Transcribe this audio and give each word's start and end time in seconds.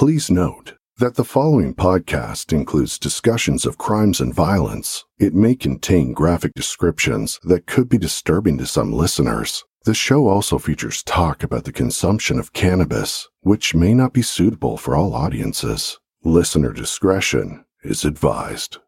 Please 0.00 0.30
note 0.30 0.78
that 0.96 1.16
the 1.16 1.24
following 1.24 1.74
podcast 1.74 2.54
includes 2.54 2.98
discussions 2.98 3.66
of 3.66 3.76
crimes 3.76 4.18
and 4.18 4.32
violence. 4.32 5.04
It 5.18 5.34
may 5.34 5.54
contain 5.54 6.14
graphic 6.14 6.52
descriptions 6.54 7.38
that 7.42 7.66
could 7.66 7.90
be 7.90 7.98
disturbing 7.98 8.56
to 8.56 8.66
some 8.66 8.94
listeners. 8.94 9.62
The 9.84 9.92
show 9.92 10.26
also 10.26 10.56
features 10.56 11.02
talk 11.02 11.42
about 11.42 11.64
the 11.64 11.70
consumption 11.70 12.38
of 12.38 12.54
cannabis, 12.54 13.28
which 13.42 13.74
may 13.74 13.92
not 13.92 14.14
be 14.14 14.22
suitable 14.22 14.78
for 14.78 14.96
all 14.96 15.12
audiences. 15.12 15.98
Listener 16.24 16.72
discretion 16.72 17.66
is 17.82 18.02
advised. 18.02 18.78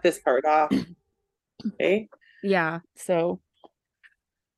Cut 0.00 0.02
this 0.02 0.18
part 0.18 0.44
off. 0.44 0.72
Okay. 1.74 2.08
yeah 2.42 2.78
so 2.96 3.38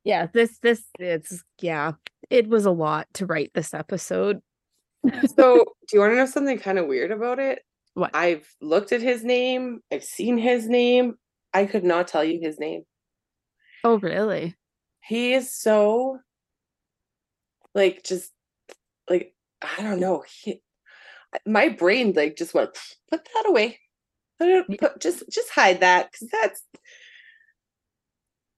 yeah 0.05 0.29
this 0.33 0.59
this 0.59 0.85
it's 1.01 1.43
yeah 1.61 1.95
it 2.31 2.47
was 2.47 2.65
a 2.65 2.71
lot 2.71 3.09
to 3.15 3.27
write 3.27 3.51
this 3.55 3.75
episode 3.75 4.41
So, 5.37 5.65
do 5.89 5.93
you 5.93 5.99
want 5.99 6.13
to 6.13 6.17
know 6.17 6.27
something 6.27 6.61
kind 6.61 6.79
of 6.79 6.87
weird 6.87 7.11
about 7.11 7.41
it? 7.41 7.59
What? 7.95 8.15
I've 8.15 8.49
looked 8.61 8.93
at 8.93 9.03
his 9.03 9.25
name, 9.25 9.81
I've 9.91 10.05
seen 10.05 10.39
his 10.39 10.69
name. 10.69 11.17
I 11.53 11.67
could 11.67 11.83
not 11.83 12.07
tell 12.07 12.23
you 12.23 12.39
his 12.41 12.61
name. 12.61 12.85
oh 13.83 13.99
really 13.99 14.55
He 15.03 15.35
is 15.35 15.53
so 15.53 16.21
like 17.75 18.05
just 18.05 18.31
like 19.11 19.35
I 19.61 19.83
don't 19.83 19.99
know. 19.99 20.23
He 20.43 20.63
my 21.45 21.69
brain 21.69 22.13
like 22.15 22.37
just 22.37 22.55
went 22.55 22.79
put 23.11 23.25
that 23.25 23.49
away. 23.49 23.81
Put 24.69 24.79
put, 24.81 25.01
just 25.01 25.25
just 25.31 25.51
hide 25.51 25.81
that 25.81 26.11
because 26.13 26.29
that's 26.29 26.63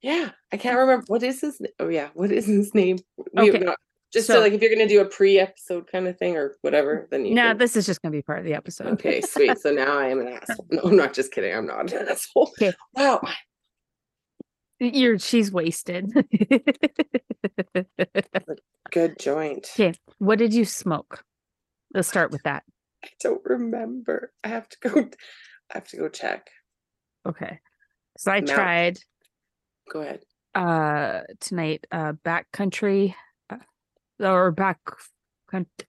yeah. 0.02 0.30
I 0.52 0.56
can't 0.58 0.76
remember 0.78 1.04
what 1.08 1.22
is 1.22 1.40
his. 1.40 1.60
Oh 1.78 1.88
yeah, 1.88 2.10
what 2.14 2.30
is 2.32 2.46
his 2.46 2.74
name? 2.74 2.98
We 3.34 3.50
Okay, 3.50 3.58
not- 3.58 3.78
just 4.12 4.26
so, 4.28 4.34
so- 4.34 4.40
like 4.40 4.52
if 4.52 4.60
you're 4.62 4.70
gonna 4.70 4.86
do 4.88 5.00
a 5.00 5.04
pre-episode 5.06 5.86
kind 5.90 6.06
of 6.06 6.16
thing 6.18 6.36
or 6.36 6.54
whatever, 6.62 7.08
then 7.10 7.24
you. 7.26 7.34
no 7.34 7.48
can- 7.48 7.58
this 7.58 7.74
is 7.76 7.86
just 7.86 8.00
gonna 8.02 8.12
be 8.12 8.22
part 8.22 8.38
of 8.38 8.44
the 8.44 8.54
episode 8.54 8.86
Okay, 8.94 9.20
sweet. 9.20 9.58
So 9.58 9.72
now 9.72 9.98
I 9.98 10.06
am 10.08 10.20
an 10.20 10.28
asshole. 10.28 10.66
No, 10.70 10.82
I'm 10.84 10.96
not 10.96 11.14
just 11.14 11.32
kidding. 11.32 11.54
I'm 11.54 11.66
not 11.66 11.92
an 11.92 12.08
asshole. 12.10 12.50
Okay. 12.60 12.72
Wow. 12.94 13.20
you're 14.80 15.18
she's 15.18 15.50
wasted 15.52 16.12
Good 18.92 19.18
joint. 19.18 19.68
okay 19.74 19.94
what 20.18 20.38
did 20.38 20.52
you 20.52 20.64
smoke 20.64 21.24
let's 21.94 22.08
start 22.08 22.30
with 22.30 22.42
that 22.42 22.62
I 23.04 23.08
don't 23.20 23.40
remember. 23.44 24.32
I 24.42 24.48
have 24.48 24.66
to 24.70 24.76
go. 24.80 25.08
I 25.74 25.78
have 25.78 25.88
to 25.88 25.96
go 25.96 26.08
check. 26.08 26.48
okay 27.26 27.58
so 28.16 28.30
i 28.30 28.40
tried 28.40 28.98
Go 29.90 30.00
ahead. 30.02 30.20
uh 30.54 31.22
tonight 31.40 31.86
uh 31.90 32.12
backcountry 32.24 33.14
uh, 33.50 33.56
or 34.20 34.52
back 34.52 34.78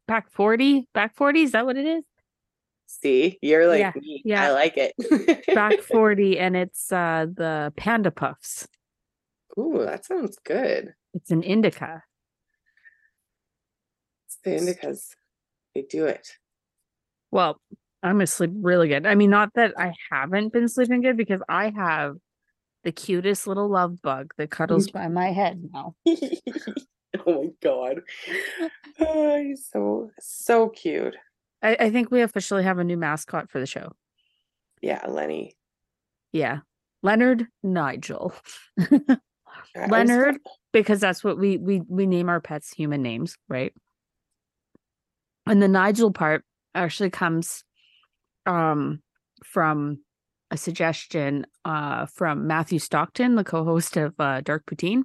back 0.07 0.29
40 0.31 0.87
back 0.93 1.15
40 1.15 1.41
is 1.43 1.51
that 1.51 1.65
what 1.65 1.77
it 1.77 1.85
is 1.85 2.03
See, 2.87 3.39
you're 3.41 3.67
like 3.67 3.79
Yeah, 3.79 3.91
me. 3.95 4.21
yeah. 4.23 4.43
I 4.43 4.51
like 4.51 4.77
it. 4.77 4.93
back 5.55 5.81
40 5.81 6.39
and 6.39 6.55
it's 6.55 6.91
uh 6.91 7.25
the 7.31 7.73
panda 7.75 8.11
puffs 8.11 8.67
Ooh, 9.59 9.83
that 9.85 10.05
sounds 10.05 10.37
good. 10.43 10.93
it's 11.13 11.31
an 11.31 11.43
indica 11.43 12.03
It's 14.27 14.37
the 14.43 14.51
indicas. 14.51 15.15
They 15.73 15.81
do 15.83 16.05
it. 16.05 16.27
well 17.31 17.59
i'm 18.05 18.15
gonna 18.15 18.27
sleep 18.27 18.51
really 18.55 18.87
good 18.87 19.05
i 19.05 19.15
mean 19.15 19.29
not 19.29 19.49
that 19.55 19.73
i 19.77 19.91
haven't 20.11 20.53
been 20.53 20.67
sleeping 20.67 21.01
good 21.01 21.17
because 21.17 21.41
i 21.49 21.69
have 21.71 22.15
the 22.83 22.91
cutest 22.91 23.47
little 23.47 23.67
love 23.67 23.99
bug 24.01 24.31
that 24.37 24.51
cuddles 24.51 24.89
by 24.91 25.07
my 25.07 25.31
head 25.31 25.61
now 25.73 25.95
oh 27.25 27.43
my 27.43 27.49
god. 27.61 28.01
Oh, 28.99 29.37
he's 29.43 29.67
so 29.71 30.11
so 30.19 30.69
cute. 30.69 31.15
I, 31.63 31.77
I 31.79 31.89
think 31.89 32.11
we 32.11 32.21
officially 32.21 32.63
have 32.63 32.77
a 32.77 32.83
new 32.83 32.97
mascot 32.97 33.49
for 33.49 33.59
the 33.59 33.65
show 33.65 33.93
Yeah, 34.81 35.03
Lenny. 35.07 35.55
yeah 36.31 36.59
leonard 37.01 37.47
nigel 37.63 38.33
leonard 39.87 40.37
because 40.73 40.99
that's 40.99 41.23
what 41.23 41.39
we 41.39 41.57
we 41.57 41.81
we 41.87 42.05
name 42.05 42.29
our 42.29 42.39
pets 42.41 42.71
human 42.71 43.01
names 43.01 43.35
right 43.47 43.73
and 45.47 45.61
the 45.61 45.67
nigel 45.67 46.11
part 46.11 46.43
actually 46.75 47.09
comes 47.09 47.63
um 48.45 49.01
from 49.43 49.99
a 50.51 50.57
suggestion 50.57 51.45
uh 51.65 52.05
from 52.05 52.47
matthew 52.47 52.79
stockton 52.79 53.35
the 53.35 53.43
co-host 53.43 53.97
of 53.97 54.13
uh 54.19 54.41
dark 54.41 54.65
poutine 54.65 55.03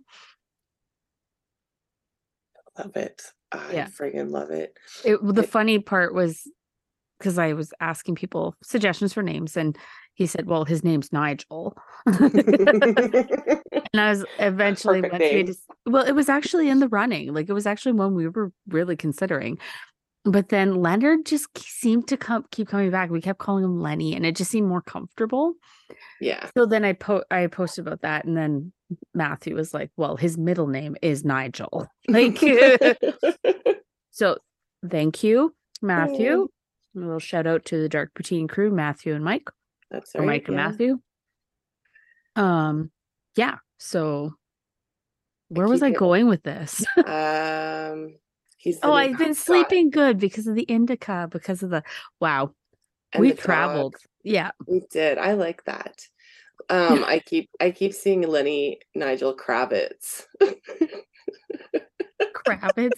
Love 2.79 2.97
it. 2.97 3.23
I 3.53 3.73
Yeah. 3.73 3.87
friggin' 3.89 4.31
love 4.31 4.51
it. 4.51 4.75
it 5.05 5.19
the 5.23 5.43
It- 5.43 5.49
funny 5.51 5.79
part 5.81 6.15
was 6.15 6.43
because 7.19 7.37
i 7.39 7.53
was 7.53 7.73
asking 7.81 8.15
people 8.15 8.55
suggestions 8.63 9.13
for 9.13 9.23
names 9.23 9.57
and 9.57 9.77
he 10.15 10.27
said 10.27 10.47
well 10.47 10.65
his 10.65 10.83
name's 10.85 11.13
nigel 11.13 11.77
and 12.07 12.21
i 13.95 14.11
was 14.11 14.25
eventually 14.39 15.03
Perfect 15.03 15.13
once 15.13 15.33
we 15.33 15.37
name. 15.37 15.47
just, 15.47 15.63
well 15.87 16.05
it 16.07 16.13
was 16.13 16.29
actually 16.29 16.69
in 16.71 16.79
the 16.81 16.89
running 16.89 17.35
like 17.35 17.49
it 17.49 17.53
was 17.53 17.67
actually 17.67 17.93
one 17.93 18.15
we 18.15 18.27
were 18.29 18.53
really 18.69 18.97
considering 18.97 19.59
but 20.25 20.51
then 20.51 20.75
leonard 20.75 21.25
just 21.25 21.47
seemed 21.59 22.07
to 22.09 22.17
come 22.17 22.45
keep 22.51 22.69
coming 22.69 22.91
back. 22.91 23.11
We 23.11 23.21
kept 23.21 23.39
calling 23.39 23.65
him 23.65 23.81
lenny 23.81 24.15
and 24.15 24.27
it 24.27 24.37
just 24.37 24.51
seemed 24.51 24.69
more 24.69 24.83
comfortable. 24.83 25.55
Yeah. 26.21 26.49
so 26.57 26.67
then 26.67 26.85
i 26.85 26.93
po- 26.93 27.25
i 27.31 27.47
posted 27.47 27.87
about 27.87 28.03
that 28.03 28.25
and 28.27 28.37
then 28.37 28.73
matthew 29.15 29.55
was 29.57 29.73
like 29.75 29.91
well 29.97 30.17
his 30.17 30.37
middle 30.39 30.67
name 30.67 30.97
is 31.03 31.25
nigel. 31.25 31.87
Like 32.09 32.39
so 34.11 34.39
thank 34.89 35.23
you 35.25 35.55
matthew. 35.83 36.49
A 36.97 36.99
little 36.99 37.19
shout 37.21 37.47
out 37.47 37.65
to 37.67 37.81
the 37.81 37.89
dark 37.89 38.13
poutine 38.15 38.49
crew 38.49 38.71
matthew 38.71 39.15
and 39.15 39.25
mike 39.25 39.49
That's 39.91 40.13
right. 40.15 40.27
mike 40.27 40.49
and 40.49 40.57
matthew. 40.57 40.99
Um 42.37 42.91
yeah 43.37 43.57
so 43.79 44.35
where 45.49 45.67
was 45.67 45.81
keep 45.81 45.87
i 45.87 45.91
it- 45.93 45.99
going 45.99 46.29
with 46.29 46.43
this? 46.43 46.85
Um, 46.99 48.15
he's 48.61 48.79
oh 48.83 48.93
i've 48.93 49.17
been 49.19 49.35
sleeping 49.35 49.91
good 49.91 50.19
because 50.19 50.47
of 50.47 50.55
the 50.55 50.63
indica 50.65 51.29
because 51.33 51.63
of 51.63 51.71
the 51.71 51.83
wow 52.21 52.53
and 53.13 53.21
we 53.23 53.31
the 53.31 53.35
dog. 53.37 53.45
traveled 53.45 53.97
yeah 54.23 54.51
We 54.67 54.83
did. 54.91 55.17
I 55.19 55.33
like 55.33 55.65
that. 55.65 56.03
Um, 56.69 57.03
I 57.05 57.21
keep 57.21 57.49
I 57.59 57.71
keep 57.71 57.95
seeing 57.95 58.21
Lenny 58.23 58.79
Nigel 58.95 59.35
Kravitz, 59.35 60.27
Kravitz. 62.47 62.91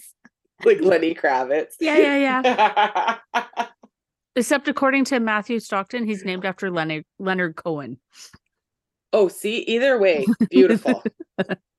like 0.64 0.80
Lenny 0.80 1.14
Kravitz. 1.14 1.74
Yeah, 1.80 1.96
yeah, 1.96 3.18
yeah. 3.34 3.66
Except 4.36 4.66
according 4.68 5.04
to 5.06 5.20
Matthew 5.20 5.60
Stockton, 5.60 6.06
he's 6.06 6.24
named 6.24 6.44
after 6.44 6.70
Leonard 6.70 7.04
Leonard 7.20 7.54
Cohen. 7.56 7.98
oh, 9.12 9.28
see, 9.28 9.58
either 9.58 9.98
way, 9.98 10.26
beautiful. 10.50 11.02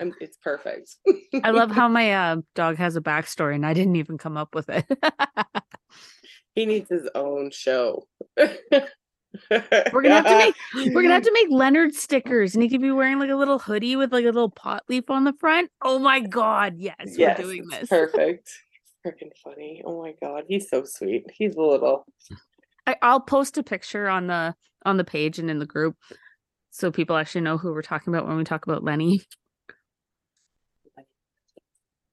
I'm, 0.00 0.14
it's 0.20 0.36
perfect. 0.38 0.96
I 1.44 1.50
love 1.50 1.70
how 1.70 1.88
my 1.88 2.12
uh, 2.12 2.36
dog 2.54 2.76
has 2.76 2.96
a 2.96 3.00
backstory, 3.00 3.54
and 3.54 3.66
I 3.66 3.74
didn't 3.74 3.96
even 3.96 4.18
come 4.18 4.36
up 4.36 4.54
with 4.54 4.68
it. 4.68 4.86
he 6.54 6.66
needs 6.66 6.88
his 6.88 7.08
own 7.14 7.50
show. 7.50 8.06
we're 9.50 10.02
gonna 10.02 10.14
have 10.14 10.26
to 10.26 10.38
make 10.38 10.54
we're 10.94 11.02
gonna 11.02 11.14
have 11.14 11.22
to 11.22 11.32
make 11.32 11.48
Leonard 11.50 11.94
stickers, 11.94 12.54
and 12.54 12.62
he 12.62 12.68
could 12.68 12.80
be 12.80 12.90
wearing 12.90 13.18
like 13.18 13.30
a 13.30 13.36
little 13.36 13.58
hoodie 13.58 13.96
with 13.96 14.12
like 14.12 14.24
a 14.24 14.28
little 14.28 14.50
pot 14.50 14.82
leaf 14.88 15.10
on 15.10 15.24
the 15.24 15.34
front. 15.34 15.70
Oh 15.82 15.98
my 15.98 16.20
god, 16.20 16.74
yes, 16.78 16.96
yes, 17.16 17.38
we're 17.38 17.44
doing 17.44 17.68
this. 17.68 17.88
Perfect. 17.88 18.50
Freaking 19.06 19.30
funny. 19.42 19.82
Oh 19.84 20.02
my 20.02 20.14
god, 20.20 20.44
he's 20.48 20.68
so 20.68 20.84
sweet. 20.84 21.24
He's 21.32 21.54
a 21.56 21.62
little. 21.62 22.04
I, 22.86 22.96
I'll 23.02 23.20
post 23.20 23.58
a 23.58 23.62
picture 23.62 24.08
on 24.08 24.26
the 24.26 24.54
on 24.84 24.96
the 24.96 25.04
page 25.04 25.38
and 25.38 25.50
in 25.50 25.58
the 25.58 25.66
group, 25.66 25.96
so 26.70 26.90
people 26.90 27.16
actually 27.16 27.42
know 27.42 27.58
who 27.58 27.72
we're 27.72 27.82
talking 27.82 28.12
about 28.12 28.26
when 28.26 28.36
we 28.36 28.44
talk 28.44 28.66
about 28.66 28.82
Lenny. 28.82 29.20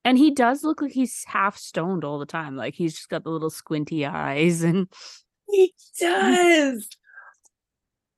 And 0.08 0.18
he 0.18 0.32
does 0.32 0.64
look 0.64 0.82
like 0.82 0.94
he's 0.94 1.26
half 1.28 1.58
stoned 1.58 2.06
all 2.06 2.18
the 2.18 2.26
time. 2.26 2.56
Like 2.56 2.76
he's 2.76 2.96
just 2.96 3.10
got 3.10 3.26
the 3.26 3.30
little 3.30 3.50
squinty 3.50 4.06
eyes 4.06 4.62
and 4.64 4.88
He 5.50 5.74
mm. 5.74 6.00
does. 6.00 6.88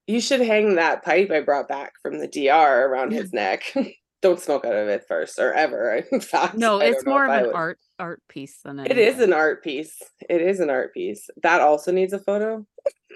You 0.05 0.21
should 0.21 0.41
hang 0.41 0.75
that 0.75 1.03
pipe 1.03 1.31
I 1.31 1.41
brought 1.41 1.67
back 1.67 1.93
from 2.03 2.19
the 2.19 2.27
DR 2.27 2.85
around 2.85 3.11
his 3.11 3.33
neck. 3.33 3.73
Don't 4.21 4.39
smoke 4.39 4.65
out 4.65 4.75
of 4.75 4.87
it 4.87 5.05
first 5.07 5.39
or 5.39 5.51
ever. 5.51 6.05
In 6.11 6.21
fact, 6.21 6.53
no, 6.53 6.77
it's 6.77 7.03
more 7.07 7.25
of 7.25 7.45
an 7.45 7.55
art 7.55 7.79
art 7.97 8.21
piece 8.29 8.59
than 8.63 8.79
It 8.81 8.99
is 8.99 9.19
an 9.19 9.33
art 9.33 9.63
piece. 9.63 9.99
It 10.29 10.43
is 10.43 10.59
an 10.59 10.69
art 10.69 10.93
piece. 10.93 11.27
That 11.41 11.59
also 11.59 11.91
needs 11.91 12.13
a 12.13 12.19
photo. 12.19 12.67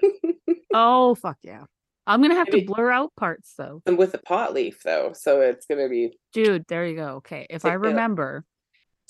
Oh 0.76 1.14
fuck 1.14 1.38
yeah. 1.44 1.66
I'm 2.08 2.20
gonna 2.24 2.34
have 2.34 2.50
to 2.50 2.66
blur 2.66 2.90
out 2.90 3.12
parts 3.16 3.54
though. 3.56 3.84
And 3.86 4.00
with 4.00 4.16
a 4.16 4.18
pot 4.18 4.56
leaf 4.56 4.82
though, 4.84 5.14
so 5.14 5.42
it's 5.42 5.68
gonna 5.68 5.88
be 5.88 6.18
Dude, 6.34 6.66
there 6.68 6.88
you 6.88 6.96
go. 6.96 7.08
Okay. 7.18 7.46
If 7.52 7.64
I 7.66 7.74
remember, 7.74 8.44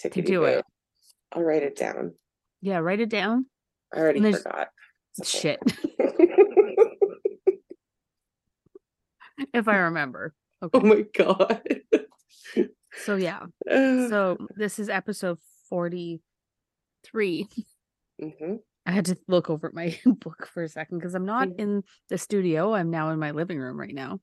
tickety 0.03 0.25
do 0.25 0.43
it. 0.45 0.65
I'll 1.31 1.43
write 1.43 1.63
it 1.63 1.75
down. 1.75 2.13
yeah, 2.61 2.77
write 2.77 2.99
it 3.01 3.09
down. 3.09 3.45
I 3.93 3.97
already 3.99 4.19
And 4.25 4.35
forgot. 4.37 4.69
Shit. 5.23 5.59
If 9.53 9.67
I 9.67 9.77
remember. 9.77 10.33
Okay. 10.61 10.79
oh 10.79 10.81
my 10.81 11.05
god. 11.17 11.61
So 13.05 13.15
yeah. 13.15 13.41
so 13.69 14.37
this 14.55 14.77
is 14.79 14.89
episode 14.89 15.39
43. 15.69 17.47
Mhm. 18.21 18.59
I 18.85 18.91
had 18.91 19.05
to 19.05 19.17
look 19.27 19.49
over 19.49 19.67
at 19.67 19.73
my 19.73 19.97
book 20.05 20.47
for 20.53 20.63
a 20.63 20.69
second 20.69 20.99
because 20.99 21.15
I'm 21.15 21.25
not 21.25 21.47
Mhm. 21.49 21.59
in 21.59 21.83
the 22.09 22.17
studio. 22.17 22.73
I'm 22.73 22.91
now 22.91 23.09
in 23.09 23.19
my 23.19 23.31
living 23.31 23.59
room 23.59 23.79
right 23.79 23.93
now. 23.93 24.19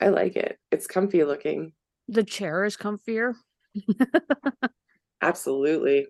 I 0.00 0.08
like 0.08 0.36
it. 0.36 0.58
It's 0.70 0.86
comfy 0.86 1.24
looking. 1.24 1.72
The 2.08 2.24
chair 2.24 2.64
is 2.64 2.76
comfier. 2.76 3.34
Absolutely. 5.22 6.06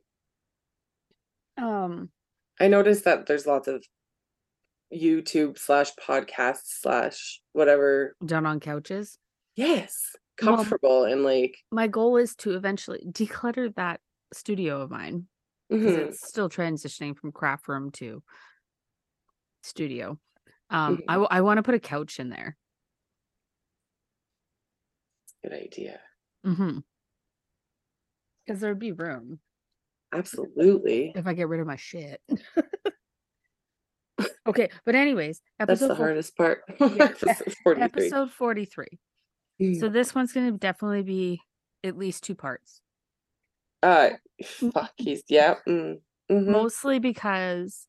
Um, 1.59 2.11
I 2.61 2.69
noticed 2.69 3.05
that 3.05 3.27
there's 3.27 3.47
lots 3.47 3.69
of 3.69 3.85
YouTube 4.93 5.59
slash 5.59 5.91
podcast 5.97 6.61
slash 6.65 7.41
whatever. 7.53 8.17
done 8.25 8.47
on 8.47 8.61
couches. 8.61 9.19
Yes. 9.57 10.15
Well- 10.43 10.57
Comfortable 10.57 11.05
and 11.05 11.23
like 11.25 11.57
My 11.71 11.87
goal 11.87 12.17
is 12.17 12.35
to 12.37 12.55
eventually 12.55 13.05
declutter 13.11 13.75
that 13.77 14.01
studio 14.33 14.81
of 14.81 14.91
mine 14.91 15.27
because 15.69 15.93
mhm. 15.95 15.99
it's 16.09 16.27
still 16.27 16.49
transitioning 16.49 17.17
from 17.17 17.33
craft 17.33 17.69
room 17.69 17.91
to 17.93 18.23
studio. 19.63 20.19
Um, 20.71 21.03
I, 21.07 21.13
Mhm. 21.13 21.17
w- 21.17 21.29
I 21.31 21.41
want 21.43 21.59
to 21.59 21.63
put 21.63 21.75
a 21.75 21.81
couch 21.81 22.19
in 22.19 22.31
there. 22.31 22.57
good 25.43 25.53
idea. 25.53 26.01
Mm-hmm. 26.47 26.79
Because 28.47 28.61
there'd 28.61 28.79
be 28.79 28.93
room 28.93 29.39
Absolutely. 30.13 31.13
if 31.15 31.27
I 31.27 31.35
get 31.35 31.49
rid 31.49 31.61
of 31.61 31.67
my 31.67 31.77
shit. 31.77 32.21
okay, 34.47 34.69
but 34.85 34.95
anyways, 34.95 35.41
That's 35.59 35.71
episode 35.71 35.89
the 35.89 35.97
four- 35.97 36.07
hardest 36.07 36.37
part. 36.37 36.63
Yeah, 36.81 37.05
Episode 37.05 37.55
43. 37.65 37.83
episode 37.85 38.31
43. 38.31 38.87
Mm. 39.61 39.81
So 39.81 39.89
this 39.89 40.15
one's 40.15 40.33
going 40.33 40.51
to 40.53 40.59
definitely 40.59 41.03
be 41.03 41.41
at 41.85 41.97
least 41.99 42.25
two 42.25 42.35
parts. 42.35 42.81
uh 43.83 44.11
fuck 44.45 44.93
he's 44.97 45.23
yeah. 45.29 45.57
Mm, 45.69 45.99
mhm. 46.31 46.47
Mostly 46.47 46.99
because 46.99 47.87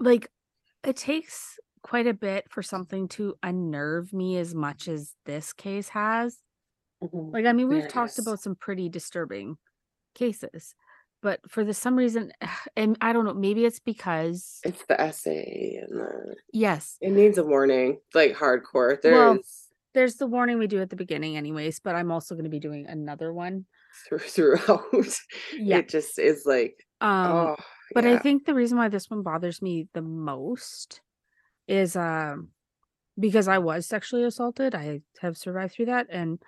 like 0.00 0.28
it 0.84 0.96
takes 0.96 1.58
quite 1.82 2.06
a 2.06 2.14
bit 2.14 2.44
for 2.50 2.62
something 2.62 3.08
to 3.08 3.34
unnerve 3.42 4.12
me 4.12 4.36
as 4.38 4.54
much 4.54 4.88
as 4.88 5.14
this 5.26 5.52
case 5.52 5.90
has. 5.90 6.38
Mhm. 7.02 7.32
Like 7.32 7.46
I 7.46 7.52
mean, 7.52 7.68
we've 7.68 7.86
talked 7.88 8.18
about 8.18 8.40
some 8.40 8.56
pretty 8.56 8.88
disturbing 8.88 9.58
cases, 10.14 10.74
but 11.22 11.40
for 11.50 11.64
the 11.64 11.74
some 11.74 11.96
reason 11.96 12.32
and 12.76 12.98
I 13.00 13.12
don't 13.12 13.24
know, 13.24 13.34
maybe 13.34 13.64
it's 13.66 13.80
because 13.80 14.62
It's 14.64 14.84
the 14.86 15.00
SA 15.00 15.78
and 15.82 16.00
the 16.00 16.36
yes, 16.52 17.00
it 17.00 17.10
needs 17.10 17.38
a 17.38 17.44
warning. 17.44 18.00
Like 18.14 18.34
hardcore. 18.34 19.00
There's 19.00 19.12
Well, 19.12 19.42
there's 19.94 20.16
the 20.16 20.26
warning 20.26 20.58
we 20.58 20.66
do 20.66 20.80
at 20.80 20.90
the 20.90 20.96
beginning 20.96 21.36
anyways, 21.36 21.80
but 21.80 21.94
I'm 21.94 22.10
also 22.10 22.34
going 22.34 22.44
to 22.44 22.50
be 22.50 22.60
doing 22.60 22.86
another 22.86 23.32
one. 23.32 23.66
through 24.08 24.18
throughout. 24.20 24.82
Yeah. 25.56 25.78
It 25.80 25.88
just 25.88 26.18
is 26.18 26.44
like 26.46 26.86
Um 27.00 27.50
oh 27.50 27.56
but 27.94 28.06
I 28.06 28.12
yeah. 28.12 28.22
think 28.22 28.44
the 28.46 28.54
reason 28.54 28.78
why 28.78 28.88
this 28.88 29.10
one 29.10 29.22
bothers 29.22 29.60
me 29.60 29.88
the 29.92 30.02
most 30.02 31.00
is 31.68 31.96
um 31.96 32.50
because 33.20 33.48
I 33.48 33.58
was 33.58 33.86
sexually 33.86 34.24
assaulted. 34.24 34.74
I 34.74 35.02
have 35.20 35.36
survived 35.38 35.74
through 35.74 35.86
that 35.86 36.08
and 36.10 36.42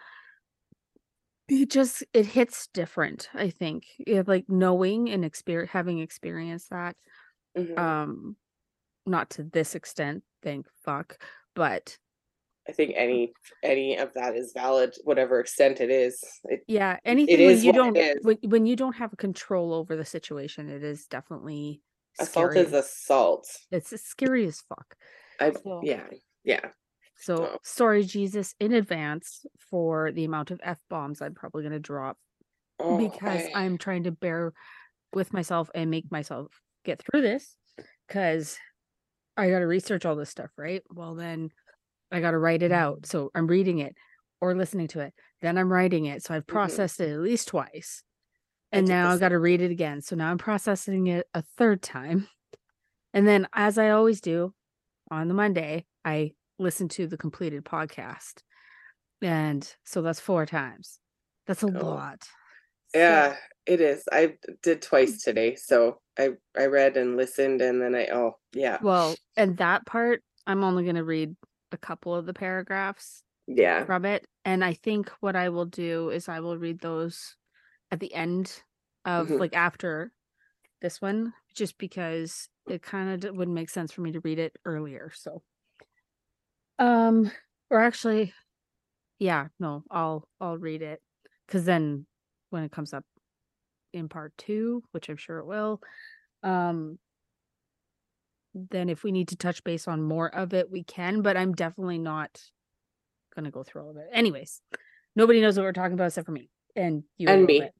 it 1.49 1.71
just 1.71 2.03
it 2.13 2.27
hits 2.27 2.69
different, 2.69 3.29
I 3.35 3.51
think. 3.51 3.85
It, 3.99 4.27
like 4.29 4.45
knowing 4.49 5.11
and 5.11 5.25
experience 5.25 5.71
having 5.73 5.99
experienced 6.01 6.71
that 6.71 6.97
Mhm. 7.57 7.79
um 7.79 8.37
not 9.07 9.31
to 9.31 9.45
this 9.45 9.75
extent, 9.75 10.25
thank 10.43 10.67
fuck, 10.85 11.23
but 11.55 11.99
I 12.67 12.73
think 12.73 12.95
any 12.97 13.35
any 13.63 13.97
of 13.99 14.15
that 14.15 14.35
is 14.37 14.53
valid, 14.55 14.95
whatever 15.05 15.39
extent 15.41 15.81
it 15.81 15.91
is. 15.91 16.23
It, 16.45 16.65
yeah, 16.67 16.99
anything 17.05 17.39
when 17.41 17.51
is 17.51 17.65
you 17.65 17.73
don't 17.75 17.99
when, 18.23 18.39
when 18.43 18.67
you 18.67 18.77
don't 18.77 18.97
have 18.97 19.15
control 19.19 19.75
over 19.75 19.97
the 19.97 20.05
situation, 20.07 20.71
it 20.71 20.83
is 20.83 21.07
definitely 21.07 21.83
assault 22.19 22.53
scary. 22.53 22.65
is 22.67 22.73
assault. 22.73 23.47
it's 23.71 24.01
scary 24.09 24.47
as 24.47 24.63
fuck. 24.63 24.97
I 25.39 25.53
So- 25.53 25.83
yeah 25.85 26.07
yeah. 26.45 26.71
So 27.17 27.47
Oh. 27.47 27.59
sorry, 27.63 28.05
Jesus, 28.05 28.55
in 28.61 28.73
advance 28.73 29.47
for 29.59 30.13
the 30.13 30.25
amount 30.25 30.51
of 30.51 30.61
f 30.63 30.81
bombs 30.91 31.23
I'm 31.23 31.35
probably 31.35 31.63
going 31.63 31.73
to 31.73 31.79
drop 31.79 32.19
Oh, 32.81 32.99
because 32.99 33.47
I- 33.55 33.65
I'm 33.65 33.79
trying 33.79 34.03
to 34.05 34.11
bear 34.11 34.53
with 35.13 35.33
myself 35.33 35.71
and 35.75 35.91
make 35.91 36.11
myself 36.11 36.61
get 36.85 37.01
through 37.03 37.23
this 37.23 37.57
because 38.09 38.59
I 39.37 39.49
got 39.49 39.61
to 39.61 39.67
research 39.67 40.05
all 40.05 40.17
this 40.17 40.31
stuff, 40.31 40.51
right? 40.57 40.83
Well, 40.91 41.15
then 41.15 41.51
I 42.11 42.21
got 42.21 42.33
to 42.33 42.39
write 42.39 42.63
it 42.63 42.73
out. 42.73 43.07
So 43.07 43.31
I'm 43.35 43.47
reading 43.47 43.79
it 43.79 43.95
or 44.41 44.55
listening 44.55 44.89
to 44.89 45.01
it. 45.01 45.15
Then 45.41 45.57
I'm 45.57 45.73
writing 45.73 46.07
it. 46.07 46.23
So 46.23 46.35
I've 46.35 46.47
processed 46.47 47.01
it 47.01 47.11
at 47.13 47.21
least 47.21 47.49
twice. 47.49 48.03
And 48.73 48.89
now 48.89 49.09
I've 49.11 49.21
got 49.21 49.29
to 49.29 49.39
read 49.39 49.61
it 49.61 49.71
again. 49.71 50.01
So 50.01 50.17
now 50.17 50.31
I'm 50.31 50.39
processing 50.39 51.07
it 51.07 51.27
a 51.33 51.43
third 51.57 51.81
time. 51.81 52.29
And 53.13 53.27
then, 53.27 53.47
as 53.53 53.79
I 53.79 53.91
always 53.91 54.21
do 54.21 54.53
on 55.11 55.29
the 55.29 55.35
Monday, 55.35 55.87
I 56.05 56.33
listen 56.59 56.89
to 56.89 57.07
the 57.07 57.17
completed 57.17 57.65
podcast. 57.65 58.43
And 59.23 59.69
so 59.85 60.03
that's 60.03 60.21
four 60.21 60.47
times. 60.47 60.99
That's 61.47 61.63
a 61.63 61.67
Cool. 61.71 61.81
lot. 61.83 62.25
So- 62.93 62.99
Yeah, 62.99 63.37
it 63.67 63.81
is. 63.81 64.05
I 64.13 64.37
did 64.63 64.83
twice 64.83 65.23
today. 65.23 65.57
So 65.57 66.01
I 66.19 66.31
I 66.57 66.67
read 66.67 66.97
and 66.97 67.17
listened 67.17 67.61
and 67.61 67.81
then 67.83 67.95
I 67.95 68.07
oh 68.13 68.39
yeah. 68.53 68.79
well, 68.83 69.17
and 69.37 69.57
that 69.59 69.85
part, 69.87 70.23
I'm 70.47 70.63
only 70.63 70.85
going 70.85 70.97
to 70.97 71.05
read 71.05 71.35
a 71.73 71.77
couple 71.77 72.15
of 72.15 72.27
the 72.27 72.35
paragraphs 72.35 73.25
Yeah. 73.49 73.85
from 73.85 74.05
it. 74.05 74.27
And 74.45 74.65
I 74.65 74.75
think 74.75 75.09
what 75.21 75.35
I 75.35 75.49
will 75.49 75.65
do 75.67 76.11
is 76.11 76.29
I 76.29 76.41
will 76.41 76.57
read 76.59 76.81
those 76.81 77.37
at 77.91 77.99
the 78.01 78.15
end 78.15 78.63
of 79.05 79.29
Mhm. 79.29 79.41
like 79.41 79.55
after 79.57 80.13
this 80.83 81.01
one, 81.03 81.33
just 81.55 81.79
because 81.79 82.49
it 82.69 82.83
kind 82.83 83.25
of 83.25 83.35
wouldn't 83.37 83.55
make 83.55 83.71
sense 83.71 83.91
for 83.93 84.03
me 84.03 84.13
to 84.13 84.21
read 84.21 84.39
it 84.39 84.57
earlier. 84.65 85.11
So, 85.15 85.43
um, 86.79 87.31
or 87.71 87.81
actually, 87.81 88.33
yeah, 89.19 89.49
no, 89.61 89.83
I'll 89.91 90.29
I'll 90.41 90.59
read 90.59 90.83
it 90.83 91.01
because 91.47 91.65
then 91.65 92.07
when 92.51 92.65
it 92.65 92.73
comes 92.73 92.93
up 92.93 93.05
in 93.93 94.09
part 94.09 94.33
two, 94.39 94.83
which 94.93 95.09
I'm 95.09 95.17
sure 95.17 95.39
it 95.39 95.47
will, 95.47 95.81
um, 96.43 96.99
then 98.55 98.89
if 98.89 99.03
we 99.05 99.13
need 99.13 99.29
to 99.29 99.37
touch 99.37 99.63
base 99.65 99.89
on 99.89 100.03
more 100.03 100.33
of 100.35 100.55
it, 100.55 100.71
we 100.71 100.83
can. 100.85 101.23
But 101.23 101.37
I'm 101.37 101.53
definitely 101.53 101.99
not 101.99 102.41
gonna 103.35 103.51
go 103.51 103.63
through 103.63 103.83
all 103.83 103.91
of 103.91 103.97
it. 103.97 104.09
Anyways, 104.13 104.61
nobody 105.17 105.41
knows 105.41 105.57
what 105.57 105.65
we're 105.65 105.73
talking 105.73 105.95
about 105.95 106.07
except 106.07 106.27
for 106.27 106.33
me 106.33 106.51
and 106.77 107.05
you 107.19 107.29
And 107.29 107.47
me. 107.47 107.61
bit. 107.61 107.73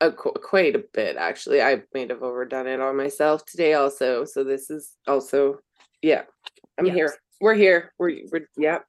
Uh, 0.00 0.10
qu- 0.10 0.32
quite 0.32 0.74
a 0.74 0.82
bit 0.92 1.16
actually. 1.16 1.62
I 1.62 1.82
may 1.94 2.06
have 2.08 2.22
overdone 2.22 2.66
it 2.66 2.80
on 2.80 2.96
myself 2.96 3.44
today 3.44 3.74
also. 3.74 4.24
So 4.24 4.44
this 4.44 4.68
is 4.70 4.96
also 5.06 5.58
yeah. 6.02 6.22
I'm 6.78 6.86
Yes. 6.86 6.94
here. 6.96 7.14
We're 7.40 7.54
here. 7.54 7.92
We're 7.98 8.18
we're 8.30 8.46
yeah. 8.58 8.80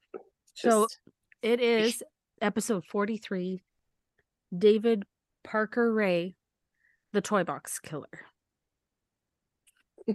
So- 0.54 0.82
Just 0.82 0.98
It 1.40 1.60
is 1.60 2.02
episode 2.42 2.84
43 2.84 3.62
David 4.56 5.04
Parker 5.42 5.92
Ray, 5.92 6.36
the 7.14 7.22
Toy 7.22 7.44
Box 7.44 7.78
Killer. 7.78 8.06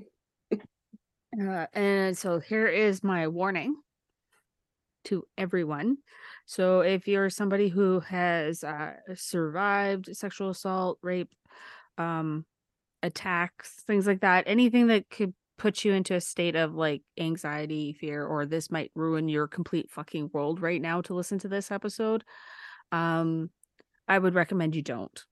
uh, 0.53 1.65
and 1.73 2.15
so 2.15 2.39
here 2.39 2.67
is 2.67 3.03
my 3.03 3.27
warning 3.27 3.75
to 5.05 5.25
everyone. 5.35 5.97
So 6.45 6.81
if 6.81 7.07
you're 7.07 7.31
somebody 7.31 7.69
who 7.69 8.01
has 8.01 8.63
uh, 8.63 8.93
survived 9.15 10.15
sexual 10.15 10.51
assault, 10.51 10.99
rape, 11.01 11.33
um, 11.97 12.45
attacks, 13.01 13.81
things 13.87 14.05
like 14.05 14.21
that, 14.21 14.43
anything 14.45 14.87
that 14.87 15.09
could 15.09 15.33
put 15.57 15.83
you 15.83 15.93
into 15.93 16.13
a 16.15 16.21
state 16.21 16.55
of 16.55 16.75
like 16.75 17.01
anxiety, 17.17 17.93
fear, 17.93 18.25
or 18.25 18.45
this 18.45 18.69
might 18.71 18.91
ruin 18.95 19.27
your 19.29 19.47
complete 19.47 19.89
fucking 19.91 20.29
world 20.33 20.61
right 20.61 20.81
now 20.81 21.01
to 21.01 21.13
listen 21.13 21.39
to 21.39 21.47
this 21.47 21.71
episode. 21.71 22.23
Um, 22.91 23.49
I 24.07 24.19
would 24.19 24.35
recommend 24.35 24.75
you 24.75 24.81
don't. 24.81 25.25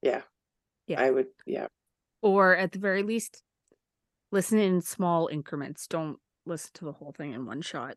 Yeah. 0.00 0.22
Yeah. 0.86 1.00
I 1.00 1.10
would. 1.10 1.28
Yeah. 1.46 1.66
Or 2.22 2.56
at 2.56 2.72
the 2.72 2.78
very 2.78 3.02
least, 3.02 3.42
listen 4.30 4.58
in 4.58 4.80
small 4.80 5.28
increments. 5.28 5.86
Don't 5.86 6.18
listen 6.46 6.70
to 6.74 6.84
the 6.84 6.92
whole 6.92 7.12
thing 7.12 7.32
in 7.32 7.46
one 7.46 7.62
shot. 7.62 7.96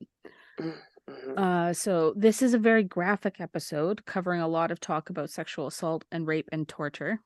Mhm. 0.60 1.38
Uh, 1.38 1.74
so 1.74 2.14
this 2.16 2.42
is 2.42 2.54
a 2.54 2.60
very 2.60 2.84
graphic 2.84 3.40
episode 3.40 4.06
covering 4.06 4.42
a 4.42 4.48
lot 4.48 4.72
of 4.72 4.80
talk 4.80 5.10
about 5.10 5.30
sexual 5.30 5.68
assault 5.68 6.04
and 6.12 6.26
rape 6.26 6.50
and 6.52 6.68
torture. 6.68 7.20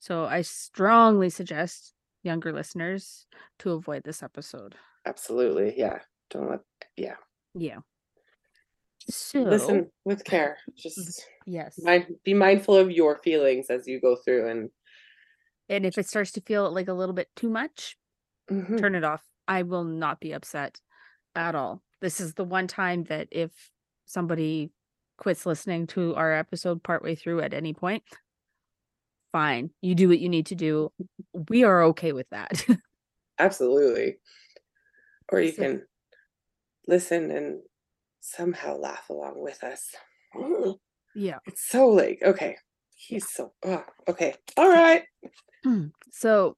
So 0.00 0.24
I 0.24 0.42
strongly 0.42 1.30
suggest 1.30 1.94
younger 2.28 2.52
listeners 2.52 3.26
to 3.60 3.72
avoid 3.72 4.04
this 4.04 4.22
episode. 4.22 4.76
Absolutely. 5.06 5.74
Yeah. 5.76 5.98
Don't 6.30 6.50
let. 6.50 6.60
Yeah. 6.96 7.16
Yeah. 7.54 7.78
So 9.10 9.40
Listen 9.40 9.90
with 10.04 10.22
care. 10.24 10.58
Just 10.76 11.26
yes. 11.46 11.78
mind, 11.82 12.06
be 12.24 12.34
mindful 12.34 12.76
of 12.76 12.90
your 12.90 13.16
feelings 13.24 13.70
as 13.70 13.86
you 13.88 14.00
go 14.00 14.16
through 14.16 14.48
and 14.50 14.70
And 15.70 15.84
if 15.86 15.96
it 15.98 16.06
starts 16.08 16.32
to 16.32 16.40
feel 16.40 16.70
like 16.70 16.88
a 16.88 16.94
little 16.94 17.14
bit 17.14 17.28
too 17.36 17.48
much, 17.48 17.96
Mhm. 18.50 18.78
turn 18.78 18.94
it 18.94 19.04
off. 19.04 19.24
I 19.46 19.62
will 19.62 19.84
not 19.84 20.20
be 20.20 20.32
upset 20.32 20.80
at 21.34 21.54
all. 21.54 21.82
This 22.00 22.20
is 22.20 22.34
the 22.34 22.44
one 22.44 22.66
time 22.68 23.04
that 23.04 23.28
if 23.30 23.50
somebody 24.06 24.70
quits 25.16 25.44
listening 25.46 25.86
to 25.88 26.14
our 26.14 26.32
episode 26.32 26.82
partway 26.82 27.14
through 27.14 27.40
at 27.40 27.52
any 27.54 27.74
point, 27.74 28.02
fine. 29.32 29.70
You 29.82 29.94
do 29.94 30.08
what 30.08 30.18
you 30.18 30.28
need 30.28 30.46
to 30.46 30.54
do. 30.54 30.92
We 31.48 31.64
are 31.64 31.82
okay 31.84 32.12
with 32.12 32.28
that. 32.30 32.64
absolutely. 33.38 34.18
Or 35.30 35.40
you 35.40 35.52
So- 35.52 35.62
can 35.62 35.86
listen 36.86 37.30
and 37.30 37.60
somehow 38.20 38.76
laugh 38.76 39.08
along 39.10 39.42
with 39.42 39.62
us. 39.64 39.90
Mm, 40.34 40.76
yeah. 41.14 41.38
It's 41.46 41.68
so 41.68 41.88
like 41.88 42.20
okay. 42.22 42.56
He's 42.96 43.28
so 43.30 43.52
oh, 43.64 43.84
okay. 44.08 44.34
All 44.56 44.68
right. 44.68 45.04
So, 46.10 46.56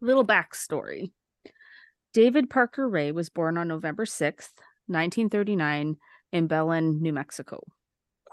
little 0.00 0.24
backstory 0.26 1.10
David 2.14 2.48
Parker 2.50 2.88
Ray 2.88 3.12
was 3.12 3.28
born 3.28 3.58
on 3.58 3.68
November 3.68 4.04
6th, 4.06 4.50
1939, 4.86 5.96
in 6.32 6.46
Belen, 6.46 7.02
New 7.02 7.12
Mexico. 7.12 7.62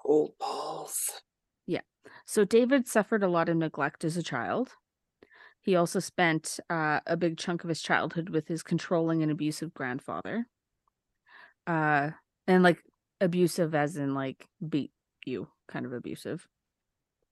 Old 0.03 0.37
balls. 0.39 1.11
So 2.25 2.43
David 2.43 2.87
suffered 2.87 3.23
a 3.23 3.27
lot 3.29 3.49
of 3.49 3.57
neglect 3.57 4.03
as 4.03 4.17
a 4.17 4.23
child. 4.23 4.75
He 5.61 5.75
also 5.75 5.99
spent 5.99 6.59
uh, 6.69 7.01
a 7.07 7.17
big 7.17 7.37
chunk 7.37 7.63
of 7.63 7.69
his 7.69 7.81
childhood 7.81 8.29
with 8.29 8.47
his 8.47 8.63
controlling 8.63 9.23
and 9.23 9.31
abusive 9.31 9.73
grandfather. 9.73 10.47
Uh, 11.67 12.11
and 12.47 12.63
like 12.63 12.83
abusive 13.21 13.73
as 13.73 13.97
in 13.97 14.13
like 14.13 14.47
beat 14.67 14.91
you 15.25 15.47
kind 15.67 15.85
of 15.85 15.93
abusive. 15.93 16.47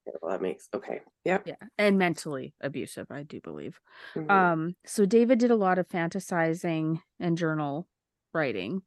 Yeah, 0.06 0.14
well, 0.22 0.32
that 0.32 0.42
makes 0.42 0.70
okay. 0.74 1.02
Yep. 1.24 1.46
Yeah. 1.46 1.56
And 1.78 1.98
mentally 1.98 2.56
abusive, 2.62 3.08
I 3.12 3.24
do 3.24 3.42
believe. 3.42 3.80
Mhm. 4.16 4.30
Um, 4.30 4.76
so 4.86 5.06
David 5.06 5.40
did 5.40 5.52
a 5.52 5.56
lot 5.56 5.78
of 5.78 5.88
fantasizing 5.88 7.02
and 7.20 7.38
journal 7.38 7.88
writing. 8.34 8.82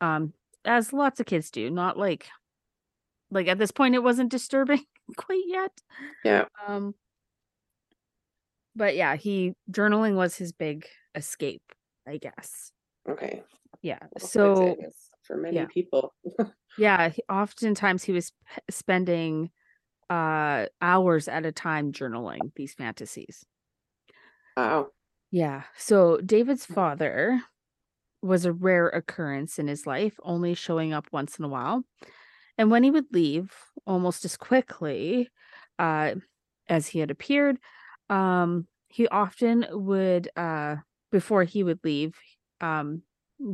Um, 0.00 0.34
as 0.64 0.92
lots 0.92 1.20
of 1.20 1.26
kids 1.26 1.50
do, 1.50 1.70
not 1.70 1.98
like 1.98 2.28
like 3.30 3.48
at 3.48 3.58
this 3.58 3.70
point 3.70 3.94
it 3.94 4.02
wasn't 4.02 4.30
disturbing 4.30 4.84
quite 5.16 5.44
yet. 5.46 5.72
yeah. 6.24 6.46
Um 6.66 6.94
but 8.74 8.96
yeah, 8.96 9.16
he 9.16 9.54
journaling 9.70 10.14
was 10.14 10.36
his 10.36 10.52
big 10.52 10.86
escape, 11.14 11.62
I 12.06 12.16
guess. 12.18 12.72
Okay. 13.08 13.42
Yeah. 13.82 13.98
Well, 14.00 14.28
So 14.28 14.76
for 15.22 15.36
many 15.36 15.56
yeah. 15.56 15.66
people. 15.66 16.14
yeah, 16.78 17.10
he- 17.10 17.22
oftentimes 17.28 18.04
he 18.04 18.12
was 18.12 18.30
p- 18.30 18.60
spending 18.70 19.50
uh 20.10 20.66
hours 20.82 21.28
at 21.28 21.46
a 21.46 21.52
time 21.52 21.92
journaling 21.92 22.54
these 22.56 22.74
fantasies. 22.74 23.44
Wow. 24.56 24.90
Yeah. 25.30 25.64
So 25.76 26.18
David's 26.20 26.66
father 26.66 27.42
was 28.22 28.44
a 28.44 28.52
rare 28.52 28.88
occurrence 28.88 29.58
in 29.58 29.68
his 29.68 29.86
life, 29.86 30.18
only 30.22 30.54
showing 30.54 30.92
up 30.92 31.08
once 31.12 31.38
in 31.38 31.44
a 31.44 31.48
while. 31.48 31.84
And 32.62 32.70
when 32.70 32.84
he 32.84 32.92
would 32.92 33.12
leave 33.12 33.52
almost 33.88 34.24
as 34.24 34.36
quickly 34.36 35.28
uh, 35.80 36.14
as 36.68 36.86
he 36.86 37.00
had 37.00 37.10
appeared, 37.10 37.58
um, 38.08 38.68
he 38.86 39.08
often 39.08 39.66
would, 39.72 40.28
uh, 40.36 40.76
before 41.10 41.42
he 41.42 41.64
would 41.64 41.80
leave, 41.82 42.14
um, 42.60 43.02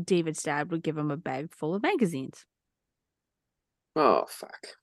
David's 0.05 0.43
dad 0.43 0.71
would 0.71 0.83
give 0.83 0.99
him 0.99 1.11
a 1.11 1.17
bag 1.17 1.55
full 1.55 1.75
of 1.75 1.83
magazines. 1.83 2.45
Oh 3.95 4.25
fuck. 4.27 4.79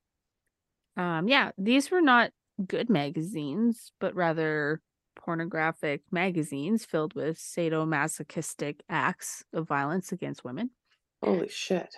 Um, 0.98 1.28
yeah, 1.28 1.52
these 1.60 1.92
were 1.92 2.02
not 2.02 2.32
good 2.66 2.90
magazines, 2.90 3.92
but 4.00 4.16
rather 4.16 4.82
pornographic 5.16 6.02
magazines 6.12 6.84
filled 6.84 7.14
with 7.14 7.38
sadomasochistic 7.38 8.80
acts 8.90 9.44
of 9.54 9.68
violence 9.68 10.12
against 10.12 10.44
women. 10.44 10.72
Holy 11.22 11.50
shit. 11.50 11.94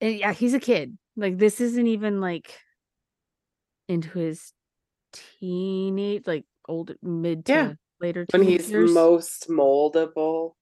Yeah, 0.00 0.32
he's 0.32 0.54
a 0.54 0.60
kid. 0.60 0.96
Like 1.16 1.38
this 1.38 1.60
isn't 1.60 1.86
even 1.86 2.20
like 2.20 2.58
into 3.88 4.18
his 4.18 4.52
teenage, 5.12 6.22
like 6.26 6.44
old 6.68 6.92
mid 7.02 7.44
to 7.46 7.52
Yeah. 7.52 7.72
later 8.00 8.26
When 8.32 8.42
he's 8.42 8.70
years. 8.70 8.92
most 8.92 9.48
moldable. 9.48 10.52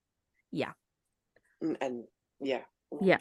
Yeah. 0.51 0.73
And, 1.61 1.77
and 1.81 2.05
yeah. 2.41 2.63
Yeah. 3.01 3.19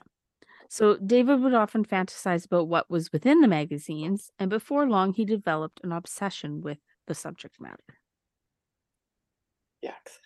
So 0.69 0.97
David 0.97 1.41
would 1.41 1.53
often 1.53 1.85
fantasize 1.85 2.45
about 2.45 2.67
what 2.67 2.89
was 2.89 3.11
within 3.13 3.39
the 3.41 3.47
magazines, 3.47 4.31
and 4.37 4.49
before 4.49 4.87
long, 4.89 5.13
he 5.13 5.23
developed 5.23 5.79
an 5.83 5.91
obsession 5.93 6.61
with 6.61 6.77
the 7.07 7.15
subject 7.15 7.55
matter. 7.59 7.99
Yucks. 9.85 10.17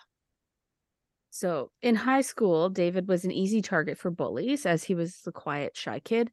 So 1.41 1.71
in 1.81 1.95
high 1.95 2.21
school, 2.21 2.69
David 2.69 3.07
was 3.07 3.25
an 3.25 3.31
easy 3.31 3.63
target 3.63 3.97
for 3.97 4.11
bullies 4.11 4.67
as 4.67 4.83
he 4.83 4.93
was 4.93 5.21
the 5.21 5.31
quiet, 5.31 5.75
shy 5.75 5.99
kid. 5.99 6.29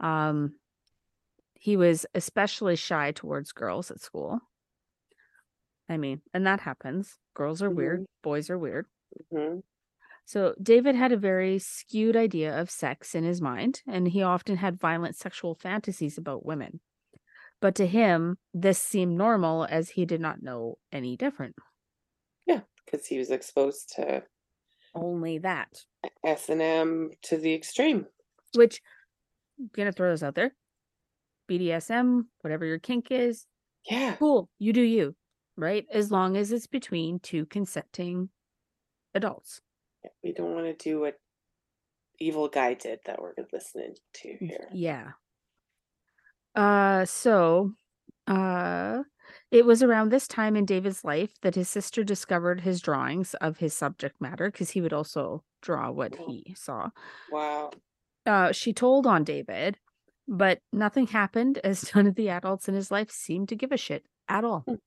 Um, 0.00 0.56
he 1.54 1.78
was 1.78 2.04
especially 2.14 2.76
shy 2.76 3.12
towards 3.12 3.52
girls 3.52 3.90
at 3.90 4.02
school. 4.02 4.38
I 5.88 5.96
mean, 5.96 6.20
and 6.34 6.46
that 6.46 6.60
happens. 6.60 7.16
Girls 7.32 7.62
are 7.62 7.70
weird, 7.70 8.04
boys 8.22 8.50
are 8.50 8.58
weird. 8.58 8.84
hmm 9.32 9.60
So 10.26 10.54
David 10.62 10.94
had 10.94 11.12
a 11.12 11.16
very 11.16 11.58
skewed 11.58 12.14
idea 12.14 12.60
of 12.60 12.70
sex 12.70 13.14
in 13.14 13.24
his 13.24 13.40
mind, 13.40 13.80
and 13.88 14.08
he 14.08 14.22
often 14.22 14.58
had 14.58 14.78
violent 14.78 15.16
sexual 15.16 15.54
fantasies 15.54 16.18
about 16.18 16.44
women. 16.44 16.80
But 17.62 17.74
to 17.76 17.86
him, 17.86 18.36
this 18.52 18.78
seemed 18.78 19.16
normal 19.16 19.64
as 19.70 19.88
he 19.88 20.04
did 20.04 20.20
not 20.20 20.42
know 20.42 20.76
any 20.92 21.16
different. 21.16 21.56
Yeah, 22.44 22.60
because 22.84 23.06
he 23.06 23.16
was 23.16 23.30
exposed 23.30 23.94
to 23.96 24.24
Only 24.94 25.38
that. 25.38 25.84
S 26.24 26.48
and 26.48 26.60
M 26.62 27.10
to 27.22 27.36
the 27.36 27.54
extreme. 27.54 28.06
which 28.54 28.80
I'm 29.58 29.70
gonna 29.72 29.92
throw 29.92 30.10
this 30.10 30.22
out 30.22 30.34
there. 30.34 30.54
BDSM, 31.48 32.26
whatever 32.40 32.64
your 32.64 32.78
kink 32.78 33.10
is, 33.10 33.46
Yeah. 33.88 34.16
cool. 34.16 34.48
You 34.58 34.72
do 34.72 34.82
you, 34.82 35.14
right? 35.56 35.86
As 35.92 36.10
long 36.10 36.36
as 36.36 36.52
it's 36.52 36.66
between 36.66 37.20
two 37.20 37.46
consenting 37.46 38.30
adults. 39.14 39.60
We 40.22 40.32
don't 40.32 40.54
want 40.54 40.66
to 40.66 40.74
do 40.90 41.00
what 41.00 41.18
evil 42.18 42.48
guy 42.48 42.74
did 42.74 43.00
that 43.06 43.20
we're 43.20 43.34
listening 43.52 43.94
to 44.14 44.36
here. 44.38 44.68
Yeah. 44.72 45.12
Uh 46.54 47.04
so 47.04 47.72
uh 48.26 49.02
it 49.50 49.64
was 49.66 49.82
around 49.82 50.08
this 50.10 50.28
time 50.28 50.56
in 50.56 50.64
David's 50.64 51.04
life 51.04 51.32
that 51.42 51.54
his 51.54 51.68
sister 51.68 52.04
discovered 52.04 52.60
his 52.60 52.80
drawings 52.80 53.34
of 53.34 53.58
his 53.58 53.74
subject 53.74 54.20
matter 54.20 54.50
because 54.50 54.70
he 54.70 54.80
would 54.80 54.92
also 54.92 55.42
draw 55.62 55.90
what 55.90 56.14
he 56.28 56.54
saw. 56.56 56.90
Wow. 57.30 57.70
Uh 58.26 58.52
she 58.52 58.72
told 58.72 59.06
on 59.06 59.24
David, 59.24 59.78
but 60.28 60.60
nothing 60.72 61.06
happened 61.08 61.58
as 61.64 61.94
none 61.94 62.06
of 62.06 62.14
the 62.14 62.28
adults 62.28 62.68
in 62.68 62.74
his 62.74 62.90
life 62.90 63.10
seemed 63.10 63.48
to 63.48 63.56
give 63.56 63.72
a 63.72 63.76
shit 63.76 64.04
at 64.28 64.44
all. 64.44 64.64
They're 64.66 64.78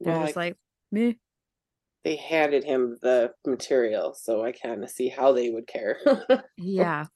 Well, 0.00 0.24
just 0.26 0.36
I- 0.36 0.40
like, 0.40 0.56
meh. 0.92 1.12
they 2.04 2.16
handed 2.16 2.64
him 2.64 2.98
the 3.00 3.32
material, 3.46 4.12
so 4.14 4.44
I 4.44 4.52
kind 4.52 4.84
of 4.84 4.90
see 4.90 5.08
how 5.08 5.32
they 5.32 5.50
would 5.50 5.66
care. 5.66 5.98
Yeah. 6.58 7.06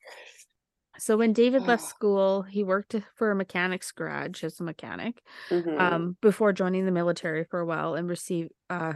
So 0.98 1.16
when 1.16 1.32
David 1.32 1.66
left 1.66 1.82
Ah. 1.84 1.86
school, 1.86 2.42
he 2.42 2.64
worked 2.64 2.94
for 3.14 3.30
a 3.30 3.34
mechanic's 3.34 3.92
garage 3.92 4.42
as 4.44 4.60
a 4.60 4.64
mechanic 4.64 5.22
Mhm. 5.50 5.78
um, 5.80 6.16
before 6.20 6.52
joining 6.52 6.84
the 6.86 6.92
military 6.92 7.44
for 7.44 7.60
a 7.60 7.66
while 7.66 7.94
and 7.94 8.08
receive 8.08 8.50
uh 8.70 8.94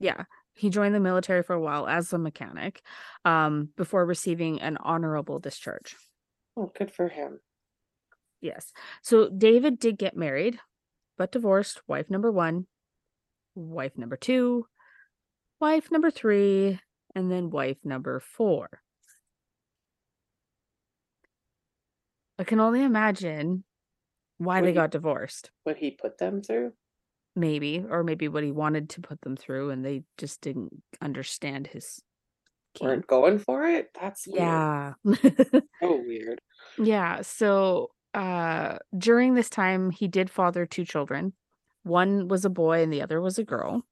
yeah, 0.00 0.24
he 0.54 0.70
joined 0.70 0.94
the 0.94 1.00
military 1.00 1.42
for 1.42 1.54
a 1.54 1.60
while 1.60 1.86
as 1.88 2.12
a 2.12 2.18
mechanic 2.18 2.82
um 3.24 3.66
before 3.76 4.06
receiving 4.06 4.60
an 4.60 4.76
honorable 4.78 5.38
discharge. 5.40 5.96
oh, 6.56 6.72
good 6.74 6.92
for 6.92 7.08
him. 7.08 7.40
Yes. 8.40 8.72
So 9.02 9.28
David 9.30 9.78
did 9.78 9.98
get 9.98 10.16
married, 10.16 10.58
but 11.18 11.32
divorced 11.32 11.82
wife 11.88 12.10
number 12.10 12.30
1, 12.32 12.66
wife 13.54 13.96
number 13.98 14.16
2, 14.16 14.66
wife 15.60 15.90
number 15.90 16.10
3, 16.10 16.80
and 17.14 17.30
then 17.30 17.50
wife 17.50 17.78
number 17.84 18.20
4. 18.20 18.82
I 22.38 22.44
can 22.44 22.60
only 22.60 22.82
imagine 22.82 23.64
why 24.38 24.60
they 24.60 24.68
he- 24.68 24.74
got 24.74 24.90
divorced. 24.90 25.50
What 25.64 25.76
he 25.76 25.90
put 25.92 26.18
them 26.18 26.42
through? 26.42 26.72
Maybe, 27.34 27.84
or 27.88 28.02
maybe 28.02 28.28
what 28.28 28.44
he 28.44 28.50
wanted 28.50 28.88
to 28.90 29.02
put 29.02 29.20
them 29.20 29.36
through 29.36 29.70
and 29.70 29.84
they 29.84 30.04
just 30.16 30.40
didn't 30.40 30.82
understand 31.02 31.66
his 31.66 32.00
kink. 32.74 32.88
Weren't 32.88 33.06
going 33.06 33.38
for 33.38 33.66
it? 33.66 33.90
That's 34.00 34.26
weird. 34.26 34.38
Yeah. 34.40 34.94
So 35.82 36.02
weird. 36.06 36.40
Yeah. 36.78 37.20
So 37.22 37.90
uh 38.14 38.78
during 38.96 39.34
this 39.34 39.50
time 39.50 39.90
he 39.90 40.08
did 40.08 40.30
father 40.30 40.64
two 40.64 40.86
children. 40.86 41.34
One 41.82 42.28
was 42.28 42.46
a 42.46 42.50
boy 42.50 42.82
and 42.82 42.90
the 42.92 43.02
other 43.02 43.20
was 43.20 43.38
a 43.38 43.44
girl. 43.44 43.84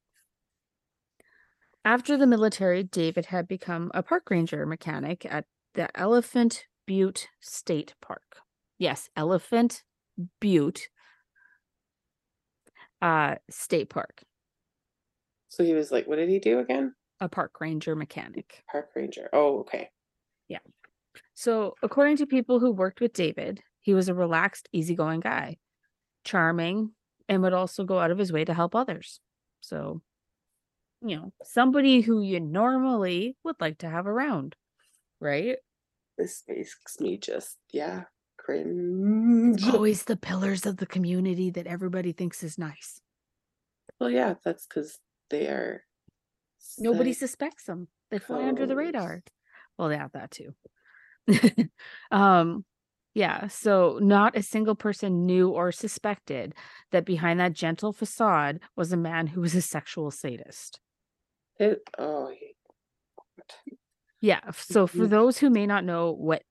After 1.85 2.17
the 2.17 2.27
military, 2.27 2.83
David 2.83 3.27
had 3.27 3.47
become 3.47 3.91
a 3.95 4.03
park 4.03 4.31
ranger 4.31 4.65
mechanic 4.65 5.27
at 5.27 5.45
the 5.75 5.89
Elephant 5.99 6.65
Butte 6.87 7.29
State 7.41 7.95
Park. 8.01 8.37
Yes, 8.79 9.09
Elephant 9.17 9.83
Butte 10.41 10.89
uh 13.03 13.37
State 13.51 13.91
Park. 13.91 14.25
So 15.49 15.65
he 15.65 15.75
was 15.75 15.93
like, 15.93 16.07
what 16.07 16.17
did 16.17 16.29
he 16.29 16.39
do 16.39 16.59
again? 16.59 16.95
A 17.21 17.29
park 17.29 17.61
ranger 17.61 17.95
mechanic. 17.95 18.65
Park 18.71 18.91
ranger. 18.97 19.29
Oh, 19.33 19.61
okay. 19.61 19.91
Yeah. 20.49 20.59
So, 21.35 21.75
according 21.83 22.17
to 22.19 22.27
people 22.27 22.59
who 22.59 22.73
worked 22.73 23.01
with 23.01 23.13
David, 23.13 23.63
he 23.81 23.95
was 23.95 24.09
a 24.09 24.15
relaxed, 24.15 24.69
easygoing 24.73 25.21
guy, 25.21 25.59
charming, 26.25 26.91
and 27.29 27.43
would 27.43 27.53
also 27.53 27.85
go 27.85 27.99
out 27.99 28.11
of 28.11 28.19
his 28.19 28.33
way 28.33 28.45
to 28.45 28.55
help 28.55 28.75
others. 28.75 29.21
So, 29.61 30.03
you 31.03 31.17
know, 31.17 31.33
somebody 31.43 32.01
who 32.01 32.23
you 32.23 32.41
normally 32.41 33.37
would 33.45 33.57
like 33.61 33.79
to 33.79 33.89
have 33.89 34.07
around, 34.07 34.57
right? 35.21 35.57
This 36.17 36.43
makes 36.49 37.01
me 37.01 37.19
just, 37.19 37.57
yeah, 37.73 38.05
cringe. 38.39 39.67
Always 39.67 40.05
the 40.05 40.17
pillars 40.17 40.67
of 40.67 40.77
the 40.77 40.87
community 40.87 41.51
that 41.51 41.67
everybody 41.67 42.13
thinks 42.13 42.43
is 42.43 42.59
nice. 42.59 43.01
Well, 44.01 44.11
yeah, 44.11 44.35
that's 44.45 44.67
because 44.67 44.99
they 45.31 45.47
are. 45.47 45.83
Nobody 46.79 47.13
psych- 47.13 47.21
suspects 47.21 47.65
them. 47.65 47.89
They 48.11 48.19
fly 48.19 48.47
under 48.47 48.67
the 48.67 48.77
radar. 48.77 49.23
Well, 49.79 49.91
yeah, 49.91 50.09
that 50.13 50.31
too. 50.31 50.55
um, 52.11 52.65
yeah, 53.15 53.47
so 53.47 53.99
not 54.03 54.37
a 54.37 54.43
single 54.43 54.75
person 54.75 55.25
knew 55.25 55.51
or 55.51 55.71
suspected 55.73 56.55
that 56.91 57.05
behind 57.05 57.41
that 57.41 57.53
gentle 57.53 57.93
facade 57.93 58.61
was 58.77 58.93
a 58.93 58.97
man 58.97 59.29
who 59.29 59.41
was 59.41 59.55
a 59.55 59.63
sexual 59.63 60.11
sadist. 60.11 60.81
It, 61.59 61.79
oh, 61.97 62.33
Yeah, 64.25 64.53
so 64.53 64.87
for 64.87 65.07
those 65.07 65.37
who 65.37 65.51
may 65.51 65.67
not 65.67 65.85
know 65.85 66.11
what 66.11 66.45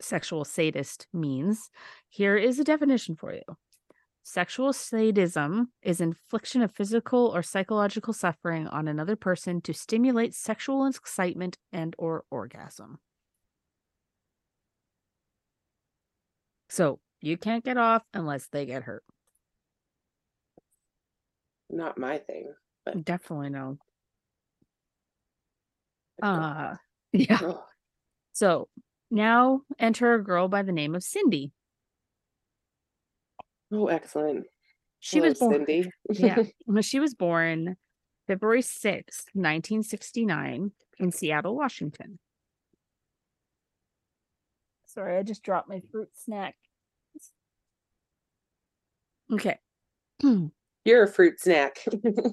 sexual 0.00 0.46
sadist 0.46 1.06
means, 1.12 1.68
here 2.08 2.38
is 2.38 2.58
a 2.58 2.64
definition 2.64 3.16
for 3.16 3.34
you. 3.34 3.42
Sexual 4.22 4.72
sadism 4.72 5.72
is 5.82 6.00
infliction 6.00 6.62
of 6.62 6.72
physical 6.74 7.26
or 7.26 7.42
psychological 7.42 8.14
suffering 8.14 8.66
on 8.66 8.88
another 8.88 9.14
person 9.14 9.60
to 9.60 9.74
stimulate 9.74 10.34
sexual 10.34 10.86
excitement 10.86 11.58
and 11.70 11.94
or 11.98 12.24
orgasm. 12.30 12.98
So, 16.70 16.98
you 17.20 17.36
can't 17.36 17.62
get 17.62 17.76
off 17.76 18.04
unless 18.14 18.48
they 18.48 18.64
get 18.64 18.84
hurt. 18.84 19.04
not 21.68 21.98
my 21.98 22.16
thing. 22.16 22.54
Definitely 23.04 23.50
no. 23.50 23.76
Uh 26.22 26.76
yeah. 27.12 27.40
So, 28.32 28.68
now 29.10 29.60
enter 29.78 30.14
a 30.14 30.24
girl 30.24 30.48
by 30.48 30.62
the 30.62 30.72
name 30.72 30.94
of 30.94 31.02
Cindy. 31.02 31.52
oh, 33.72 33.88
excellent. 33.88 34.46
She 35.00 35.18
Hello, 35.18 35.28
was 35.30 35.38
born 35.38 35.52
Cindy. 35.66 35.90
yeah. 36.10 36.42
She 36.82 37.00
was 37.00 37.14
born 37.14 37.76
February 38.26 38.62
6th, 38.62 39.26
1969, 39.34 40.70
in 40.98 41.12
Seattle, 41.12 41.56
Washington. 41.56 42.18
Sorry, 44.86 45.18
I 45.18 45.22
just 45.22 45.42
dropped 45.42 45.68
my 45.68 45.80
fruit 45.90 46.10
snack. 46.14 46.54
Okay. 49.32 49.58
You're 50.84 51.04
a 51.04 51.08
fruit 51.08 51.40
snack. 51.40 51.76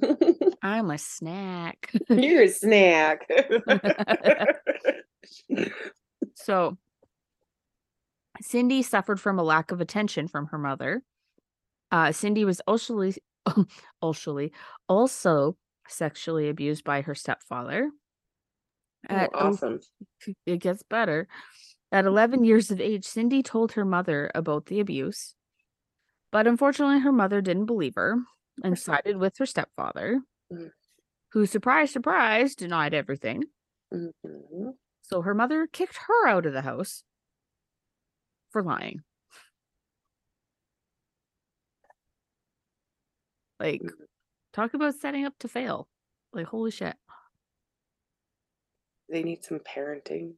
I'm 0.64 0.90
a 0.90 0.98
snack. 0.98 1.92
You're 2.10 2.44
a 2.44 2.48
snack. 2.48 3.30
so, 6.34 6.78
Cindy 8.42 8.82
suffered 8.82 9.20
from 9.20 9.38
a 9.38 9.44
lack 9.44 9.72
of 9.72 9.82
attention 9.82 10.28
from 10.28 10.48
her 10.48 10.58
mother. 10.58 11.04
Uh, 11.92 12.12
Cindy 12.12 12.44
was 12.46 12.60
also, 12.62 13.12
also, 14.02 14.50
also 14.88 15.58
sexually 15.88 16.50
abused 16.50 16.84
by 16.84 17.02
her 17.02 17.14
stepfather. 17.16 17.92
Oh, 19.10 19.16
At 19.16 19.30
o- 19.34 19.40
awesome. 19.50 19.80
it 20.46 20.58
gets 20.58 20.84
better. 20.84 21.28
At 21.92 22.06
11 22.06 22.44
years 22.46 22.72
of 22.72 22.80
age, 22.82 23.06
Cindy 23.06 23.44
told 23.44 23.74
her 23.74 23.86
mother 23.86 24.32
about 24.36 24.68
the 24.68 24.80
abuse, 24.80 25.36
but 26.32 26.48
unfortunately, 26.48 27.00
her 27.00 27.12
mother 27.12 27.42
didn't 27.42 27.66
believe 27.66 27.96
her 27.96 28.18
and 28.64 28.78
sided 28.78 29.18
with 29.18 29.38
her 29.38 29.46
stepfather, 29.46 30.22
Mm. 30.52 30.72
who, 31.32 31.46
surprise, 31.46 31.92
surprise, 31.92 32.56
denied 32.56 32.94
everything. 32.94 33.44
Mhm. 33.94 34.78
So 35.04 35.22
her 35.22 35.34
mother 35.34 35.68
kicked 35.68 35.98
her 36.08 36.28
out 36.28 36.46
of 36.46 36.54
the 36.54 36.62
house 36.62 37.04
for 38.52 38.64
lying. 38.64 39.04
Like, 43.60 43.82
Mm. 43.82 44.08
talk 44.54 44.74
about 44.74 44.96
setting 44.96 45.26
up 45.26 45.38
to 45.40 45.48
fail. 45.48 45.90
Like, 46.32 46.48
holy 46.48 46.72
shit. 46.72 46.98
They 49.10 49.24
need 49.24 49.44
some 49.44 49.60
parenting. 49.60 50.38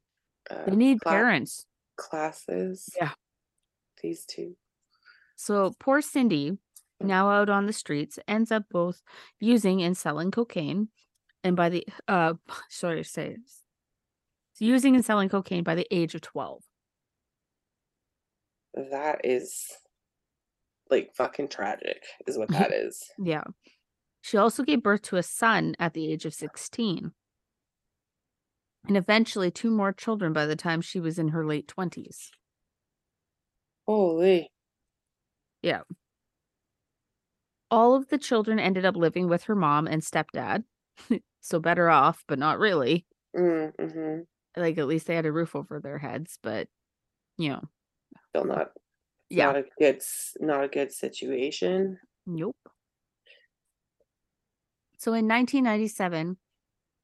Uh, 0.49 0.65
They 0.65 0.75
need 0.75 1.01
parents. 1.01 1.67
classes. 1.97 2.89
Yeah. 2.95 3.13
These 4.01 4.25
two. 4.25 4.57
So 5.35 5.73
poor 5.79 6.01
Cindy, 6.01 6.57
now 7.03 7.29
out 7.29 7.49
on 7.49 7.65
the 7.65 7.73
streets, 7.73 8.19
ends 8.27 8.51
up 8.51 8.63
both 8.71 9.01
using 9.39 9.81
and 9.81 9.97
selling 9.97 10.31
cocaine. 10.31 10.89
And 11.43 11.55
by 11.55 11.69
the 11.69 11.87
uh 12.07 12.35
sorry 12.69 13.03
to 13.03 13.09
say 13.09 13.37
using 14.61 14.95
and 14.95 15.03
selling 15.03 15.27
cocaine 15.27 15.63
by 15.63 15.75
the 15.75 15.87
age 15.91 16.13
of 16.13 16.21
12. 16.21 16.61
That 18.91 19.21
is 19.23 19.65
like 20.89 21.15
fucking 21.15 21.47
tragic, 21.47 22.03
is 22.27 22.37
what 22.37 22.49
that 22.49 22.71
is. 22.71 23.03
Yeah. 23.17 23.43
She 24.21 24.37
also 24.37 24.63
gave 24.63 24.83
birth 24.83 25.01
to 25.03 25.17
a 25.17 25.23
son 25.23 25.75
at 25.79 25.93
the 25.93 26.11
age 26.11 26.25
of 26.25 26.33
16. 26.33 27.11
And 28.87 28.97
eventually 28.97 29.49
two 29.51 29.71
more 29.71 29.93
children 29.93 30.31
by 30.31 30.45
the 30.45 30.55
time 30.55 30.81
she 30.81 30.99
was 30.99 31.17
in 31.17 31.29
her 31.29 31.45
late 31.45 31.67
20s. 31.67 32.29
Holy. 33.87 34.51
All 37.71 37.95
of 37.95 38.09
the 38.09 38.17
children 38.17 38.59
ended 38.59 38.85
up 38.85 38.95
living 38.95 39.27
with 39.27 39.43
her 39.45 39.55
mom 39.55 39.87
and 39.87 40.01
stepdad. 40.03 40.63
so 41.41 41.59
better 41.59 41.89
off, 41.89 42.23
but 42.27 42.37
not 42.37 42.59
really. 42.59 43.05
Mm-hmm. 43.35 44.19
Like 44.55 44.77
at 44.77 44.87
least 44.87 45.07
they 45.07 45.15
had 45.15 45.25
a 45.25 45.31
roof 45.31 45.55
over 45.55 45.79
their 45.79 45.97
heads, 45.97 46.37
but 46.43 46.67
you 47.37 47.49
know, 47.49 47.63
Still 48.29 48.45
not. 48.45 48.71
yeah. 49.29 49.45
Not 49.45 49.57
a 49.57 49.63
good. 49.79 50.01
Not 50.39 50.63
a 50.65 50.67
good 50.67 50.91
situation. 50.91 51.97
Nope. 52.27 52.57
So 54.97 55.13
in 55.13 55.27
1997, 55.27 56.37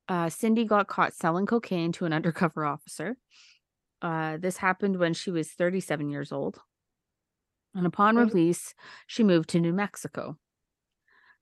uh, 0.09 0.29
Cindy 0.29 0.65
got 0.65 0.87
caught 0.87 1.13
selling 1.15 1.45
cocaine 1.45 1.91
to 1.93 2.05
an 2.05 2.13
undercover 2.13 2.65
officer. 2.65 3.17
Uh, 4.01 4.37
this 4.37 4.57
happened 4.57 4.99
when 4.99 5.13
she 5.13 5.31
was 5.31 5.49
37 5.49 6.09
years 6.09 6.31
old. 6.31 6.59
And 7.73 7.85
upon 7.85 8.15
release, 8.15 8.73
she 9.07 9.23
moved 9.23 9.49
to 9.49 9.59
New 9.59 9.73
Mexico. 9.73 10.37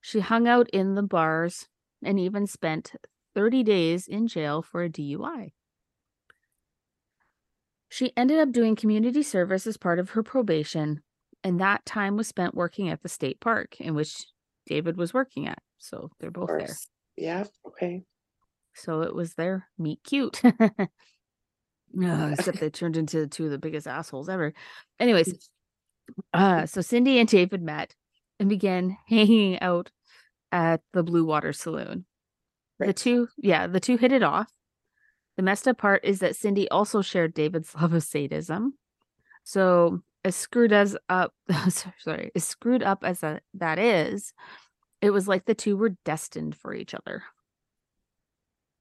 She 0.06 0.20
hung 0.20 0.46
out 0.46 0.70
in 0.70 0.94
the 0.94 1.02
bars 1.02 1.66
and 2.00 2.16
even 2.20 2.46
spent 2.46 2.92
30 3.34 3.64
days 3.64 4.06
in 4.06 4.28
jail 4.28 4.62
for 4.62 4.84
a 4.84 4.88
DUI. 4.88 5.50
She 7.88 8.12
ended 8.16 8.38
up 8.38 8.52
doing 8.52 8.76
community 8.76 9.24
service 9.24 9.66
as 9.66 9.76
part 9.76 9.98
of 9.98 10.10
her 10.10 10.22
probation, 10.22 11.02
and 11.42 11.60
that 11.60 11.84
time 11.84 12.16
was 12.16 12.28
spent 12.28 12.54
working 12.54 12.88
at 12.88 13.02
the 13.02 13.08
state 13.08 13.40
park 13.40 13.80
in 13.80 13.96
which 13.96 14.26
David 14.66 14.96
was 14.96 15.12
working 15.12 15.48
at. 15.48 15.58
So 15.78 16.12
they're 16.20 16.30
both 16.30 16.50
there. 16.50 16.76
Yeah. 17.16 17.42
Okay. 17.66 18.04
So 18.76 19.02
it 19.02 19.12
was 19.12 19.34
their 19.34 19.66
meet 19.76 20.04
cute. 20.04 20.40
Ugh, 20.44 20.88
except 22.32 22.60
they 22.60 22.70
turned 22.70 22.96
into 22.96 23.26
two 23.26 23.46
of 23.46 23.50
the 23.50 23.58
biggest 23.58 23.88
assholes 23.88 24.28
ever. 24.28 24.52
Anyways, 25.00 25.48
uh, 26.32 26.64
so 26.66 26.80
Cindy 26.80 27.18
and 27.18 27.28
David 27.28 27.60
met 27.60 27.96
and 28.38 28.48
began 28.48 28.96
hanging 29.08 29.58
out 29.60 29.90
at 30.56 30.80
the 30.94 31.02
Blue 31.02 31.24
Water 31.26 31.52
Saloon. 31.52 32.06
The 32.78 32.94
two, 32.94 33.28
yeah, 33.36 33.66
the 33.66 33.78
two 33.78 33.98
hit 33.98 34.10
it 34.10 34.22
off. 34.22 34.50
The 35.36 35.42
messed 35.42 35.68
up 35.68 35.76
part 35.76 36.02
is 36.04 36.20
that 36.20 36.34
Cindy 36.34 36.66
also 36.70 37.02
shared 37.02 37.34
David's 37.34 37.74
love 37.80 37.92
of 37.92 38.02
sadism. 38.02 38.72
So 39.44 40.00
as 40.24 40.34
screwed 40.34 40.72
as 40.72 40.96
up 41.10 41.34
sorry, 41.68 42.32
as 42.34 42.44
screwed 42.44 42.82
up 42.82 43.04
as 43.04 43.22
a, 43.22 43.40
that 43.54 43.78
is, 43.78 44.32
it 45.02 45.10
was 45.10 45.28
like 45.28 45.44
the 45.44 45.54
two 45.54 45.76
were 45.76 45.94
destined 46.06 46.56
for 46.56 46.72
each 46.74 46.94
other. 46.94 47.22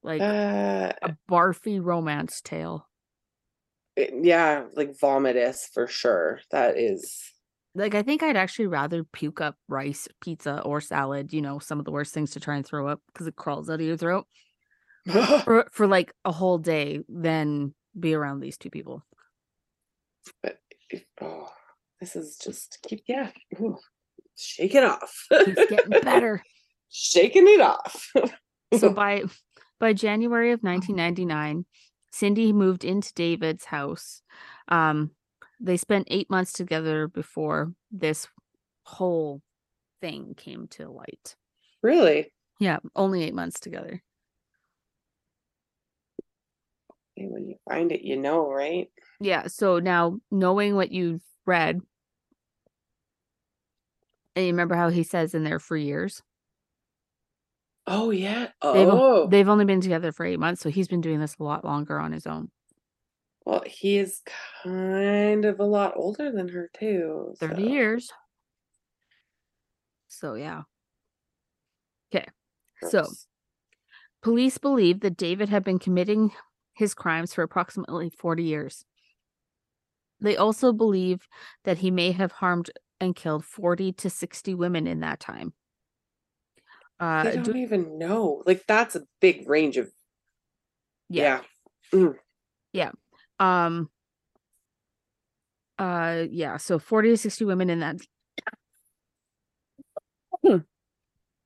Like 0.01 0.21
Uh, 0.21 0.93
a 1.01 1.17
barfy 1.29 1.83
romance 1.83 2.39
tale. 2.41 2.87
it- 3.97 4.13
yeah, 4.23 4.65
like 4.75 4.93
vomitous 4.97 5.67
for 5.73 5.87
sure. 5.87 6.39
That 6.51 6.77
is. 6.77 7.31
Like 7.75 7.93
I 7.93 8.03
think 8.03 8.23
I'd 8.23 8.37
actually 8.37 8.67
rather 8.67 9.03
puke 9.03 9.41
up 9.41 9.57
rice, 9.67 10.07
pizza, 10.21 10.61
or 10.61 10.79
salad, 10.79 11.33
you 11.33 11.41
know, 11.41 11.59
some 11.59 11.77
of 11.77 11.85
the 11.85 11.91
worst 11.91 12.13
things 12.13 12.31
to 12.31 12.39
try 12.39 12.55
and 12.55 12.65
throw 12.65 12.87
up 12.87 13.01
because 13.07 13.27
it 13.27 13.35
crawls 13.35 13.69
out 13.69 13.81
of 13.81 13.85
your 13.85 13.97
throat 13.97 14.25
for 15.43 15.67
for 15.71 15.85
like 15.85 16.13
a 16.23 16.31
whole 16.31 16.57
day 16.57 17.01
than 17.09 17.73
be 17.99 18.13
around 18.13 18.39
these 18.39 18.57
two 18.57 18.69
people. 18.69 19.03
but 20.41 20.57
oh, 21.21 21.49
this 21.99 22.15
is 22.15 22.37
just 22.37 22.79
keep 22.87 23.03
yeah. 23.07 23.29
ooh, 23.59 23.77
shake 24.37 24.75
it 24.75 24.83
off. 24.83 25.25
It's 25.31 25.69
getting 25.69 26.01
better. 26.01 26.41
Shaking 26.89 27.47
it 27.47 27.59
off. 27.59 28.09
so 28.77 28.89
by 28.93 29.23
by 29.81 29.91
January 29.91 30.51
of 30.53 30.61
1999, 30.61 31.65
Cindy 32.13 32.53
moved 32.53 32.85
into 32.85 33.13
David's 33.13 33.65
house. 33.65 34.21
Um, 34.69 35.11
they 35.59 35.77
spent 35.77 36.07
eight 36.09 36.29
months 36.29 36.53
together 36.53 37.07
before 37.07 37.73
this 37.91 38.27
whole 38.83 39.41
thing 40.01 40.33
came 40.35 40.67
to 40.69 40.89
light. 40.89 41.35
really? 41.81 42.31
Yeah, 42.59 42.77
only 42.95 43.23
eight 43.23 43.33
months 43.35 43.59
together. 43.59 44.01
Hey, 47.15 47.27
when 47.27 47.47
you 47.47 47.55
find 47.69 47.91
it, 47.91 48.01
you 48.01 48.17
know, 48.17 48.49
right? 48.49 48.89
Yeah. 49.19 49.47
So 49.47 49.79
now 49.79 50.19
knowing 50.31 50.75
what 50.75 50.91
you've 50.91 51.21
read, 51.45 51.79
and 54.35 54.45
you 54.45 54.51
remember 54.51 54.75
how 54.75 54.89
he 54.89 55.03
says 55.03 55.33
in 55.33 55.43
there 55.43 55.59
for 55.59 55.77
years. 55.77 56.21
Oh 57.87 58.09
yeah. 58.09 58.47
They've, 58.63 58.87
Oh, 58.89 59.27
they've 59.27 59.47
only 59.47 59.65
been 59.65 59.81
together 59.81 60.11
for 60.11 60.25
eight 60.25 60.39
months, 60.39 60.61
so 60.61 60.69
he's 60.69 60.87
been 60.87 61.01
doing 61.01 61.19
this 61.19 61.35
a 61.39 61.43
lot 61.43 61.63
longer 61.63 61.99
on 61.99 62.11
his 62.11 62.25
own. 62.25 62.49
Well, 63.45 63.61
he 63.65 63.97
is 63.97 64.21
kind 64.63 65.45
of 65.45 65.59
a 65.59 65.65
lot 65.65 65.93
older 65.95 66.31
than 66.31 66.47
her 66.49 66.69
too. 66.77 67.35
30 67.39 67.63
so- 67.63 67.69
years. 67.69 68.11
So 70.07 70.33
yeah. 70.33 70.63
Okay. 72.13 72.25
So 72.89 73.05
police 74.21 74.57
believe 74.57 75.01
that 75.01 75.17
David 75.17 75.49
had 75.49 75.63
been 75.63 75.79
committing 75.79 76.31
his 76.73 76.93
crimes 76.93 77.33
for 77.33 77.43
approximately 77.43 78.09
40 78.09 78.43
years. 78.43 78.85
They 80.21 80.37
also 80.37 80.71
believe 80.71 81.27
that 81.65 81.79
he 81.79 81.91
may 81.91 82.11
have 82.11 82.31
harmed 82.31 82.71
and 82.99 83.15
killed 83.15 83.43
40 83.43 83.91
to 83.93 84.09
60 84.09 84.55
women 84.55 84.87
in 84.87 85.01
that 85.01 85.19
time. 85.19 85.53
Uh, 86.99 87.23
they 87.23 87.35
do- 87.35 87.43
don't 87.43 87.57
even 87.57 87.97
know. 87.97 88.41
Like 88.45 88.63
that's 88.67 88.95
a 88.95 89.03
big 89.19 89.49
range 89.49 89.77
of 89.77 89.91
yeah. 91.09 91.41
yeah. 92.71 92.91
Um 93.39 93.89
uh 95.77 96.23
yeah, 96.29 96.57
so 96.57 96.79
40 96.79 97.09
to 97.09 97.17
60 97.17 97.45
women 97.45 97.69
in 97.69 97.79
that 97.81 97.97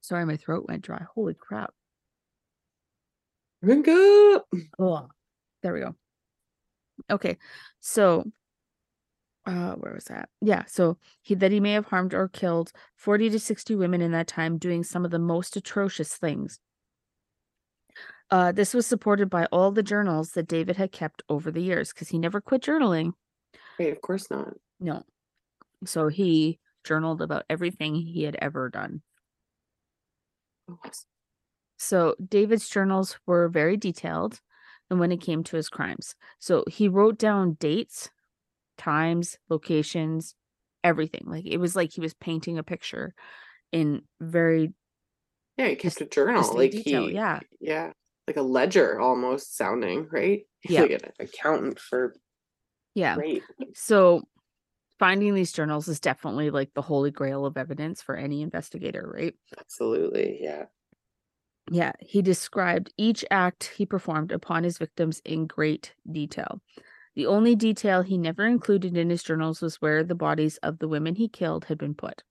Sorry, 0.02 0.25
my 0.25 0.38
throat 0.38 0.65
went 0.67 0.84
dry. 0.84 1.04
Holy 1.13 1.34
crap. 1.34 1.73
Drink 3.63 3.88
up. 3.88 4.47
Oh, 4.78 5.08
there 5.62 5.73
we 5.73 5.82
go. 5.82 5.95
Okay, 7.10 7.38
so 7.80 8.23
uh 9.45 9.73
where 9.75 9.93
was 9.93 10.06
that? 10.06 10.30
Yeah, 10.41 10.65
so 10.65 10.97
he 11.21 11.36
that 11.36 11.52
he 11.52 11.60
may 11.60 11.73
have 11.73 11.86
harmed 11.86 12.13
or 12.13 12.28
killed 12.28 12.71
40 12.95 13.30
to 13.30 13.39
60 13.39 13.75
women 13.75 14.02
in 14.02 14.12
that 14.12 14.28
time 14.28 14.58
doing 14.58 14.84
some 14.84 15.06
of 15.06 15.12
the 15.12 15.19
most 15.19 15.56
atrocious 15.56 16.15
things. 16.15 16.60
Uh 18.31 18.51
this 18.51 18.73
was 18.73 18.85
supported 18.85 19.29
by 19.29 19.45
all 19.51 19.71
the 19.71 19.83
journals 19.83 20.31
that 20.31 20.47
David 20.47 20.77
had 20.77 20.91
kept 20.91 21.23
over 21.29 21.51
the 21.51 21.61
years 21.61 21.91
because 21.93 22.09
he 22.09 22.19
never 22.19 22.41
quit 22.41 22.61
journaling. 22.61 23.13
Wait, 23.77 23.91
of 23.91 24.01
course 24.01 24.29
not. 24.29 24.53
No. 24.79 25.03
So 25.85 26.07
he 26.09 26.59
journaled 26.83 27.21
about 27.21 27.45
everything 27.49 27.95
he 27.95 28.23
had 28.23 28.35
ever 28.41 28.69
done. 28.69 29.01
So 31.77 32.15
David's 32.23 32.69
journals 32.69 33.17
were 33.25 33.47
very 33.49 33.77
detailed 33.77 34.39
and 34.89 34.99
when 34.99 35.11
it 35.11 35.21
came 35.21 35.43
to 35.45 35.55
his 35.55 35.69
crimes. 35.69 36.15
So 36.39 36.63
he 36.67 36.87
wrote 36.87 37.17
down 37.17 37.53
dates, 37.53 38.09
times, 38.77 39.37
locations, 39.49 40.35
everything. 40.83 41.23
Like 41.25 41.45
it 41.45 41.57
was 41.57 41.75
like 41.75 41.93
he 41.93 42.01
was 42.01 42.13
painting 42.13 42.57
a 42.57 42.63
picture 42.63 43.13
in 43.71 44.01
very 44.19 44.73
Yeah, 45.57 45.67
he 45.67 45.75
kept 45.75 46.01
a 46.01 46.05
journal. 46.05 46.53
Like 46.53 46.71
detail. 46.71 47.07
he, 47.07 47.13
Yeah. 47.13 47.39
yeah, 47.59 47.91
like 48.29 48.37
a 48.37 48.41
ledger 48.43 48.99
almost 48.99 49.57
sounding, 49.57 50.07
right? 50.11 50.45
Yeah. 50.69 50.81
like 50.81 50.91
an 50.91 51.11
accountant 51.19 51.79
for 51.79 52.13
Yeah. 52.93 53.17
So 53.73 54.21
finding 54.99 55.33
these 55.33 55.51
journals 55.51 55.87
is 55.87 55.99
definitely 55.99 56.51
like 56.51 56.73
the 56.75 56.81
holy 56.83 57.09
grail 57.09 57.45
of 57.45 57.57
evidence 57.57 58.03
for 58.03 58.15
any 58.15 58.43
investigator, 58.43 59.09
right? 59.11 59.33
Absolutely, 59.57 60.37
yeah. 60.41 60.65
Yeah, 61.71 61.93
he 61.99 62.21
described 62.21 62.93
each 62.97 63.25
act 63.31 63.71
he 63.75 63.85
performed 63.85 64.31
upon 64.31 64.63
his 64.63 64.77
victims 64.77 65.21
in 65.25 65.47
great 65.47 65.93
detail. 66.11 66.61
The 67.15 67.25
only 67.25 67.55
detail 67.55 68.03
he 68.03 68.17
never 68.17 68.45
included 68.45 68.95
in 68.95 69.09
his 69.09 69.23
journals 69.23 69.61
was 69.61 69.81
where 69.81 70.03
the 70.03 70.15
bodies 70.15 70.57
of 70.57 70.77
the 70.79 70.87
women 70.87 71.15
he 71.15 71.27
killed 71.27 71.65
had 71.65 71.77
been 71.79 71.95
put. 71.95 72.23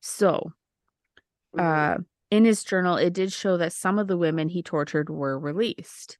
So, 0.00 0.52
Mhm. 1.52 1.60
uh, 1.60 1.98
in 2.30 2.44
his 2.44 2.64
journal, 2.64 2.96
it 2.96 3.12
did 3.12 3.32
show 3.32 3.56
that 3.56 3.72
some 3.72 3.98
of 3.98 4.06
the 4.06 4.16
women 4.16 4.48
he 4.48 4.62
tortured 4.62 5.08
were 5.08 5.38
released. 5.38 6.18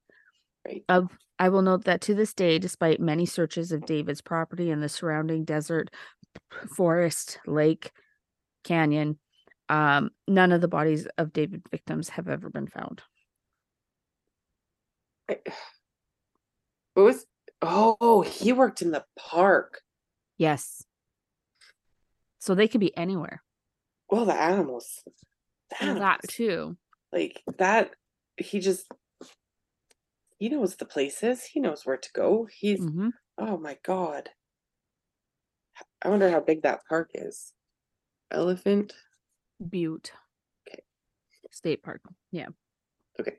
Right. 0.67 0.85
Of 0.89 1.09
I 1.39 1.51
will 1.51 1.63
note 1.63 1.85
that 1.85 2.01
to 2.03 2.15
this 2.15 2.35
day, 2.35 2.59
despite 2.59 3.01
many 3.01 3.25
searches 3.25 3.71
of 3.71 3.87
David's 3.87 4.21
property 4.21 4.71
and 4.71 4.83
the 4.83 4.89
surrounding 4.89 5.45
desert, 5.45 5.91
forest, 6.75 7.39
lake, 7.47 7.93
canyon, 8.65 9.19
um, 9.69 10.11
none 10.27 10.51
of 10.51 10.61
the 10.61 10.69
bodies 10.69 11.07
of 11.17 11.33
David 11.33 11.63
victims 11.71 12.09
have 12.11 12.29
ever 12.29 12.51
been 12.51 12.67
found. 12.67 13.03
I- 15.29 15.41
what 16.95 17.05
was? 17.05 17.27
Oh, 17.63 18.23
he 18.23 18.53
worked 18.53 18.83
in 18.83 18.91
the 18.91 19.05
park. 19.17 19.83
Yes. 20.39 20.85
So 22.39 22.55
they 22.55 22.69
could 22.69 22.81
be 22.81 22.97
anywhere. 22.97 23.43
Well, 24.11 24.25
the 24.25 24.35
animals. 24.35 25.05
Animals. 25.81 26.01
that 26.01 26.21
too. 26.29 26.77
Like 27.13 27.43
that. 27.59 27.91
He 28.37 28.61
just. 28.61 28.87
He 30.39 30.49
knows 30.49 30.77
the 30.77 30.85
places. 30.87 31.45
He 31.45 31.61
knows 31.61 31.85
where 31.85 31.97
to 31.97 32.09
go. 32.15 32.47
He's. 32.53 32.79
hmm 32.81 33.09
Oh 33.37 33.57
my 33.57 33.79
god. 33.85 34.31
I 36.03 36.09
wonder 36.09 36.31
how 36.31 36.41
big 36.41 36.63
that 36.63 36.81
park 36.89 37.11
is. 37.15 37.53
Elephant. 38.31 38.95
Butte. 39.69 40.13
Okay. 40.69 40.83
State 41.53 41.83
Park. 41.83 42.01
Yeah. 42.33 42.49
Okay. 43.21 43.37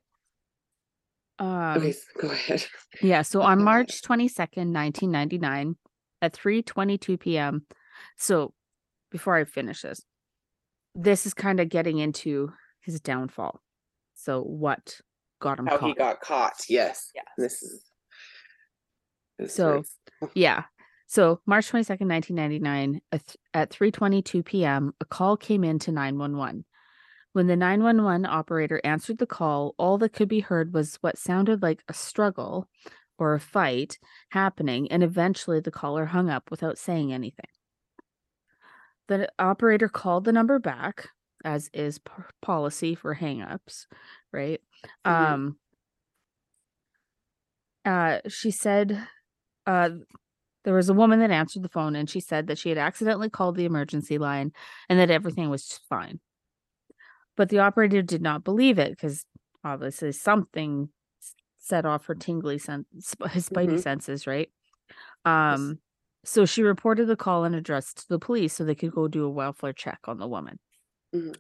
Um, 1.38 1.78
Okay, 1.78 1.94
go 2.20 2.30
ahead. 2.30 2.66
Yeah, 3.02 3.22
so 3.22 3.42
on. 3.42 3.64
March 3.64 4.02
22nd, 4.02 4.74
1999 4.74 5.76
at 6.22 6.34
3:22 6.34 7.20
p.m. 7.20 7.66
So 8.18 8.54
before 9.12 9.36
I 9.36 9.46
finish 9.46 9.84
this, 9.84 10.02
this 11.02 11.26
is 11.26 11.34
kind 11.34 11.60
of 11.60 11.70
getting 11.70 11.98
into 11.98 12.52
his 12.82 13.00
downfall. 13.00 13.62
So 14.16 14.42
what 14.42 15.00
got 15.42 15.60
him 15.60 15.68
How 15.68 15.78
caught? 15.78 15.88
he 15.88 15.94
got 15.96 16.22
caught. 16.22 16.64
Yes. 16.70 17.12
Yes. 17.16 17.26
This 17.38 17.62
is. 17.64 17.86
This 19.38 19.56
So- 19.56 19.72
hurts. 19.78 19.96
Yeah. 20.36 20.64
So 21.08 21.40
March 21.46 21.72
22nd, 21.72 22.08
1999 22.08 23.02
at, 23.12 23.26
th- 23.26 23.38
at 23.54 23.70
3:22 23.72 24.44
p.m. 24.46 24.94
a 25.00 25.06
call 25.06 25.38
came 25.38 25.64
in 25.64 25.80
to 25.80 25.92
911. 25.92 26.66
When 27.34 27.48
the 27.48 27.56
911 27.56 28.26
operator 28.26 28.82
answered 28.84 29.18
the 29.18 29.26
call, 29.26 29.74
all 29.78 29.98
that 30.00 30.14
could 30.14 30.28
be 30.28 30.42
heard 30.42 30.74
was 30.74 30.98
what 31.02 31.18
sounded 31.18 31.62
like 31.64 31.84
a 31.88 31.94
struggle 31.94 32.68
or 33.18 33.34
a 33.34 33.40
fight 33.40 33.98
happening, 34.32 34.92
and 34.92 35.02
eventually 35.04 35.60
the 35.62 35.72
caller 35.72 36.06
hung 36.06 36.30
up 36.30 36.52
without 36.52 36.78
saying 36.78 37.14
anything. 37.14 37.46
The 39.10 39.30
operator 39.40 39.90
called 39.90 40.24
the 40.24 40.32
number 40.32 40.60
back, 40.60 41.10
as 41.44 41.70
is 41.74 42.00
p- 42.00 42.12
policy 42.42 42.96
for 42.96 43.16
hangups, 43.16 43.88
right? 44.32 44.62
Mhm. 45.06 45.12
Um 45.12 45.60
uh 47.86 48.20
she 48.28 48.52
said 48.52 49.08
uh 49.68 49.90
there 50.66 50.76
was 50.76 50.90
a 50.90 50.94
woman 50.94 51.20
that 51.20 51.32
answered 51.32 51.64
the 51.64 51.70
phone 51.70 51.96
and 51.96 52.10
she 52.10 52.20
said 52.20 52.48
that 52.48 52.58
she 52.60 52.70
had 52.70 52.78
accidentally 52.78 53.30
called 53.30 53.56
the 53.56 53.66
emergency 53.66 54.18
line 54.18 54.52
and 54.90 55.00
that 55.00 55.12
everything 55.12 55.50
was 55.50 55.80
fine. 55.90 56.20
But 57.36 57.50
the 57.50 57.60
operator 57.60 58.02
did 58.02 58.22
not 58.22 58.44
believe 58.44 58.80
it 58.80 58.92
because 58.92 59.26
obviously 59.64 60.12
something 60.12 60.90
set 61.58 61.86
off 61.86 62.06
her 62.08 62.16
tingly 62.16 62.58
sense, 62.58 63.16
his 63.32 63.50
spidey 63.50 63.76
Mhm. 63.76 63.82
senses, 63.82 64.28
right? 64.28 64.50
Um, 65.26 65.80
so 66.24 66.46
she 66.46 66.62
reported 66.64 67.06
the 67.06 67.16
call 67.16 67.44
and 67.46 67.56
address 67.56 67.94
to 67.94 68.08
the 68.10 68.20
police 68.20 68.54
so 68.54 68.64
they 68.64 68.76
could 68.76 68.92
go 68.92 69.08
do 69.08 69.26
a 69.26 69.30
welfare 69.30 69.74
check 69.74 70.00
on 70.06 70.18
the 70.18 70.28
woman. 70.28 70.60
Mhm. 71.14 71.36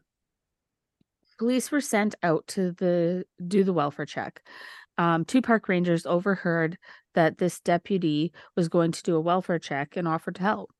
Police 1.37 1.71
were 1.71 1.81
sent 1.81 2.15
out 2.21 2.45
to 2.47 2.71
the 2.73 3.25
do 3.47 3.63
the 3.63 3.73
welfare 3.73 4.05
check. 4.05 4.45
Um, 4.97 5.23
two 5.23 5.41
park 5.41 5.69
rangers 5.69 6.05
overheard 6.05 6.77
that 7.13 7.37
this 7.37 7.61
deputy 7.61 8.33
was 8.55 8.67
going 8.67 8.91
to 8.91 9.03
do 9.03 9.15
a 9.15 9.21
welfare 9.21 9.59
check 9.59 9.95
and 9.95 10.07
offered 10.07 10.35
to 10.35 10.41
help. 10.41 10.71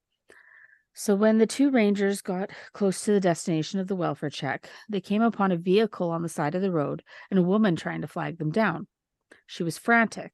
So 0.93 1.15
when 1.15 1.38
the 1.38 1.47
two 1.47 1.71
rangers 1.71 2.21
got 2.21 2.49
close 2.73 3.05
to 3.05 3.12
the 3.13 3.21
destination 3.21 3.79
of 3.79 3.88
the 3.88 3.95
welfare 3.95 4.29
check, 4.29 4.69
they 4.89 4.99
came 4.99 5.21
upon 5.21 5.51
a 5.53 5.57
vehicle 5.57 6.09
on 6.09 6.23
the 6.23 6.29
side 6.29 6.55
of 6.55 6.62
the 6.62 6.71
road 6.71 7.03
and 7.29 7.39
a 7.39 7.43
woman 7.43 7.77
trying 7.77 8.01
to 8.01 8.07
flag 8.07 8.38
them 8.38 8.51
down. 8.51 8.88
She 9.47 9.63
was 9.63 9.77
frantic. 9.77 10.33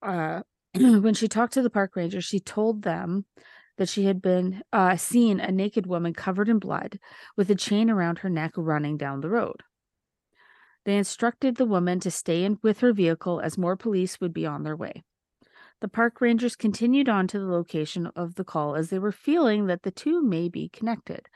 Uh, 0.00 0.42
when 1.02 1.14
she 1.14 1.28
talked 1.28 1.52
to 1.52 1.62
the 1.62 1.70
park 1.70 1.94
ranger, 1.94 2.20
she 2.20 2.40
told 2.40 2.82
them 2.82 3.26
that 3.76 3.88
she 3.88 4.04
had 4.04 4.20
been 4.20 4.62
uh, 4.72 4.96
seen 4.96 5.38
a 5.38 5.52
naked 5.52 5.86
woman 5.86 6.12
covered 6.12 6.48
in 6.48 6.58
blood 6.58 6.98
with 7.36 7.48
a 7.50 7.54
chain 7.54 7.88
around 7.88 8.18
her 8.18 8.30
neck 8.30 8.52
running 8.56 8.96
down 8.96 9.20
the 9.20 9.30
road. 9.30 9.62
They 10.84 10.96
instructed 10.96 11.56
the 11.56 11.64
woman 11.64 12.00
to 12.00 12.10
stay 12.10 12.44
in 12.44 12.58
with 12.62 12.80
her 12.80 12.92
vehicle 12.92 13.40
as 13.40 13.56
more 13.56 13.76
police 13.76 14.20
would 14.20 14.34
be 14.34 14.46
on 14.46 14.64
their 14.64 14.76
way. 14.76 15.04
The 15.80 15.88
park 15.88 16.20
rangers 16.20 16.56
continued 16.56 17.08
on 17.08 17.28
to 17.28 17.38
the 17.38 17.46
location 17.46 18.06
of 18.16 18.34
the 18.34 18.44
call 18.44 18.74
as 18.74 18.90
they 18.90 18.98
were 18.98 19.12
feeling 19.12 19.66
that 19.66 19.82
the 19.82 19.90
two 19.90 20.22
may 20.22 20.48
be 20.48 20.68
connected. 20.68 21.28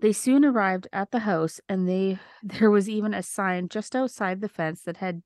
They 0.00 0.12
soon 0.12 0.44
arrived 0.44 0.88
at 0.92 1.10
the 1.10 1.20
house 1.20 1.60
and 1.68 1.88
they 1.88 2.18
there 2.42 2.70
was 2.70 2.88
even 2.88 3.12
a 3.12 3.22
sign 3.22 3.68
just 3.68 3.94
outside 3.94 4.40
the 4.40 4.48
fence 4.48 4.82
that 4.82 4.98
had 4.98 5.22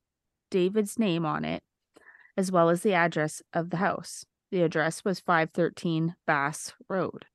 David's 0.51 0.99
name 0.99 1.25
on 1.25 1.45
it 1.45 1.63
as 2.37 2.51
well 2.51 2.69
as 2.69 2.81
the 2.81 2.93
address 2.93 3.41
of 3.53 3.69
the 3.69 3.77
house. 3.77 4.25
The 4.51 4.61
address 4.61 5.03
was 5.03 5.19
513 5.19 6.15
Bass 6.27 6.73
Road. 6.89 7.25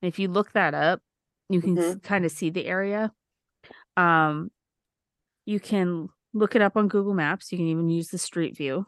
If 0.00 0.18
you 0.18 0.28
look 0.28 0.52
that 0.52 0.74
up, 0.74 1.00
you 1.48 1.60
can 1.60 2.00
kind 2.00 2.24
of 2.24 2.30
see 2.30 2.50
the 2.50 2.66
area. 2.66 3.12
Um, 3.96 4.50
you 5.44 5.60
can 5.60 6.08
look 6.34 6.54
it 6.54 6.62
up 6.62 6.76
on 6.76 6.88
Google 6.88 7.14
Maps. 7.14 7.50
You 7.50 7.58
can 7.58 7.66
even 7.66 7.88
use 7.88 8.08
the 8.08 8.18
street 8.18 8.56
view. 8.56 8.86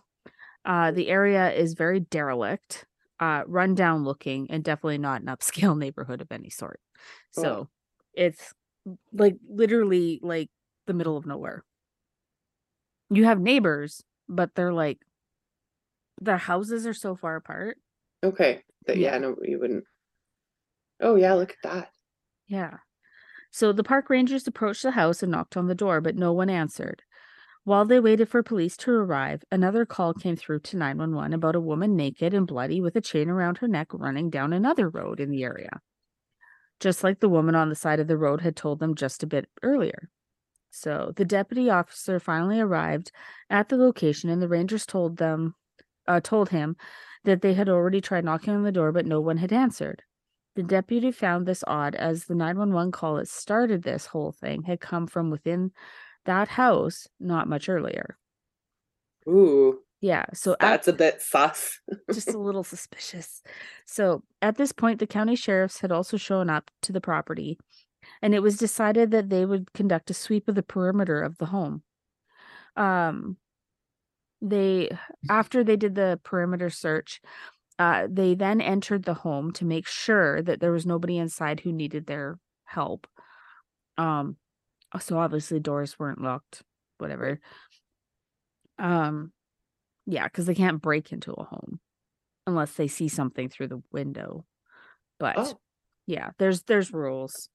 Uh, 0.65 0.91
the 0.91 1.09
area 1.09 1.51
is 1.53 1.75
very 1.75 2.01
derelict, 2.01 2.85
uh, 3.19 3.43
rundown 3.47 4.05
looking, 4.05 4.51
and 4.51 4.63
definitely 4.63 4.99
not 4.99 5.23
an 5.23 5.29
upscale 5.29 5.77
neighborhood 5.79 6.21
of 6.21 6.31
any 6.31 6.51
sort. 6.51 6.81
Oh. 7.37 7.43
So 7.43 7.69
it's 8.15 8.53
like 9.13 9.37
literally 9.49 10.21
like 10.23 10.51
the 10.87 10.95
middle 10.95 11.17
of 11.17 11.27
nowhere. 11.27 11.65
You 13.11 13.25
have 13.25 13.41
neighbors, 13.41 14.03
but 14.29 14.55
they're 14.55 14.73
like 14.73 14.99
their 16.21 16.39
houses 16.39 16.87
are 16.87 16.95
so 16.95 17.17
far 17.17 17.37
apart. 17.37 17.79
Okay. 18.23 18.63
That, 18.87 18.97
Yeah. 18.97 19.13
yeah, 19.13 19.19
no, 19.19 19.37
you 19.43 19.59
wouldn't. 19.59 19.85
Oh 21.01 21.15
yeah, 21.17 21.35
look 21.35 21.51
at 21.51 21.57
that. 21.63 21.91
Yeah. 22.47 22.79
So 23.51 23.73
the 23.73 23.85
park 23.85 24.11
rangers 24.11 24.47
approached 24.47 24.83
the 24.83 24.93
house 24.93 25.23
and 25.23 25.33
knocked 25.33 25.57
on 25.57 25.67
the 25.67 25.75
door, 25.75 26.01
but 26.01 26.17
no 26.17 26.33
one 26.33 26.51
answered. 26.51 27.03
While 27.65 27.85
they 27.85 28.01
waited 28.01 28.29
for 28.29 28.43
police 28.43 28.77
to 28.79 28.91
arrive, 28.93 29.45
another 29.51 29.85
call 29.85 30.15
came 30.15 30.37
through 30.37 30.61
to 30.61 30.77
911 30.77 31.33
about 31.35 31.57
a 31.57 31.61
woman 31.61 31.95
naked 31.97 32.33
and 32.33 32.47
bloody 32.47 32.81
with 32.81 32.97
a 32.97 33.01
chain 33.01 33.29
around 33.29 33.59
her 33.59 33.69
neck 33.69 33.89
running 33.93 34.31
down 34.31 34.53
another 34.53 34.89
road 34.89 35.21
in 35.21 35.31
the 35.31 35.45
area. 35.45 35.81
Just 36.81 37.05
like 37.05 37.21
the 37.21 37.29
woman 37.29 37.55
on 37.55 37.69
the 37.69 37.75
side 37.75 38.01
of 38.01 38.07
the 38.09 38.17
road 38.17 38.41
had 38.41 38.57
told 38.57 38.79
them 38.79 38.95
just 38.95 39.23
a 39.23 39.27
bit 39.27 39.49
earlier. 39.63 40.09
So 40.71 41.13
the 41.17 41.25
deputy 41.25 41.69
officer 41.69 42.19
finally 42.21 42.61
arrived 42.61 43.13
at 43.51 43.69
the 43.69 43.77
location 43.77 44.31
and 44.31 44.41
the 44.41 44.49
rangers 44.49 44.87
told 44.87 45.17
them 45.19 45.55
uh, 46.11 46.21
told 46.21 46.49
him 46.51 46.77
that 47.25 47.41
they 47.43 47.55
had 47.55 47.69
already 47.69 48.01
tried 48.01 48.25
knocking 48.25 48.55
on 48.55 48.63
the 48.65 48.73
door 48.73 48.93
but 48.93 49.07
no 49.07 49.21
one 49.21 49.37
had 49.39 49.53
answered. 49.53 50.03
The 50.57 50.63
deputy 50.63 51.13
found 51.13 51.47
this 51.47 51.63
odd 51.67 51.95
as 51.95 52.25
the 52.25 52.35
911 52.35 52.93
call 52.93 53.17
that 53.17 53.29
started 53.29 53.83
this 53.83 54.07
whole 54.07 54.33
thing 54.33 54.63
had 54.65 54.81
come 54.81 55.07
from 55.07 55.31
within 55.31 55.73
that 56.25 56.49
house 56.49 57.07
not 57.19 57.49
much 57.49 57.69
earlier. 57.69 58.17
Ooh, 59.29 59.81
Yeah, 60.01 60.25
so 60.35 60.53
at, 60.53 60.59
that's 60.61 60.89
a 60.89 60.93
bit 60.93 61.23
sus. 61.23 61.79
just 62.13 62.35
a 62.35 62.39
little 62.39 62.65
suspicious. 62.75 63.43
So 63.87 64.23
at 64.43 64.57
this 64.57 64.73
point, 64.73 64.99
the 64.99 65.07
county 65.07 65.37
sheriffs 65.37 65.81
had 65.81 65.93
also 65.93 66.17
shown 66.17 66.51
up 66.51 66.71
to 66.83 66.93
the 66.93 67.01
property, 67.01 67.59
and 68.23 68.35
it 68.35 68.41
was 68.43 68.57
decided 68.57 69.11
that 69.13 69.29
they 69.31 69.45
would 69.45 69.73
conduct 69.73 70.11
a 70.11 70.15
sweep 70.15 70.49
of 70.49 70.55
the 70.55 70.63
perimeter 70.63 71.23
of 71.23 71.39
the 71.39 71.47
home. 71.47 71.83
Um, 72.77 73.37
they 74.43 74.91
after 75.29 75.63
they 75.65 75.77
did 75.77 75.95
the 75.95 76.21
perimeter 76.25 76.71
search, 76.71 77.21
uh, 77.79 78.07
they 78.11 78.35
then 78.35 78.61
entered 78.61 79.05
the 79.05 79.15
home 79.15 79.53
to 79.53 79.65
make 79.65 79.87
sure 79.87 80.43
that 80.43 80.61
there 80.61 80.73
was 80.73 80.87
nobody 80.87 81.19
inside 81.19 81.61
who 81.61 81.73
needed 81.73 82.07
their 82.07 82.39
help. 82.65 83.07
Um, 83.99 84.37
so 84.99 85.19
obviously 85.19 85.61
doors 85.61 85.99
weren't 85.99 86.21
locked, 86.23 86.63
whatever. 86.99 87.41
Um, 88.79 89.33
yeah, 90.07 90.25
because 90.25 90.47
they 90.47 90.55
can't 90.55 90.83
break 90.83 91.13
into 91.13 91.33
a 91.33 91.45
home 91.45 91.81
unless 92.47 92.75
they 92.75 92.89
see 92.89 93.09
something 93.09 93.49
through 93.49 93.69
the 93.69 93.83
window. 93.93 94.45
But 95.19 95.37
Oh, 95.39 95.61
yeah, 96.07 96.31
there's 96.39 96.63
there's 96.63 96.93
rules 96.93 97.49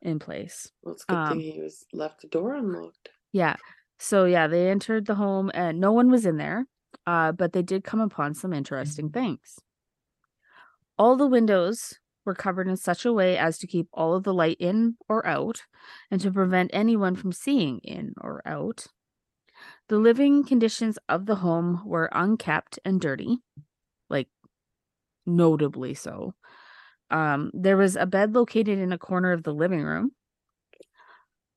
in 0.00 0.18
place. 0.18 0.70
well, 0.82 0.94
it's 0.94 1.04
good 1.04 1.16
um, 1.16 1.38
thing 1.38 1.52
he 1.52 1.60
was 1.60 1.84
left 1.92 2.22
the 2.22 2.28
door 2.28 2.54
unlocked. 2.54 3.10
Yeah. 3.32 3.56
So 4.00 4.24
yeah, 4.24 4.46
they 4.46 4.70
entered 4.70 5.06
the 5.06 5.14
home 5.14 5.50
and 5.52 5.78
no 5.78 5.92
one 5.92 6.10
was 6.10 6.26
in 6.26 6.38
there. 6.38 6.66
Uh, 7.06 7.32
but 7.32 7.52
they 7.52 7.62
did 7.62 7.84
come 7.84 8.00
upon 8.00 8.34
some 8.34 8.52
interesting 8.52 9.10
things. 9.10 9.58
All 10.98 11.16
the 11.16 11.26
windows 11.26 11.98
were 12.24 12.34
covered 12.34 12.68
in 12.68 12.76
such 12.76 13.04
a 13.04 13.12
way 13.12 13.38
as 13.38 13.58
to 13.58 13.66
keep 13.66 13.88
all 13.92 14.14
of 14.14 14.24
the 14.24 14.34
light 14.34 14.56
in 14.58 14.96
or 15.08 15.26
out 15.26 15.62
and 16.10 16.20
to 16.20 16.30
prevent 16.30 16.70
anyone 16.72 17.14
from 17.14 17.32
seeing 17.32 17.78
in 17.78 18.14
or 18.20 18.42
out. 18.44 18.86
The 19.88 19.98
living 19.98 20.44
conditions 20.44 20.98
of 21.08 21.26
the 21.26 21.36
home 21.36 21.82
were 21.84 22.10
unkept 22.12 22.78
and 22.84 23.00
dirty, 23.00 23.38
like 24.08 24.28
notably 25.26 25.94
so. 25.94 26.34
Um, 27.10 27.50
there 27.54 27.76
was 27.76 27.96
a 27.96 28.06
bed 28.06 28.34
located 28.34 28.78
in 28.78 28.92
a 28.92 28.98
corner 28.98 29.32
of 29.32 29.42
the 29.42 29.54
living 29.54 29.82
room. 29.82 30.12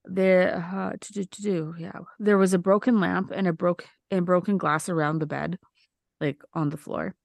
There, 0.05 0.55
uh, 0.57 0.93
to 0.99 1.13
do, 1.13 1.23
to 1.23 1.41
do, 1.41 1.75
yeah. 1.77 1.99
There 2.19 2.37
was 2.37 2.53
a 2.53 2.59
broken 2.59 2.99
lamp 2.99 3.31
and 3.33 3.47
a 3.47 3.53
broke 3.53 3.85
and 4.11 4.25
broken 4.25 4.57
glass 4.57 4.89
around 4.89 5.19
the 5.19 5.25
bed, 5.25 5.57
like 6.19 6.41
on 6.53 6.69
the 6.69 6.77
floor. 6.77 7.15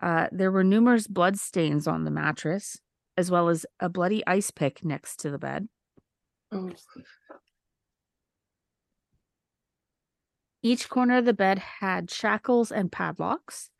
Uh, 0.00 0.28
there 0.32 0.50
were 0.50 0.64
numerous 0.64 1.06
blood 1.06 1.38
stains 1.38 1.86
on 1.86 2.04
the 2.04 2.10
mattress, 2.10 2.78
as 3.16 3.30
well 3.30 3.48
as 3.48 3.66
a 3.80 3.88
bloody 3.88 4.26
ice 4.26 4.50
pick 4.50 4.84
next 4.84 5.16
to 5.20 5.30
the 5.30 5.38
bed. 5.38 5.68
Oh, 6.50 6.70
Each 10.62 10.88
corner 10.88 11.18
of 11.18 11.24
the 11.24 11.34
bed 11.34 11.58
had 11.58 12.10
shackles 12.10 12.70
and 12.70 12.90
padlocks. 12.90 13.70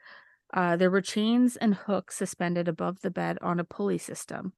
Uh, 0.53 0.77
there 0.77 0.91
were 0.91 1.01
chains 1.01 1.57
and 1.57 1.75
hooks 1.75 2.17
suspended 2.17 2.69
above 2.69 3.01
the 3.01 3.11
bed 3.11 3.39
on 3.41 3.59
a 3.59 3.65
pulley 3.65 3.99
system. 3.99 4.53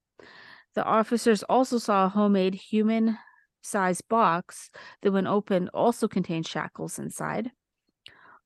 The 0.75 0.85
officers 0.85 1.43
also 1.45 1.79
saw 1.79 2.07
a 2.07 2.09
homemade 2.09 2.55
human 2.55 3.19
sized 3.65 4.09
box 4.09 4.71
that, 5.03 5.13
when 5.13 5.27
opened, 5.27 5.71
also 5.73 6.07
contained 6.07 6.47
shackles 6.47 6.99
inside. 6.99 7.51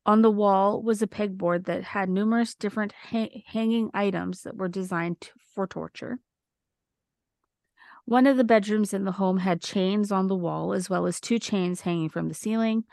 On 0.06 0.22
the 0.22 0.30
wall 0.30 0.82
was 0.82 1.02
a 1.02 1.06
pegboard 1.06 1.66
that 1.66 1.84
had 1.84 2.08
numerous 2.08 2.54
different 2.54 2.92
ha- 3.10 3.44
hanging 3.46 3.90
items 3.92 4.42
that 4.42 4.56
were 4.56 4.68
designed 4.68 5.20
to- 5.20 5.32
for 5.54 5.66
torture. 5.66 6.20
One 8.06 8.26
of 8.26 8.38
the 8.38 8.44
bedrooms 8.44 8.94
in 8.94 9.04
the 9.04 9.12
home 9.12 9.38
had 9.38 9.60
chains 9.60 10.10
on 10.10 10.28
the 10.28 10.34
wall, 10.34 10.72
as 10.72 10.88
well 10.88 11.04
as 11.04 11.20
two 11.20 11.38
chains 11.38 11.82
hanging 11.82 12.08
from 12.08 12.28
the 12.28 12.34
ceiling. 12.34 12.84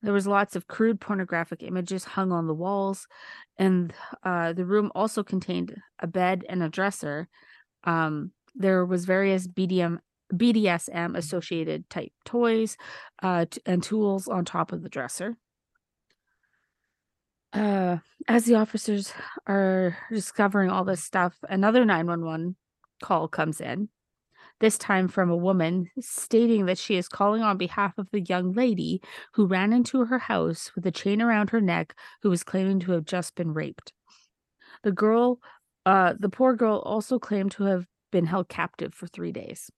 There 0.00 0.12
was 0.12 0.28
lots 0.28 0.54
of 0.54 0.68
crude 0.68 1.00
pornographic 1.00 1.62
images 1.62 2.04
hung 2.04 2.30
on 2.30 2.46
the 2.46 2.54
walls, 2.54 3.08
and 3.56 3.92
uh, 4.22 4.52
the 4.52 4.66
room 4.66 4.92
also 4.94 5.24
contained 5.24 5.74
a 5.98 6.06
bed 6.06 6.44
and 6.48 6.62
a 6.62 6.68
dresser. 6.68 7.26
Um, 7.82 8.30
there 8.54 8.84
was 8.84 9.06
various 9.06 9.48
BDM, 9.48 9.98
BDSM 10.32 11.16
associated 11.16 11.88
type 11.90 12.12
toys 12.24 12.76
uh, 13.22 13.46
and 13.66 13.82
tools 13.82 14.28
on 14.28 14.44
top 14.44 14.72
of 14.72 14.82
the 14.82 14.88
dresser. 14.88 15.36
Uh, 17.52 17.98
as 18.26 18.44
the 18.44 18.56
officers 18.56 19.12
are 19.46 19.96
discovering 20.10 20.70
all 20.70 20.84
this 20.84 21.04
stuff, 21.04 21.36
another 21.48 21.84
911 21.84 22.56
call 23.02 23.28
comes 23.28 23.60
in 23.60 23.88
this 24.60 24.78
time 24.78 25.08
from 25.08 25.30
a 25.30 25.36
woman 25.36 25.90
stating 26.00 26.66
that 26.66 26.78
she 26.78 26.96
is 26.96 27.08
calling 27.08 27.42
on 27.42 27.56
behalf 27.56 27.98
of 27.98 28.08
the 28.10 28.20
young 28.20 28.52
lady 28.52 29.00
who 29.34 29.46
ran 29.46 29.72
into 29.72 30.04
her 30.04 30.18
house 30.18 30.72
with 30.74 30.86
a 30.86 30.90
chain 30.90 31.20
around 31.20 31.50
her 31.50 31.60
neck 31.60 31.94
who 32.22 32.30
was 32.30 32.44
claiming 32.44 32.80
to 32.80 32.92
have 32.92 33.04
just 33.04 33.34
been 33.34 33.52
raped. 33.52 33.92
The 34.82 34.92
girl, 34.92 35.38
uh, 35.84 36.14
the 36.18 36.28
poor 36.28 36.54
girl 36.54 36.78
also 36.78 37.18
claimed 37.18 37.52
to 37.52 37.64
have 37.64 37.86
been 38.12 38.26
held 38.26 38.48
captive 38.48 38.94
for 38.94 39.06
three 39.06 39.32
days. 39.32 39.70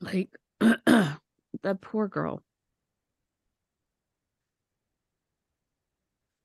Like 0.00 0.30
that 0.60 1.80
poor 1.80 2.08
girl. 2.08 2.42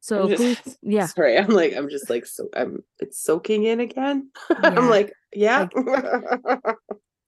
So 0.02 0.28
just, 0.28 0.78
yeah. 0.82 1.06
Sorry, 1.06 1.38
I'm 1.38 1.50
like 1.50 1.74
I'm 1.76 1.90
just 1.90 2.10
like 2.10 2.26
so 2.26 2.50
I'm 2.56 2.84
it's 3.00 3.22
soaking 3.24 3.64
in 3.64 3.80
again. 3.80 4.32
Yeah. 4.50 4.58
I'm 4.64 4.90
like 4.90 5.14
yeah. 5.34 5.68
Like, 5.74 6.76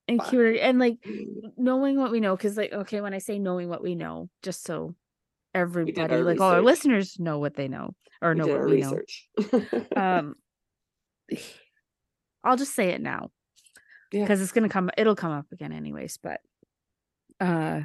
and 0.07 0.23
curious 0.29 0.61
and 0.61 0.79
like 0.79 0.97
mm. 1.07 1.25
knowing 1.55 1.97
what 1.97 2.11
we 2.11 2.19
know 2.19 2.35
because 2.35 2.57
like 2.57 2.73
okay 2.73 2.99
when 2.99 3.13
I 3.13 3.19
say 3.19 3.39
knowing 3.39 3.69
what 3.69 3.81
we 3.83 3.95
know 3.95 4.29
just 4.41 4.65
so 4.65 4.95
everybody 5.53 6.15
like 6.15 6.25
research. 6.25 6.41
all 6.41 6.51
our 6.51 6.61
listeners 6.61 7.19
know 7.19 7.39
what 7.39 7.55
they 7.55 7.67
know 7.67 7.93
or 8.21 8.33
we 8.33 8.39
know 8.39 8.47
what 8.47 8.65
we 8.65 8.73
research. 8.73 9.29
know. 9.37 9.85
um, 9.95 10.35
I'll 12.43 12.57
just 12.57 12.75
say 12.75 12.89
it 12.89 13.01
now. 13.01 13.29
Yeah. 14.13 14.21
because 14.21 14.41
it's 14.41 14.51
gonna 14.51 14.69
come. 14.69 14.91
It'll 14.95 15.15
come 15.15 15.31
up 15.31 15.47
again, 15.51 15.71
anyways. 15.71 16.19
But 16.21 16.39
uh, 17.39 17.81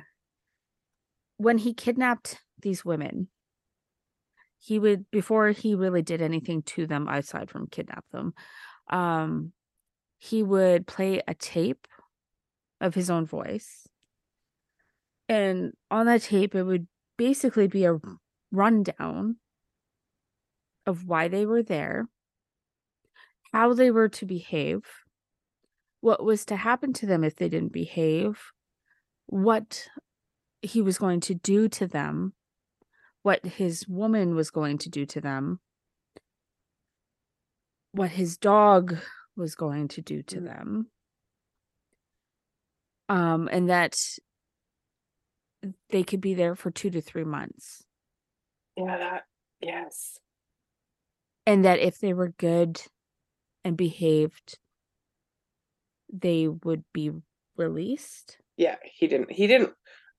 when 1.38 1.57
he 1.57 1.73
kidnapped 1.73 2.38
these 2.61 2.85
women, 2.85 3.29
he 4.59 4.79
would 4.79 5.11
before 5.11 5.49
he 5.51 5.75
really 5.75 6.03
did 6.03 6.21
anything 6.21 6.62
to 6.64 6.87
them 6.87 7.09
aside 7.09 7.49
from 7.49 7.67
kidnap 7.67 8.05
them. 8.12 8.35
Um, 8.91 9.53
he 10.19 10.43
would 10.43 10.87
play 10.87 11.23
a 11.27 11.35
tape 11.35 11.88
of 12.79 12.95
his 12.95 13.09
own 13.09 13.25
voice, 13.25 13.88
and 15.31 15.73
on 15.91 16.05
that 16.07 16.23
tape, 16.23 16.55
it 16.55 16.62
would 16.62 16.87
basically 17.17 17.69
be 17.69 17.87
a 17.87 17.99
rundown 18.53 19.37
of 20.85 21.07
why 21.07 21.29
they 21.29 21.47
were 21.47 21.62
there, 21.62 22.07
how 23.51 23.73
they 23.73 23.91
were 23.91 24.11
to 24.11 24.27
behave, 24.27 24.83
what 26.01 26.23
was 26.25 26.45
to 26.47 26.57
happen 26.57 26.93
to 26.95 27.07
them 27.07 27.25
if 27.25 27.37
they 27.37 27.49
didn't 27.49 27.73
behave, 27.73 28.41
what 29.27 29.89
he 30.63 30.81
was 30.81 30.99
going 30.99 31.21
to 31.21 31.35
do 31.35 31.69
to 31.69 31.87
them, 31.87 32.35
what 33.23 33.45
his 33.45 33.87
woman 33.89 34.35
was 34.35 34.51
going 34.51 34.79
to 34.79 34.89
do 34.89 35.05
to 35.07 35.21
them, 35.21 35.61
what 37.93 38.11
his 38.11 38.37
dog 38.37 38.97
was 39.37 39.55
going 39.55 39.89
to 39.89 40.03
do 40.03 40.23
to 40.23 40.37
Mm. 40.41 40.45
them. 40.45 40.91
Um, 43.09 43.49
and 43.51 43.71
that 43.71 43.97
they 45.91 46.03
could 46.03 46.21
be 46.21 46.35
there 46.35 46.55
for 46.55 46.71
two 46.71 46.91
to 46.91 47.01
three 47.01 47.25
months. 47.25 47.85
yeah, 48.77 48.97
that 48.99 49.25
yes. 49.61 50.19
and 51.47 51.65
that 51.65 51.81
if 51.81 51.99
they 51.99 52.13
were 52.13 52.29
good 52.29 52.81
and 53.65 53.77
behaved 53.77 54.59
they 56.12 56.49
would 56.49 56.85
be 56.92 57.11
released 57.57 58.38
Yeah, 58.57 58.77
he 58.85 59.07
didn't 59.07 59.31
he 59.33 59.47
didn't 59.47 59.73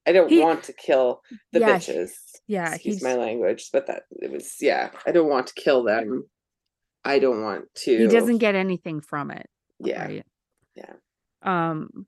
I 0.06 0.12
don't 0.12 0.30
He- 0.30 0.40
want 0.40 0.64
to 0.64 0.72
kill 0.72 1.22
the 1.52 1.60
Yeah, 1.60 1.78
he- 1.78 1.92
bitches. 1.92 2.10
yeah 2.46 2.74
Excuse 2.74 2.96
he's 2.96 3.02
my 3.02 3.14
language, 3.14 3.68
but 3.72 3.86
that 3.86 4.04
it 4.22 4.30
was 4.30 4.56
yeah, 4.60 4.90
I 5.06 5.12
don't 5.12 5.28
want 5.28 5.48
to 5.48 5.54
kill 5.54 5.82
them. 5.84 6.24
I 7.04 7.18
don't 7.18 7.42
want 7.42 7.64
to 7.84 7.98
he 7.98 8.06
doesn't 8.06 8.38
get 8.38 8.54
anything 8.54 9.00
from 9.00 9.30
it 9.30 9.46
yeah. 9.78 10.04
right 10.04 10.26
Yeah. 10.74 10.92
um 11.42 12.06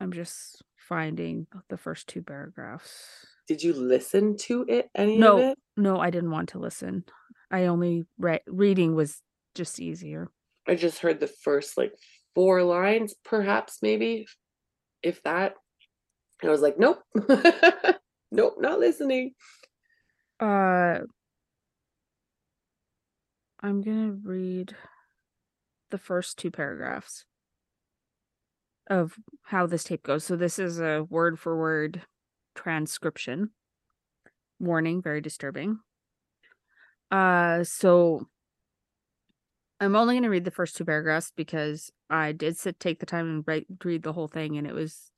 i'm 0.00 0.12
just 0.12 0.62
finding 0.76 1.46
the 1.68 1.76
first 1.76 2.06
two 2.08 2.22
paragraphs 2.22 3.26
Did 3.46 3.62
you 3.62 3.74
listen 3.74 4.36
to 4.48 4.64
it 4.66 4.88
any 4.94 5.18
No. 5.18 5.36
of 5.36 5.44
it? 5.50 5.58
no 5.76 5.98
i 6.00 6.08
didn't 6.08 6.30
want 6.30 6.48
to 6.50 6.58
listen 6.58 7.04
i 7.50 7.66
only 7.66 8.06
read 8.18 8.40
reading 8.46 8.94
was 8.94 9.20
just 9.54 9.78
easier 9.80 10.30
I 10.66 10.74
just 10.76 10.98
heard 11.00 11.20
the 11.20 11.26
first 11.26 11.76
like 11.76 11.92
four 12.34 12.62
lines, 12.62 13.14
perhaps, 13.24 13.78
maybe, 13.82 14.26
if 15.02 15.22
that. 15.24 15.54
And 16.42 16.48
I 16.48 16.52
was 16.52 16.62
like, 16.62 16.78
nope, 16.78 17.02
nope, 18.32 18.54
not 18.58 18.80
listening. 18.80 19.32
uh 20.40 21.00
i'm 23.62 23.82
gonna 23.82 24.12
read 24.24 24.74
the 25.90 25.98
first 25.98 26.38
two 26.38 26.50
paragraphs 26.50 27.24
of 28.88 29.14
how 29.42 29.66
this 29.66 29.84
tape 29.84 30.02
goes 30.02 30.24
so 30.24 30.34
this 30.36 30.58
is 30.58 30.80
a 30.80 31.06
word 31.10 31.38
for 31.38 31.58
word 31.58 32.02
transcription 32.54 33.50
warning 34.58 35.02
very 35.02 35.20
disturbing 35.20 35.78
uh 37.10 37.62
so 37.64 38.26
i'm 39.80 39.96
only 39.96 40.14
going 40.14 40.22
to 40.22 40.30
read 40.30 40.44
the 40.44 40.50
first 40.50 40.76
two 40.76 40.84
paragraphs 40.84 41.32
because 41.36 41.90
i 42.08 42.32
did 42.32 42.56
sit 42.56 42.78
take 42.78 43.00
the 43.00 43.06
time 43.06 43.28
and 43.28 43.44
write, 43.46 43.66
read 43.84 44.02
the 44.02 44.12
whole 44.12 44.28
thing 44.28 44.56
and 44.56 44.66
it 44.66 44.74
was 44.74 45.10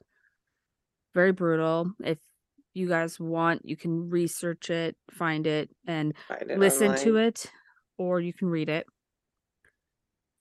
very 1.15 1.33
brutal. 1.33 1.93
If 2.03 2.19
you 2.75 2.89
guys 2.89 3.21
want 3.21 3.63
you 3.67 3.77
can 3.77 4.09
research 4.09 4.71
it 4.71 4.97
find 5.11 5.47
it 5.47 5.69
and 5.87 6.15
Find 6.29 6.51
it 6.51 6.59
listen 6.59 6.97
to 6.97 7.17
it 7.17 7.51
or 7.99 8.21
you 8.21 8.33
can 8.33 8.49
read 8.49 8.71
it. 8.71 8.87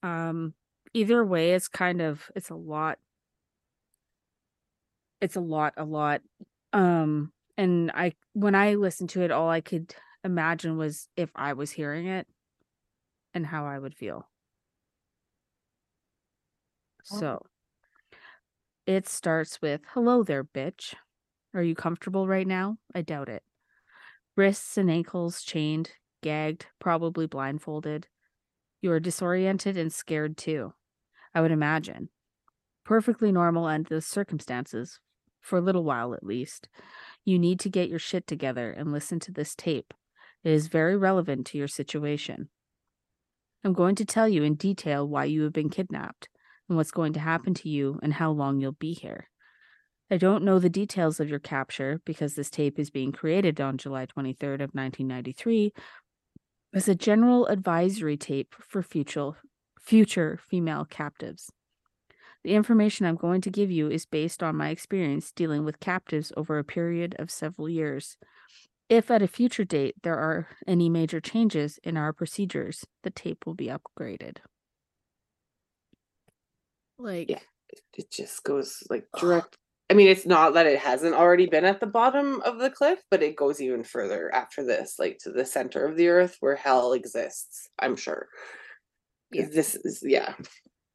Um 0.02 0.54
either 0.94 1.26
way 1.26 1.54
it's 1.54 1.68
kind 1.68 2.02
of 2.02 2.24
it's 2.36 2.50
a 2.50 2.56
lot. 2.56 3.00
It's 5.20 5.36
a 5.36 5.42
lot 5.42 5.74
a 5.76 5.84
lot. 5.84 6.22
Um 6.72 7.34
and 7.58 7.92
i 7.94 8.14
when 8.32 8.56
i 8.56 8.76
listened 8.76 9.10
to 9.10 9.22
it 9.24 9.30
all 9.30 9.50
i 9.50 9.60
could 9.60 9.94
imagine 10.24 10.78
was 10.78 11.10
if 11.18 11.30
i 11.36 11.52
was 11.52 11.70
hearing 11.70 12.08
it 12.08 12.26
and 13.34 13.46
how 13.46 13.66
i 13.66 13.78
would 13.78 13.96
feel. 13.96 14.28
Oh. 17.12 17.20
so 17.20 17.46
it 18.86 19.08
starts 19.08 19.62
with 19.62 19.82
hello 19.94 20.24
there 20.24 20.44
bitch. 20.44 20.96
Are 21.54 21.64
you 21.64 21.76
comfortable 21.76 22.28
right 22.28 22.48
now? 22.48 22.78
I 22.96 23.02
doubt 23.02 23.30
it. 23.30 23.44
Wrists 24.36 24.78
and 24.78 24.90
ankles 24.90 25.44
chained 25.44 25.92
gagged 26.22 26.68
probably 26.80 27.28
blindfolded. 27.28 28.08
You 28.82 28.92
are 28.92 29.00
disoriented 29.00 29.78
and 29.78 29.92
scared 29.92 30.38
too 30.38 30.74
i 31.34 31.42
would 31.42 31.52
imagine. 31.52 32.10
Perfectly 32.84 33.32
normal 33.32 33.66
under 33.66 33.96
the 33.96 34.02
circumstances 34.02 35.00
for 35.40 35.58
a 35.58 35.62
little 35.62 35.84
while 35.84 36.14
at 36.14 36.26
least. 36.26 36.68
You 37.24 37.40
need 37.40 37.60
to 37.62 37.70
get 37.70 37.90
your 37.90 38.00
shit 38.00 38.28
together 38.28 38.72
and 38.72 38.92
listen 38.92 39.20
to 39.22 39.32
this 39.32 39.56
tape. 39.56 39.94
It 40.44 40.52
is 40.52 40.68
very 40.68 40.98
relevant 40.98 41.46
to 41.48 41.58
your 41.58 41.68
situation 41.68 42.50
i'm 43.64 43.74
going 43.74 43.96
to 43.96 44.06
tell 44.06 44.28
you 44.28 44.44
in 44.44 44.56
detail 44.56 45.08
why 45.08 45.26
you 45.26 45.44
have 45.44 45.54
been 45.54 45.70
kidnapped 45.70 46.30
and 46.68 46.78
what's 46.78 46.92
going 46.92 47.14
to 47.14 47.20
happen 47.20 47.54
to 47.54 47.70
you 47.70 48.00
and 48.02 48.14
how 48.14 48.32
long 48.32 48.60
you'll 48.60 48.72
be 48.74 48.94
here 48.94 49.28
I 50.14 50.18
don't 50.18 50.44
know 50.44 50.60
the 50.60 50.70
details 50.70 51.22
of 51.22 51.30
your 51.30 51.40
capture 51.40 52.02
because 52.04 52.36
this 52.36 52.50
tape 52.50 52.78
is 52.78 52.90
being 52.90 53.14
created 53.14 53.62
on 53.62 53.78
July 53.78 54.06
23rd 54.06 54.56
of 54.56 54.74
1993 54.74 55.72
as 56.74 56.90
a 56.90 56.96
general 56.96 57.48
advisory 57.48 58.18
tape 58.18 58.54
for 58.60 58.84
future 58.84 59.32
future 59.80 60.38
female 60.50 60.86
captives. 60.86 61.50
The 62.44 62.56
information 62.56 63.06
I'm 63.06 63.16
going 63.16 63.42
to 63.42 63.50
give 63.50 63.72
you 63.72 63.90
is 63.90 64.06
based 64.06 64.44
on 64.44 64.56
my 64.58 64.70
experience 64.70 65.32
dealing 65.32 65.64
with 65.64 65.80
captives 65.80 66.34
over 66.36 66.60
a 66.60 66.64
period 66.64 67.16
of 67.18 67.32
several 67.32 67.70
years. 67.70 68.18
If 68.92 69.10
at 69.10 69.22
a 69.22 69.28
future 69.28 69.64
date 69.64 69.96
there 70.04 70.18
are 70.20 70.50
any 70.68 70.90
major 70.90 71.22
changes 71.22 71.80
in 71.82 71.96
our 71.96 72.12
procedures, 72.12 72.84
the 73.04 73.10
tape 73.10 73.46
will 73.46 73.54
be 73.54 73.68
upgraded. 73.68 74.40
Like 77.00 77.30
Yeah. 77.30 77.40
It 77.94 78.12
just 78.12 78.44
goes 78.44 78.84
like 78.90 79.08
direct. 79.18 79.58
I 79.90 79.94
mean, 79.94 80.10
it's 80.10 80.26
not 80.26 80.56
that 80.56 80.66
it 80.68 80.78
hasn't 80.80 81.16
already 81.16 81.46
been 81.46 81.64
at 81.64 81.80
the 81.80 81.88
bottom 81.88 82.42
of 82.42 82.60
the 82.60 82.70
cliff, 82.70 83.00
but 83.10 83.24
it 83.24 83.38
goes 83.38 83.62
even 83.62 83.86
further 83.86 84.30
after 84.36 84.62
this, 84.66 84.96
like 85.00 85.20
to 85.24 85.32
the 85.32 85.46
center 85.46 85.86
of 85.86 85.96
the 85.96 86.10
earth 86.10 86.36
where 86.42 86.58
hell 86.58 86.92
exists, 86.92 87.70
I'm 87.80 87.96
sure. 87.96 88.28
Yeah. 89.32 89.48
This 89.54 89.76
is, 89.76 90.04
yeah. 90.06 90.36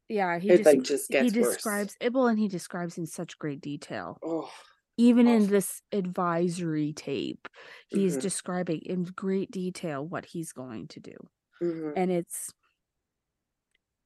yeah, 0.07 0.37
he 0.37 0.51
It 0.51 0.65
like 0.67 0.83
just 0.83 1.11
he 1.11 1.31
gets 1.31 1.35
worse. 1.35 1.55
describes 1.55 1.95
it 1.99 2.13
well 2.13 2.27
and 2.27 2.37
he 2.37 2.47
describes 2.47 2.99
in 2.99 3.07
such 3.07 3.39
great 3.39 3.59
detail. 3.61 4.19
Oh, 4.23 4.51
even 4.97 5.27
in 5.27 5.47
this 5.47 5.81
advisory 5.91 6.93
tape 6.93 7.47
he's 7.87 8.17
Mhm. 8.17 8.21
describing 8.21 8.79
in 8.81 9.03
great 9.03 9.51
detail 9.51 10.05
what 10.05 10.25
he's 10.25 10.51
going 10.51 10.87
to 10.89 10.99
do 10.99 11.15
mhm. 11.61 11.93
and 11.95 12.11
it's 12.11 12.51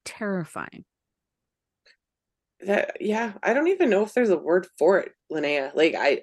terrifying 0.05 0.86
that, 2.61 2.97
yeah. 3.01 3.34
I 3.41 3.53
don't 3.53 3.70
even 3.70 3.89
know 3.89 4.03
if 4.03 4.13
there's 4.13 4.30
a 4.30 4.38
word 4.38 4.68
for 4.78 4.99
it, 4.99 5.13
Linnea. 5.32 5.74
Like, 5.74 5.95
I, 5.97 6.22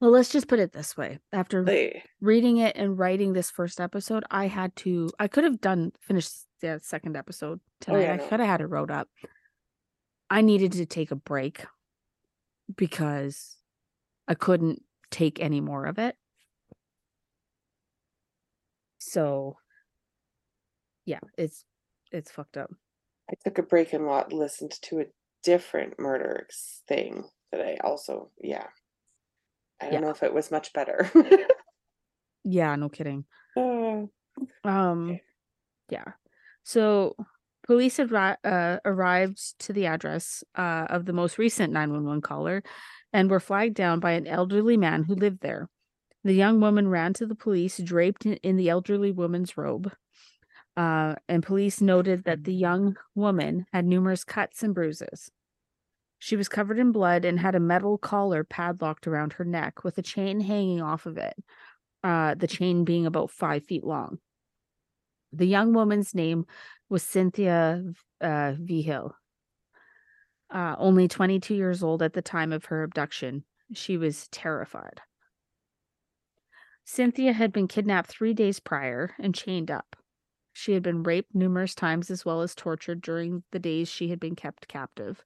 well 0.00 0.10
let's 0.10 0.30
just 0.30 0.48
put 0.48 0.58
it 0.58 0.72
this 0.72 0.96
way 0.96 1.18
after 1.32 1.64
like, 1.64 2.04
reading 2.20 2.58
it 2.58 2.76
and 2.76 2.98
writing 2.98 3.32
this 3.32 3.50
first 3.50 3.80
episode 3.80 4.24
i 4.30 4.46
had 4.46 4.74
to 4.76 5.10
i 5.18 5.28
could 5.28 5.44
have 5.44 5.60
done 5.60 5.92
finished 6.00 6.32
the 6.60 6.80
second 6.82 7.16
episode 7.16 7.60
tonight 7.80 7.98
Oh, 7.98 8.00
yeah, 8.00 8.12
i 8.14 8.16
no. 8.16 8.28
could 8.28 8.40
have 8.40 8.48
had 8.48 8.60
it 8.60 8.66
wrote 8.66 8.90
up 8.90 9.08
i 10.30 10.40
needed 10.40 10.72
to 10.72 10.86
take 10.86 11.10
a 11.10 11.16
break 11.16 11.64
because 12.76 13.56
i 14.28 14.34
couldn't 14.34 14.82
take 15.10 15.40
any 15.40 15.60
more 15.60 15.86
of 15.86 15.98
it 15.98 16.16
so 18.98 19.56
yeah 21.04 21.20
it's 21.36 21.64
it's 22.12 22.30
fucked 22.30 22.56
up 22.56 22.70
I 23.30 23.34
took 23.44 23.58
a 23.58 23.62
break 23.62 23.92
and 23.92 24.06
lot 24.06 24.32
listened 24.32 24.72
to 24.82 25.00
a 25.00 25.04
different 25.44 26.00
murder 26.00 26.48
thing 26.88 27.28
that 27.52 27.60
I 27.60 27.76
also, 27.84 28.30
yeah. 28.42 28.66
I 29.80 29.84
don't 29.84 29.94
Yeah. 29.94 30.00
know 30.00 30.10
if 30.10 30.24
it 30.24 30.34
was 30.34 30.50
much 30.50 30.72
better. 30.72 31.08
Yeah, 32.42 32.74
no 32.76 32.88
kidding. 32.88 33.24
Uh, 33.56 34.06
Um, 34.64 35.20
yeah. 35.90 36.12
So 36.62 37.14
police 37.70 37.98
had 37.98 38.12
uh, 38.12 38.80
arrived 38.84 39.56
to 39.60 39.72
the 39.72 39.86
address 39.86 40.42
uh, 40.56 40.86
of 40.90 41.04
the 41.04 41.12
most 41.12 41.38
recent 41.38 41.72
911 41.72 42.20
caller 42.20 42.64
and 43.12 43.30
were 43.30 43.38
flagged 43.38 43.76
down 43.76 44.00
by 44.00 44.10
an 44.10 44.26
elderly 44.26 44.76
man 44.76 45.04
who 45.04 45.14
lived 45.14 45.40
there. 45.40 45.68
The 46.24 46.32
young 46.32 46.58
woman 46.58 46.88
ran 46.88 47.12
to 47.12 47.26
the 47.26 47.36
police 47.36 47.78
draped 47.78 48.26
in, 48.26 48.56
the 48.56 48.68
elderly 48.68 49.12
woman's 49.12 49.56
robe. 49.56 49.92
Uh, 50.76 51.14
and 51.28 51.44
police 51.44 51.80
noted 51.80 52.24
that 52.24 52.42
the 52.42 52.52
young 52.52 52.96
woman 53.14 53.66
had 53.72 53.84
numerous 53.84 54.24
cuts 54.24 54.64
and 54.64 54.74
bruises. 54.74 55.30
She 56.18 56.34
was 56.34 56.48
covered 56.48 56.80
in 56.80 56.90
blood 56.90 57.24
and 57.24 57.38
had 57.38 57.54
a 57.54 57.60
metal 57.60 57.98
collar 57.98 58.42
padlocked 58.42 59.06
around 59.06 59.34
her 59.34 59.44
neck 59.44 59.84
with 59.84 59.96
a 59.96 60.02
chain 60.02 60.40
hanging 60.40 60.82
off 60.82 61.06
of 61.06 61.18
it, 61.18 61.36
uh, 62.02 62.34
the 62.34 62.48
chain 62.48 62.82
being 62.82 63.06
about 63.06 63.30
five 63.30 63.62
feet 63.62 63.84
long. 63.84 64.18
The 65.32 65.46
young 65.46 65.72
woman's 65.72 66.12
name 66.16 66.46
was 66.90 67.02
Cynthia 67.02 67.82
uh, 68.20 68.52
Vigil. 68.58 69.14
Uh, 70.52 70.74
only 70.78 71.06
22 71.06 71.54
years 71.54 71.82
old 71.82 72.02
at 72.02 72.12
the 72.12 72.22
time 72.22 72.52
of 72.52 72.66
her 72.66 72.82
abduction. 72.82 73.44
She 73.72 73.96
was 73.96 74.26
terrified. 74.28 75.00
Cynthia 76.84 77.32
had 77.32 77.52
been 77.52 77.68
kidnapped 77.68 78.10
three 78.10 78.34
days 78.34 78.58
prior 78.58 79.14
and 79.20 79.32
chained 79.32 79.70
up. 79.70 79.94
She 80.52 80.72
had 80.72 80.82
been 80.82 81.04
raped 81.04 81.32
numerous 81.32 81.76
times 81.76 82.10
as 82.10 82.24
well 82.24 82.42
as 82.42 82.56
tortured 82.56 83.00
during 83.00 83.44
the 83.52 83.60
days 83.60 83.88
she 83.88 84.08
had 84.08 84.18
been 84.18 84.34
kept 84.34 84.66
captive. 84.66 85.24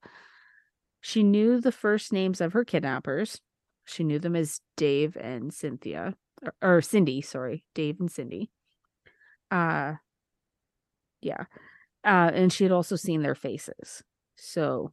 She 1.00 1.22
knew 1.22 1.60
the 1.60 1.72
first 1.72 2.12
names 2.12 2.42
of 2.42 2.52
her 2.52 2.64
kidnappers. 2.64 3.40
She 3.86 4.04
knew 4.04 4.18
them 4.18 4.36
as 4.36 4.60
Dave 4.76 5.16
and 5.16 5.52
Cynthia, 5.52 6.14
or, 6.42 6.76
or 6.76 6.82
Cindy, 6.82 7.22
sorry, 7.22 7.64
Dave 7.74 7.98
and 7.98 8.10
Cindy. 8.10 8.50
Uh, 9.50 9.94
yeah. 11.24 11.44
Uh, 12.04 12.30
and 12.34 12.52
she 12.52 12.64
had 12.64 12.72
also 12.72 12.96
seen 12.96 13.22
their 13.22 13.34
faces. 13.34 14.02
So 14.36 14.92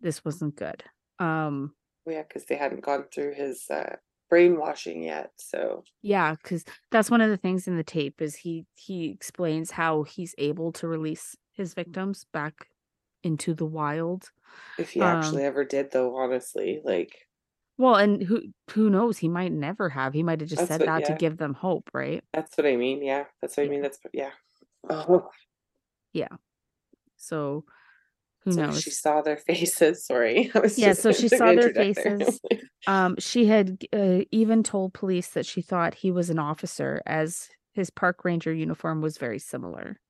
this 0.00 0.24
wasn't 0.24 0.56
good. 0.56 0.84
Um, 1.18 1.74
yeah, 2.06 2.22
because 2.22 2.44
they 2.46 2.56
hadn't 2.56 2.82
gone 2.84 3.04
through 3.12 3.34
his 3.34 3.64
uh, 3.70 3.96
brainwashing 4.28 5.02
yet. 5.02 5.30
So 5.36 5.84
yeah, 6.02 6.34
because 6.34 6.64
that's 6.90 7.10
one 7.10 7.20
of 7.20 7.30
the 7.30 7.36
things 7.36 7.66
in 7.68 7.76
the 7.76 7.84
tape 7.84 8.20
is 8.20 8.34
he 8.36 8.66
he 8.74 9.10
explains 9.10 9.70
how 9.70 10.02
he's 10.02 10.34
able 10.38 10.72
to 10.72 10.88
release 10.88 11.36
his 11.52 11.72
victims 11.74 12.26
back 12.32 12.68
into 13.22 13.54
the 13.54 13.64
wild. 13.66 14.30
if 14.78 14.90
he 14.90 15.00
Um, 15.00 15.18
actually 15.18 15.44
ever 15.44 15.64
did, 15.64 15.92
though, 15.92 16.14
honestly, 16.16 16.80
like 16.84 17.26
Well, 17.78 17.94
and 17.94 18.22
who 18.22 18.42
who 18.72 18.90
knows? 18.90 19.18
He 19.18 19.28
might 19.28 19.52
never 19.52 19.88
have. 19.88 20.12
He 20.14 20.22
might 20.22 20.40
have 20.40 20.50
just 20.50 20.66
said 20.66 20.80
what- 20.80 20.86
that 20.86 21.00
yeah. 21.02 21.06
to 21.06 21.14
give 21.14 21.36
them 21.38 21.54
hope, 21.54 21.90
right? 21.94 22.22
that's 22.32 22.58
what 22.58 22.66
I 22.66 22.76
mean. 22.76 23.02
Yeah, 23.02 23.24
that's 23.40 23.56
what 23.56 23.66
I 23.66 23.68
mean. 23.70 23.82
That's 23.82 23.98
yeah. 24.12 24.32
Oh, 24.88 25.30
So 27.16 27.64
who 28.40 28.52
so 28.52 28.62
knows? 28.62 28.82
she 28.82 28.90
saw 28.90 29.22
their 29.22 29.36
faces. 29.46 30.04
Sorry, 30.06 30.50
I 30.54 30.58
was 30.60 30.76
Yeah, 30.76 30.92
just 30.92 31.02
so 31.02 31.12
she 31.12 31.28
saw 31.28 31.52
their 31.52 31.70
faces. 31.70 32.40
Um, 32.86 33.16
she 33.18 33.46
had 33.46 33.82
uh, 33.94 34.20
even 34.30 34.62
told 34.62 34.92
police 34.92 35.28
that 35.30 35.46
she 35.46 35.62
thought 35.62 35.94
he 35.94 36.10
was 36.10 36.28
an 36.28 36.38
officer, 36.38 37.00
as 37.06 37.48
his 37.72 37.88
park 37.88 38.24
ranger 38.26 38.52
uniform 38.52 39.00
was 39.00 39.16
very 39.16 39.38
similar. 39.38 40.00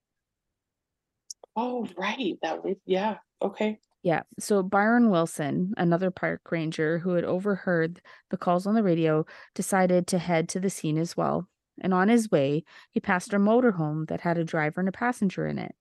oh, 1.56 1.86
right. 1.96 2.38
That 2.42 2.64
would 2.64 2.80
yeah. 2.84 3.18
Okay. 3.42 3.80
Yeah. 4.02 4.22
So 4.38 4.62
Byron 4.62 5.10
Wilson, 5.10 5.72
another 5.76 6.10
park 6.10 6.42
ranger 6.50 6.98
who 6.98 7.10
had 7.14 7.24
overheard 7.24 8.02
the 8.30 8.36
calls 8.36 8.66
on 8.66 8.74
the 8.74 8.82
radio, 8.82 9.24
decided 9.54 10.06
to 10.08 10.18
head 10.18 10.48
to 10.50 10.60
the 10.60 10.70
scene 10.70 10.98
as 10.98 11.16
well. 11.16 11.48
And 11.80 11.92
on 11.92 12.08
his 12.08 12.30
way, 12.30 12.64
he 12.90 13.00
passed 13.00 13.32
a 13.32 13.38
motorhome 13.38 14.06
that 14.08 14.20
had 14.20 14.38
a 14.38 14.44
driver 14.44 14.80
and 14.80 14.88
a 14.88 14.92
passenger 14.92 15.46
in 15.46 15.58
it. 15.58 15.74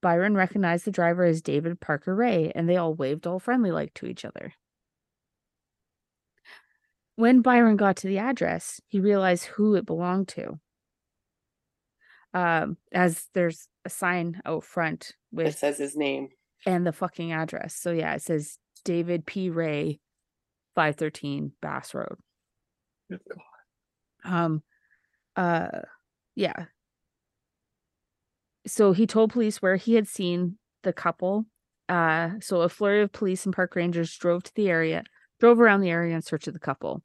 Byron 0.00 0.34
recognized 0.34 0.84
the 0.84 0.90
driver 0.90 1.24
as 1.24 1.42
David 1.42 1.80
Parker 1.80 2.14
Ray, 2.14 2.52
and 2.54 2.68
they 2.68 2.76
all 2.76 2.94
waved 2.94 3.26
all 3.26 3.38
friendly 3.40 3.70
like 3.70 3.94
to 3.94 4.06
each 4.06 4.24
other. 4.24 4.54
When 7.16 7.42
Byron 7.42 7.76
got 7.76 7.96
to 7.98 8.08
the 8.08 8.18
address, 8.18 8.80
he 8.88 9.00
realized 9.00 9.44
who 9.44 9.74
it 9.76 9.86
belonged 9.86 10.28
to. 10.28 10.58
Um, 12.32 12.76
as 12.92 13.28
there's 13.34 13.68
a 13.84 13.90
sign 13.90 14.42
out 14.44 14.64
front 14.64 15.12
with 15.30 15.46
It 15.48 15.58
says 15.58 15.78
his 15.78 15.96
name. 15.96 16.28
and 16.66 16.84
the 16.84 16.92
fucking 16.92 17.32
address. 17.32 17.74
So 17.76 17.92
yeah, 17.92 18.14
it 18.14 18.22
says 18.22 18.58
David 18.84 19.24
P. 19.24 19.50
Ray, 19.50 20.00
five 20.74 20.96
thirteen 20.96 21.52
Bass 21.62 21.94
Road. 21.94 22.16
Good 23.08 23.20
Um, 24.24 24.62
uh, 25.36 25.80
yeah. 26.34 26.66
So 28.66 28.92
he 28.92 29.06
told 29.06 29.32
police 29.32 29.60
where 29.60 29.76
he 29.76 29.94
had 29.94 30.08
seen 30.08 30.58
the 30.82 30.92
couple. 30.92 31.46
Uh, 31.88 32.30
so 32.40 32.62
a 32.62 32.68
flurry 32.68 33.02
of 33.02 33.12
police 33.12 33.44
and 33.44 33.54
park 33.54 33.76
rangers 33.76 34.16
drove 34.16 34.42
to 34.44 34.54
the 34.54 34.68
area, 34.68 35.04
drove 35.38 35.60
around 35.60 35.80
the 35.80 35.90
area 35.90 36.14
in 36.14 36.22
search 36.22 36.46
of 36.46 36.54
the 36.54 36.60
couple. 36.60 37.02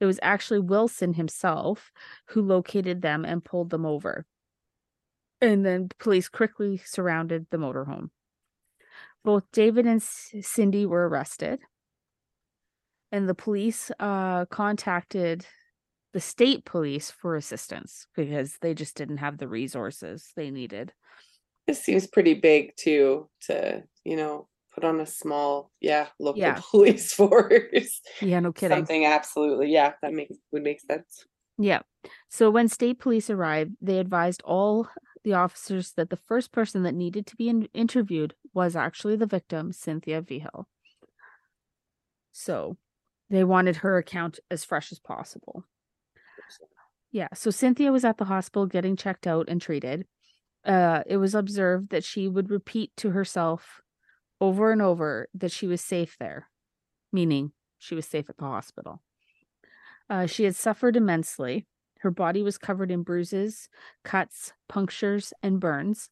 It 0.00 0.06
was 0.06 0.18
actually 0.22 0.60
Wilson 0.60 1.14
himself 1.14 1.92
who 2.28 2.42
located 2.42 3.02
them 3.02 3.24
and 3.24 3.44
pulled 3.44 3.70
them 3.70 3.86
over. 3.86 4.26
And 5.40 5.64
then 5.64 5.90
police 5.98 6.28
quickly 6.28 6.80
surrounded 6.84 7.46
the 7.50 7.58
motorhome. 7.58 8.10
Both 9.24 9.44
David 9.52 9.86
and 9.86 10.02
Cindy 10.02 10.86
were 10.86 11.08
arrested. 11.08 11.60
And 13.12 13.28
the 13.28 13.34
police 13.34 13.90
uh, 14.00 14.46
contacted 14.46 15.46
the 16.14 16.20
state 16.20 16.64
police 16.64 17.10
for 17.10 17.34
assistance 17.34 18.06
because 18.16 18.56
they 18.62 18.72
just 18.72 18.96
didn't 18.96 19.18
have 19.18 19.36
the 19.36 19.48
resources 19.48 20.30
they 20.36 20.50
needed. 20.50 20.92
This 21.66 21.82
seems 21.82 22.06
pretty 22.06 22.34
big 22.34 22.76
too. 22.76 23.28
To 23.48 23.82
you 24.04 24.16
know, 24.16 24.48
put 24.72 24.84
on 24.84 25.00
a 25.00 25.06
small 25.06 25.72
yeah 25.80 26.06
local 26.20 26.40
Yeah. 26.40 26.60
police 26.70 27.12
force. 27.12 28.00
Yeah, 28.22 28.40
no 28.40 28.52
kidding. 28.52 28.78
Something 28.78 29.04
absolutely 29.04 29.72
yeah 29.72 29.94
that 30.02 30.12
makes 30.14 30.36
would 30.52 30.62
make 30.62 30.80
sense. 30.80 31.26
Yeah. 31.58 31.82
So 32.28 32.48
when 32.48 32.68
state 32.68 33.00
police 33.00 33.28
arrived, 33.28 33.72
they 33.80 33.98
advised 33.98 34.42
all 34.44 34.88
the 35.24 35.34
officers 35.34 35.92
that 35.96 36.10
the 36.10 36.16
first 36.16 36.52
person 36.52 36.84
that 36.84 36.94
needed 36.94 37.26
to 37.26 37.36
be 37.36 37.48
in- 37.48 37.68
interviewed 37.74 38.34
was 38.52 38.76
actually 38.76 39.16
the 39.16 39.26
victim, 39.26 39.72
Cynthia 39.72 40.20
Vigil. 40.20 40.68
So 42.32 42.76
they 43.30 43.42
wanted 43.42 43.76
her 43.76 43.96
account 43.96 44.38
as 44.50 44.64
fresh 44.64 44.92
as 44.92 44.98
possible. 44.98 45.64
Yeah. 47.14 47.28
So 47.32 47.50
Cynthia 47.50 47.92
was 47.92 48.04
at 48.04 48.18
the 48.18 48.24
hospital 48.24 48.66
getting 48.66 48.96
checked 48.96 49.28
out 49.28 49.48
and 49.48 49.62
treated. 49.62 50.04
Uh, 50.64 51.04
it 51.06 51.18
was 51.18 51.36
observed 51.36 51.90
that 51.90 52.02
she 52.02 52.26
would 52.26 52.50
repeat 52.50 52.90
to 52.96 53.10
herself 53.10 53.80
over 54.40 54.72
and 54.72 54.82
over 54.82 55.28
that 55.32 55.52
she 55.52 55.68
was 55.68 55.80
safe 55.80 56.16
there, 56.18 56.48
meaning 57.12 57.52
she 57.78 57.94
was 57.94 58.04
safe 58.04 58.28
at 58.28 58.36
the 58.36 58.44
hospital. 58.44 59.00
Uh, 60.10 60.26
she 60.26 60.42
had 60.42 60.56
suffered 60.56 60.96
immensely. 60.96 61.66
Her 62.00 62.10
body 62.10 62.42
was 62.42 62.58
covered 62.58 62.90
in 62.90 63.04
bruises, 63.04 63.68
cuts, 64.02 64.52
punctures, 64.68 65.32
and 65.40 65.60
burns. 65.60 66.10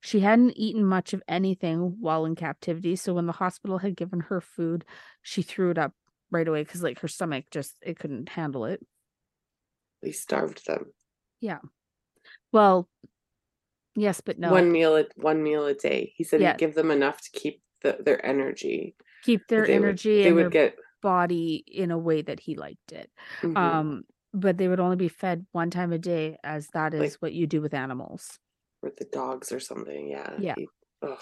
She 0.00 0.20
hadn't 0.20 0.56
eaten 0.56 0.84
much 0.84 1.12
of 1.12 1.22
anything 1.26 1.96
while 1.98 2.24
in 2.26 2.36
captivity, 2.36 2.94
so 2.94 3.14
when 3.14 3.26
the 3.26 3.32
hospital 3.32 3.78
had 3.78 3.96
given 3.96 4.20
her 4.20 4.40
food, 4.40 4.84
she 5.20 5.42
threw 5.42 5.70
it 5.70 5.78
up 5.78 5.94
right 6.30 6.46
away 6.46 6.62
because, 6.62 6.82
like, 6.82 7.00
her 7.00 7.08
stomach 7.08 7.46
just 7.50 7.74
it 7.82 7.98
couldn't 7.98 8.28
handle 8.28 8.66
it. 8.66 8.86
We 10.02 10.12
starved 10.12 10.66
them. 10.66 10.92
Yeah. 11.40 11.58
Well, 12.52 12.88
yes, 13.94 14.20
but 14.20 14.38
no. 14.38 14.50
One 14.50 14.70
meal 14.72 14.96
at 14.96 15.08
one 15.16 15.42
meal 15.42 15.66
a 15.66 15.74
day. 15.74 16.12
He 16.16 16.24
said 16.24 16.40
Yeah. 16.40 16.52
he'd 16.52 16.58
give 16.58 16.74
them 16.74 16.90
enough 16.90 17.20
to 17.22 17.30
keep 17.32 17.62
the, 17.82 17.98
their 18.00 18.24
energy. 18.24 18.94
keep 19.22 19.46
their 19.48 19.66
they 19.66 19.78
would- 19.78 19.84
energy 19.84 20.22
they 20.22 20.28
and 20.28 20.36
would 20.36 20.44
their 20.46 20.50
get 20.50 20.76
body 21.00 21.62
in 21.66 21.90
a 21.90 21.98
way 21.98 22.22
that 22.22 22.40
he 22.40 22.54
liked 22.56 22.92
it. 22.92 23.10
mhm, 23.40 23.56
Um, 23.56 24.04
but 24.32 24.56
they 24.58 24.66
would 24.68 24.80
only 24.80 24.96
be 24.96 25.08
fed 25.08 25.46
one 25.52 25.70
time 25.70 25.92
a 25.92 25.98
day, 25.98 26.38
as 26.44 26.68
that 26.74 26.94
is 26.94 27.00
Like- 27.00 27.22
what 27.22 27.32
you 27.32 27.46
do 27.46 27.60
with 27.60 27.74
animals. 27.74 28.38
with 28.82 28.96
the 28.96 29.04
dogs 29.04 29.52
or 29.52 29.60
something. 29.60 30.08
Yeah. 30.08 30.36
Yeah. 30.40 30.54
he- 30.56 30.68
ugh, 31.02 31.20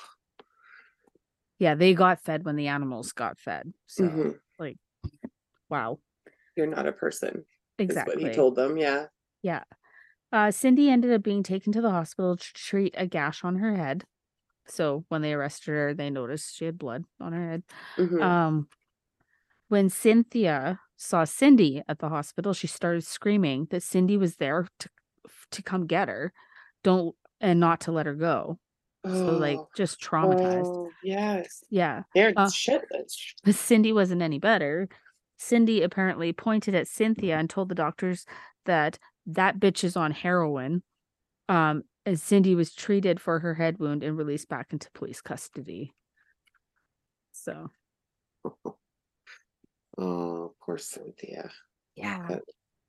Yeah, 1.59 1.75
they 1.75 1.93
got 1.93 2.21
fed 2.23 2.45
when 2.47 2.57
the 2.57 2.69
animals 2.69 3.13
got 3.13 3.39
fed. 3.39 3.75
So, 3.87 4.05
mhm. 4.05 4.79
wow, 5.69 5.99
You're 6.57 6.67
not 6.67 6.87
a 6.87 6.93
person. 6.93 7.45
Exactly. 7.81 8.15
Is 8.15 8.23
what 8.25 8.31
he 8.33 8.37
told 8.37 8.57
them. 8.57 8.77
Yeah. 8.77 9.07
Yeah. 9.43 9.65
Uh, 10.33 10.51
Cindy 10.51 10.91
ended 10.91 11.13
up 11.13 11.23
being 11.23 11.43
taken 11.43 11.73
to 11.73 11.81
the 11.81 11.91
hospital 11.91 12.37
to 12.37 12.53
treat 12.55 12.95
a 12.97 13.07
gash 13.07 13.45
on 13.45 13.57
her 13.57 13.77
head. 13.77 14.05
So 14.67 15.05
when 15.09 15.23
they 15.23 15.35
arrested 15.35 15.73
her, 15.73 15.95
they 15.95 16.11
noticed 16.11 16.57
she 16.57 16.67
had 16.67 16.79
blood 16.79 17.05
on 17.21 17.33
her 17.33 17.51
head. 17.51 17.65
mhm. 17.99 18.21
Um, 18.23 18.69
when 19.69 19.89
Cynthia 19.89 20.81
saw 20.97 21.25
Cindy 21.25 21.83
at 21.89 21.99
the 21.99 22.09
hospital, 22.09 22.53
she 22.53 22.67
started 22.67 23.05
screaming 23.05 23.67
that 23.71 23.83
Cindy 23.83 24.17
was 24.17 24.37
there 24.37 24.67
to 24.81 24.89
to 25.53 25.63
come 25.63 25.87
get 25.87 26.09
her, 26.09 26.33
don't 26.83 27.15
and 27.41 27.61
not 27.61 27.81
to 27.83 27.93
let 27.93 28.07
her 28.07 28.15
go. 28.15 28.59
So 29.07 29.37
like 29.37 29.59
Oh, 29.59 29.69
just 29.77 30.01
traumatized. 30.01 30.67
oh, 30.67 30.93
yes. 31.03 31.63
Yeah. 31.71 32.03
They're 32.15 32.33
Uh, 32.37 32.47
shitless. 32.47 33.35
But 33.45 33.55
Cindy 33.57 33.93
wasn't 33.93 34.23
any 34.23 34.39
better. 34.39 34.89
Cindy 35.45 35.83
apparently 35.83 36.35
pointed 36.35 36.75
at 36.75 36.87
Cynthia 36.87 37.39
and 37.39 37.49
told 37.49 37.71
the 37.71 37.75
doctors 37.75 38.27
that 38.67 38.99
that 39.25 39.59
bitch 39.59 39.83
is 39.83 39.97
on 39.97 40.13
heroin. 40.13 40.83
Um, 41.49 41.85
and 42.05 42.21
Cindy 42.21 42.55
was 42.55 42.75
treated 42.75 43.19
for 43.21 43.39
her 43.41 43.55
head 43.55 43.79
wound 43.79 44.05
and 44.05 44.19
released 44.19 44.51
back 44.51 44.73
into 44.73 44.91
police 44.93 45.23
custody. 45.23 45.95
So, 47.33 47.69
Oh, 49.99 50.55
poor 50.63 50.77
Cynthia. 50.77 51.51
yeah, 51.97 52.27
But, 52.29 52.43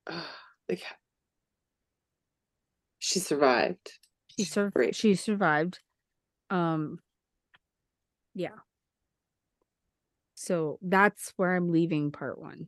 uh, 0.07 0.21
like, 0.69 0.83
she 2.99 3.19
survived. 3.19 3.93
she 4.37 4.43
sur- 4.43 4.71
she 4.91 5.15
survived. 5.15 5.79
Um, 6.49 6.99
yeah. 8.35 8.55
So 10.41 10.79
that's 10.81 11.33
where 11.35 11.55
I'm 11.55 11.71
leaving 11.71 12.11
part 12.11 12.39
one. 12.41 12.67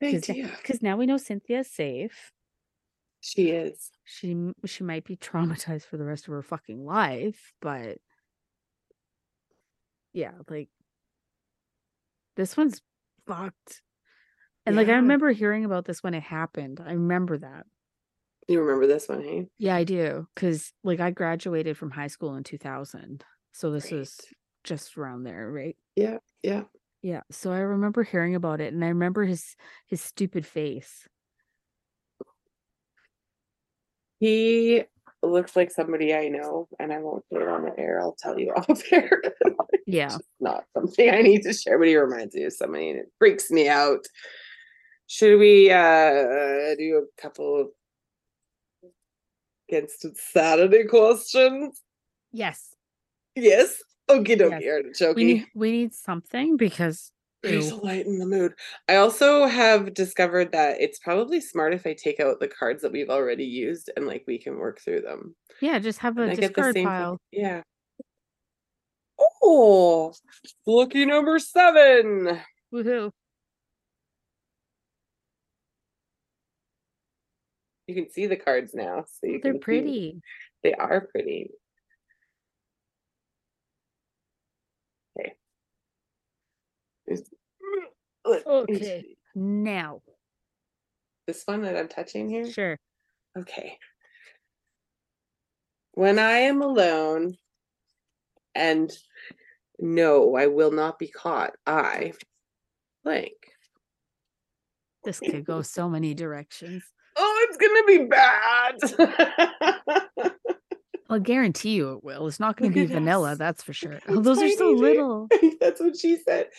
Because 0.00 0.82
now 0.82 0.96
we 0.96 1.06
know 1.06 1.16
Cynthia's 1.16 1.70
safe. 1.70 2.32
She 3.20 3.50
is. 3.50 3.92
She 4.04 4.50
she 4.64 4.82
might 4.82 5.04
be 5.04 5.16
traumatized 5.16 5.84
for 5.84 5.96
the 5.96 6.04
rest 6.04 6.26
of 6.26 6.32
her 6.32 6.42
fucking 6.42 6.84
life, 6.84 7.52
but 7.60 7.98
yeah, 10.12 10.32
like 10.48 10.70
this 12.34 12.56
one's 12.56 12.82
fucked. 13.28 13.82
And 14.66 14.74
like 14.74 14.88
I 14.88 14.94
remember 14.94 15.30
hearing 15.30 15.64
about 15.64 15.84
this 15.84 16.02
when 16.02 16.14
it 16.14 16.22
happened. 16.24 16.80
I 16.84 16.94
remember 16.94 17.38
that. 17.38 17.66
You 18.48 18.60
remember 18.60 18.88
this 18.88 19.08
one, 19.08 19.22
hey? 19.22 19.46
Yeah, 19.58 19.76
I 19.76 19.84
do. 19.84 20.26
Cause 20.34 20.72
like 20.82 20.98
I 20.98 21.12
graduated 21.12 21.76
from 21.76 21.92
high 21.92 22.08
school 22.08 22.34
in 22.34 22.42
2000. 22.42 23.22
So 23.52 23.70
this 23.70 23.92
was 23.92 24.16
Great. 24.16 24.36
Just 24.64 24.96
around 24.96 25.24
there, 25.24 25.50
right? 25.50 25.76
Yeah, 25.96 26.18
yeah. 26.42 26.64
Yeah. 27.02 27.22
So 27.30 27.52
I 27.52 27.58
remember 27.58 28.02
hearing 28.02 28.34
about 28.34 28.60
it 28.60 28.72
and 28.72 28.84
I 28.84 28.88
remember 28.88 29.24
his 29.24 29.56
his 29.86 30.00
stupid 30.02 30.46
face. 30.46 31.08
He 34.18 34.84
looks 35.22 35.56
like 35.56 35.70
somebody 35.70 36.14
I 36.14 36.28
know, 36.28 36.68
and 36.78 36.92
I 36.92 36.98
won't 36.98 37.24
say 37.32 37.40
it 37.40 37.48
on 37.48 37.64
the 37.64 37.78
air. 37.78 38.00
I'll 38.00 38.16
tell 38.18 38.38
you 38.38 38.52
off 38.56 38.82
air. 38.92 39.22
Yeah. 39.86 40.18
Not 40.38 40.66
something 40.72 41.10
I 41.10 41.20
need 41.20 41.42
to 41.42 41.52
share, 41.52 41.76
but 41.76 41.88
he 41.88 41.96
reminds 41.96 42.36
me 42.36 42.44
of 42.44 42.52
somebody, 42.52 42.90
and 42.90 43.00
it 43.00 43.06
freaks 43.18 43.50
me 43.50 43.68
out. 43.68 44.04
Should 45.08 45.40
we 45.40 45.68
uh 45.72 46.76
do 46.78 47.02
a 47.02 47.20
couple 47.20 47.60
of 47.60 47.68
against 49.68 50.06
Saturday 50.16 50.84
questions? 50.84 51.82
Yes. 52.30 52.76
Yes. 53.34 53.82
Okie 54.10 54.36
dokie, 54.38 54.60
Yes. 54.60 54.72
artichoke. 54.74 55.16
We 55.16 55.24
need 55.24 55.46
we 55.54 55.70
need 55.72 55.94
something 55.94 56.56
because 56.56 57.12
Ready 57.44 57.60
to 57.60 57.64
ew. 57.76 57.80
lighten 57.82 58.18
the 58.18 58.26
mood. 58.26 58.52
I 58.88 58.96
also 58.96 59.46
have 59.46 59.94
discovered 59.94 60.52
that 60.52 60.80
it's 60.80 60.98
probably 60.98 61.40
smart 61.40 61.72
if 61.74 61.86
I 61.86 61.94
take 61.94 62.20
out 62.20 62.38
the 62.40 62.48
cards 62.48 62.82
that 62.82 62.92
we've 62.92 63.08
already 63.10 63.44
used 63.46 63.88
and 63.96 64.06
like 64.06 64.24
we 64.26 64.38
can 64.38 64.56
work 64.58 64.80
through 64.80 65.02
them. 65.02 65.34
yeah, 65.60 65.78
just 65.78 65.98
have 66.00 66.18
a 66.18 66.22
And 66.22 66.32
I 66.32 66.34
get 66.34 66.40
the 66.42 66.48
discard 66.48 66.74
same. 66.74 66.86
pile. 66.86 67.18
fucking- 67.32 67.40
yeah. 67.44 67.62
Oh, 69.42 70.12
lucky 70.66 71.06
number 71.06 71.38
seven. 71.38 72.40
Woohoo. 72.72 73.10
You 77.86 77.94
can 77.94 78.10
see 78.10 78.26
the 78.26 78.36
cards 78.36 78.72
now, 78.74 79.04
so 79.06 79.26
you 79.26 79.40
They're 79.42 79.52
can 79.52 79.60
see- 79.60 79.64
pretty. 79.64 80.20
They 80.62 80.74
are 80.74 81.00
pretty. 81.10 81.50
Okay. 85.18 85.34
Okay. 88.26 89.04
Now. 89.34 90.02
This 91.26 91.42
one 91.44 91.62
that 91.62 91.76
I'm 91.76 91.88
touching 91.88 92.28
here. 92.28 92.50
Sure. 92.50 92.78
Okay. 93.38 93.78
When 95.92 96.18
I 96.18 96.38
am 96.38 96.62
alone 96.62 97.36
and 98.54 98.90
no, 99.78 100.36
I 100.36 100.46
will 100.46 100.70
not 100.70 100.98
be 100.98 101.08
caught, 101.08 101.52
I 101.66 102.12
blank. 103.04 103.32
This 105.04 105.20
could 105.20 105.44
go 105.44 105.60
so 105.62 105.88
many 105.88 106.14
directions. 106.14 106.82
Oh, 107.16 107.46
it's 107.48 107.56
gonna 107.56 107.84
be 107.86 108.06
bad. 108.06 108.76
I'll 111.10 111.18
guarantee 111.18 111.70
you 111.70 111.94
it 111.94 112.04
will. 112.04 112.28
It's 112.28 112.38
not 112.38 112.56
going 112.56 112.70
to 112.70 112.74
be 112.74 112.86
vanilla, 112.86 113.32
us. 113.32 113.38
that's 113.38 113.64
for 113.64 113.72
sure. 113.72 113.98
Oh, 114.06 114.20
those 114.20 114.40
are 114.40 114.48
so 114.50 114.70
little. 114.70 115.28
That's 115.60 115.80
what 115.80 115.96
she 115.96 116.16
said. 116.16 116.50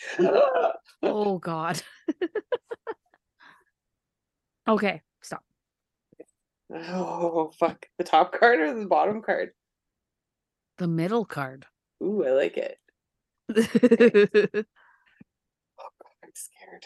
Oh 1.02 1.38
God. 1.38 1.80
okay, 4.68 5.00
stop. 5.22 5.42
Oh 6.70 7.50
fuck. 7.58 7.86
The 7.96 8.04
top 8.04 8.38
card 8.38 8.60
or 8.60 8.78
the 8.78 8.84
bottom 8.84 9.22
card? 9.22 9.52
The 10.76 10.86
middle 10.86 11.24
card. 11.24 11.64
Ooh, 12.02 12.26
I 12.26 12.32
like 12.32 12.58
it. 12.58 12.78
Oh, 15.78 15.88
okay. 15.88 16.10
I'm 16.22 16.30
scared. 16.34 16.84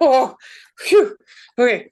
oh, 0.00 0.36
phew. 0.78 1.18
okay. 1.58 1.90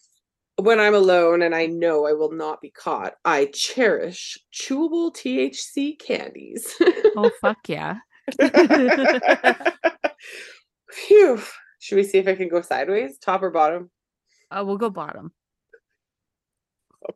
When 0.57 0.79
I'm 0.79 0.95
alone 0.95 1.43
and 1.43 1.55
I 1.55 1.67
know 1.67 2.07
I 2.07 2.13
will 2.13 2.33
not 2.33 2.61
be 2.61 2.71
caught, 2.71 3.15
I 3.25 3.47
cherish 3.47 4.39
chewable 4.53 5.13
THC 5.13 5.99
candies. 5.99 6.75
Oh 7.17 7.31
fuck 7.41 7.69
yeah. 7.69 7.97
Phew. 10.91 11.43
Should 11.79 11.97
we 11.97 12.05
see 12.05 12.19
if 12.19 12.29
I 12.29 12.35
can 12.35 12.49
go 12.49 12.61
sideways, 12.61 13.19
top 13.19 13.43
or 13.43 13.51
bottom? 13.51 13.91
Uh, 14.51 14.63
we'll 14.65 14.77
go 14.77 14.91
bottom. 14.91 15.33
Uh, 17.05 17.11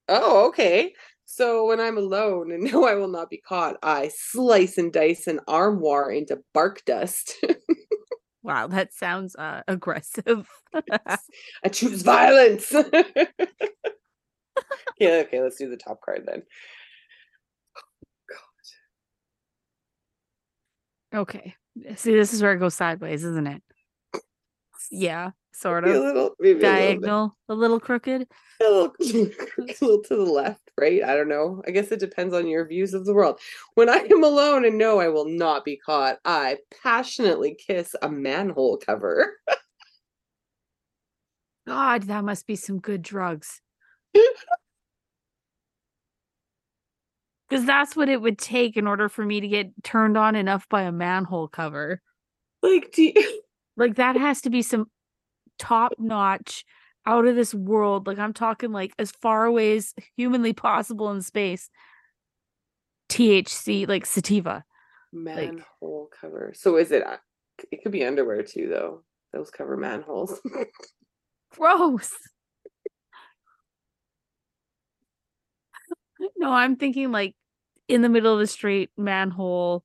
oh, 0.09 0.47
okay. 0.49 0.95
So 1.27 1.67
when 1.67 1.81
I'm 1.81 1.99
alone 1.99 2.53
and 2.53 2.65
know 2.65 2.87
I 2.87 2.95
will 2.95 3.09
not 3.09 3.29
be 3.29 3.39
caught, 3.39 3.77
I 3.83 4.11
slice 4.15 4.79
and 4.79 4.93
dice 4.93 5.27
an 5.27 5.41
armoire 5.47 6.11
into 6.11 6.41
bark 6.55 6.85
dust. 6.87 7.35
Wow, 8.43 8.69
that 8.69 8.95
sounds 8.95 9.37
uh, 9.37 9.63
aggressive. 9.69 10.49
I 10.75 11.69
choose 11.71 12.03
violence. 12.03 12.73
yeah, 14.99 15.23
okay, 15.25 15.41
let's 15.41 15.57
do 15.57 15.69
the 15.69 15.77
top 15.77 16.01
card 16.01 16.25
then. 16.27 16.43
okay. 21.15 21.55
See, 21.97 22.15
this 22.15 22.33
is 22.33 22.43
where 22.43 22.53
it 22.53 22.59
goes 22.59 22.75
sideways, 22.75 23.25
isn't 23.25 23.47
it? 23.47 23.63
Yeah, 24.91 25.31
sort 25.53 25.85
Maybe 25.89 25.97
a 25.97 26.01
of. 26.01 26.07
little, 26.07 26.31
maybe 26.41 26.61
a 26.61 26.63
little, 26.63 26.73
Diagonal, 26.73 27.37
a 27.49 27.55
little 27.55 27.81
crooked. 27.81 28.27
a 28.61 28.65
little, 28.65 28.93
a 29.01 29.75
little 29.81 30.03
to 30.03 30.17
the 30.17 30.25
left, 30.25 30.70
right? 30.81 31.05
I 31.05 31.15
don't 31.15 31.29
know. 31.29 31.63
I 31.67 31.71
guess 31.71 31.93
it 31.93 32.01
depends 32.01 32.35
on 32.35 32.49
your 32.49 32.67
views 32.67 32.95
of 32.95 33.05
the 33.05 33.15
world. 33.15 33.39
When 33.75 33.89
I 33.89 34.07
am 34.11 34.25
alone 34.25 34.65
and 34.65 34.79
know 34.79 35.01
I 35.01 35.09
will 35.09 35.29
not 35.29 35.65
be 35.65 35.77
caught, 35.77 36.19
I 36.25 36.59
passionately 36.83 37.55
kiss 37.55 37.95
a 38.03 38.09
manhole 38.09 38.79
cover. 38.79 39.35
God, 41.67 42.05
that 42.05 42.25
must 42.25 42.47
be 42.47 42.57
some 42.57 42.81
good 42.81 43.03
drugs. 43.03 43.61
Because 47.49 47.65
that's 47.65 47.97
what 47.97 48.09
it 48.09 48.21
would 48.21 48.39
take 48.39 48.77
in 48.77 48.87
order 48.87 49.09
for 49.09 49.25
me 49.25 49.41
to 49.41 49.49
get 49.49 49.71
turned 49.83 50.17
on 50.17 50.37
enough 50.37 50.69
by 50.69 50.83
a 50.83 50.93
manhole 50.93 51.49
cover. 51.49 52.01
Like, 52.63 52.93
do 52.93 53.05
you, 53.05 53.43
Like 53.77 53.97
that 53.97 54.17
has 54.17 54.43
to 54.43 54.51
be 54.51 54.63
some 54.63 54.91
top 55.59 55.93
notch, 55.99 56.65
out 57.07 57.27
of 57.27 57.37
this 57.37 57.55
world. 57.55 58.07
Like 58.07 58.19
I'm 58.19 58.33
talking 58.33 58.73
like 58.73 58.93
as 58.99 59.11
far 59.11 59.45
away 59.45 59.77
as 59.77 59.95
humanly 60.17 60.53
possible 60.53 61.11
in 61.11 61.23
space. 61.23 61.71
THC, 63.09 63.89
like 63.89 64.07
sativa. 64.07 64.65
manhole 65.13 66.09
cover. 66.21 66.53
So 66.55 66.77
is 66.77 66.93
it? 66.93 67.05
uh, 67.05 67.17
It 67.73 67.83
could 67.83 67.93
be 67.93 68.05
underwear 68.05 68.43
too, 68.43 68.69
though. 68.69 69.03
Those 69.33 69.51
cover 69.51 69.77
manholes. 69.77 70.41
Gross. 71.57 72.13
no, 76.37 76.53
I'm 76.53 76.77
thinking 76.77 77.11
like 77.11 77.35
in 77.89 78.03
the 78.03 78.09
middle 78.09 78.33
of 78.33 78.39
the 78.39 78.47
street, 78.47 78.91
manhole. 78.97 79.85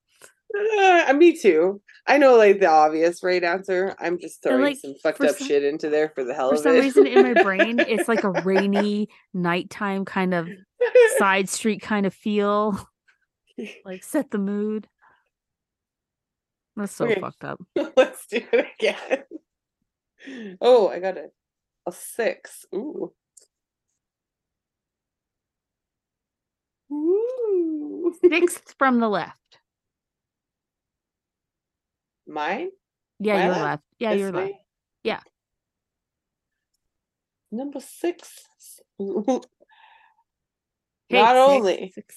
Uh, 0.78 1.14
me 1.14 1.36
too. 1.38 1.82
I 2.08 2.18
know, 2.20 2.36
like 2.38 2.60
the 2.60 2.68
obvious 2.70 3.24
right 3.24 3.44
answer. 3.44 3.96
I'm 4.00 4.20
just 4.20 4.44
throwing 4.44 4.62
like, 4.62 4.78
some 4.78 4.94
fucked 5.02 5.22
up 5.22 5.38
some- 5.38 5.48
shit 5.48 5.64
into 5.64 5.90
there 5.90 6.10
for 6.10 6.24
the 6.24 6.34
hell 6.36 6.50
of 6.50 6.54
it. 6.54 6.58
For 6.58 6.64
some 6.64 6.74
reason 6.76 7.08
in 7.08 7.34
my 7.34 7.42
brain, 7.42 7.80
it's 7.88 8.08
like 8.08 8.24
a 8.24 8.30
rainy 8.44 9.10
nighttime 9.34 10.06
kind 10.06 10.34
of 10.36 10.48
side 11.18 11.50
street 11.50 11.82
kind 11.82 12.06
of 12.06 12.14
feel. 12.14 12.88
Like 13.86 14.04
set 14.04 14.32
the 14.32 14.38
mood. 14.38 14.86
That's 16.76 16.92
so 16.94 17.06
Okay. 17.06 17.22
fucked 17.22 17.46
up. 17.46 17.62
Let's 17.96 18.28
do 18.28 18.42
it 18.52 18.66
again. 18.78 19.24
Oh, 20.60 20.90
I 20.90 21.00
got 21.00 21.16
it. 21.16 21.34
A 21.88 21.92
six. 21.94 22.66
Ooh. 22.76 23.14
Ooh. 26.92 28.14
Sixth 28.22 28.76
from 28.78 29.00
the 29.00 29.08
left. 29.10 29.60
Mine? 32.28 32.70
Yeah, 33.20 33.36
My 33.36 33.44
your 33.46 33.52
left? 33.54 33.64
left. 33.64 33.84
Yeah, 34.00 34.14
This 34.14 34.20
your 34.20 34.32
left. 34.32 34.48
way? 34.52 34.60
Yeah. 35.04 35.20
Number 37.52 37.80
six. 37.80 38.46
Okay, 41.12 41.22
Not 41.22 41.36
six, 41.36 41.48
only 41.48 41.92
six. 41.94 42.16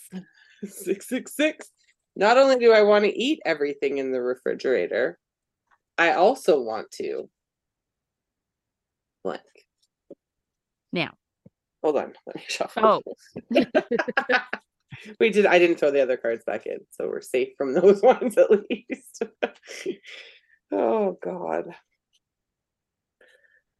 six 0.85 1.09
six 1.09 1.37
six. 1.37 1.71
Not 2.17 2.39
only 2.39 2.57
do 2.59 2.73
I 2.73 2.81
want 2.83 3.05
to 3.05 3.15
eat 3.15 3.39
everything 3.45 3.99
in 3.99 4.13
the 4.13 4.23
refrigerator, 4.23 5.19
I 5.99 6.13
also 6.13 6.63
want 6.63 6.91
to 6.93 7.29
blank. 9.23 9.43
Now. 10.91 11.13
Hold 11.85 11.99
on, 11.99 12.15
let 12.27 12.37
me 12.37 12.43
shuffle. 12.49 13.03
Oh. 13.55 13.63
we 15.21 15.31
did. 15.31 15.47
I 15.47 15.59
didn't 15.59 15.77
throw 15.77 15.91
the 15.91 16.03
other 16.03 16.17
cards 16.17 16.45
back 16.45 16.67
in, 16.67 16.79
so 16.91 17.07
we're 17.09 17.21
safe 17.21 17.51
from 17.57 17.73
those 17.75 18.03
ones 18.03 18.37
at 18.39 18.51
least. 18.51 19.23
oh 20.73 21.19
God. 21.23 21.75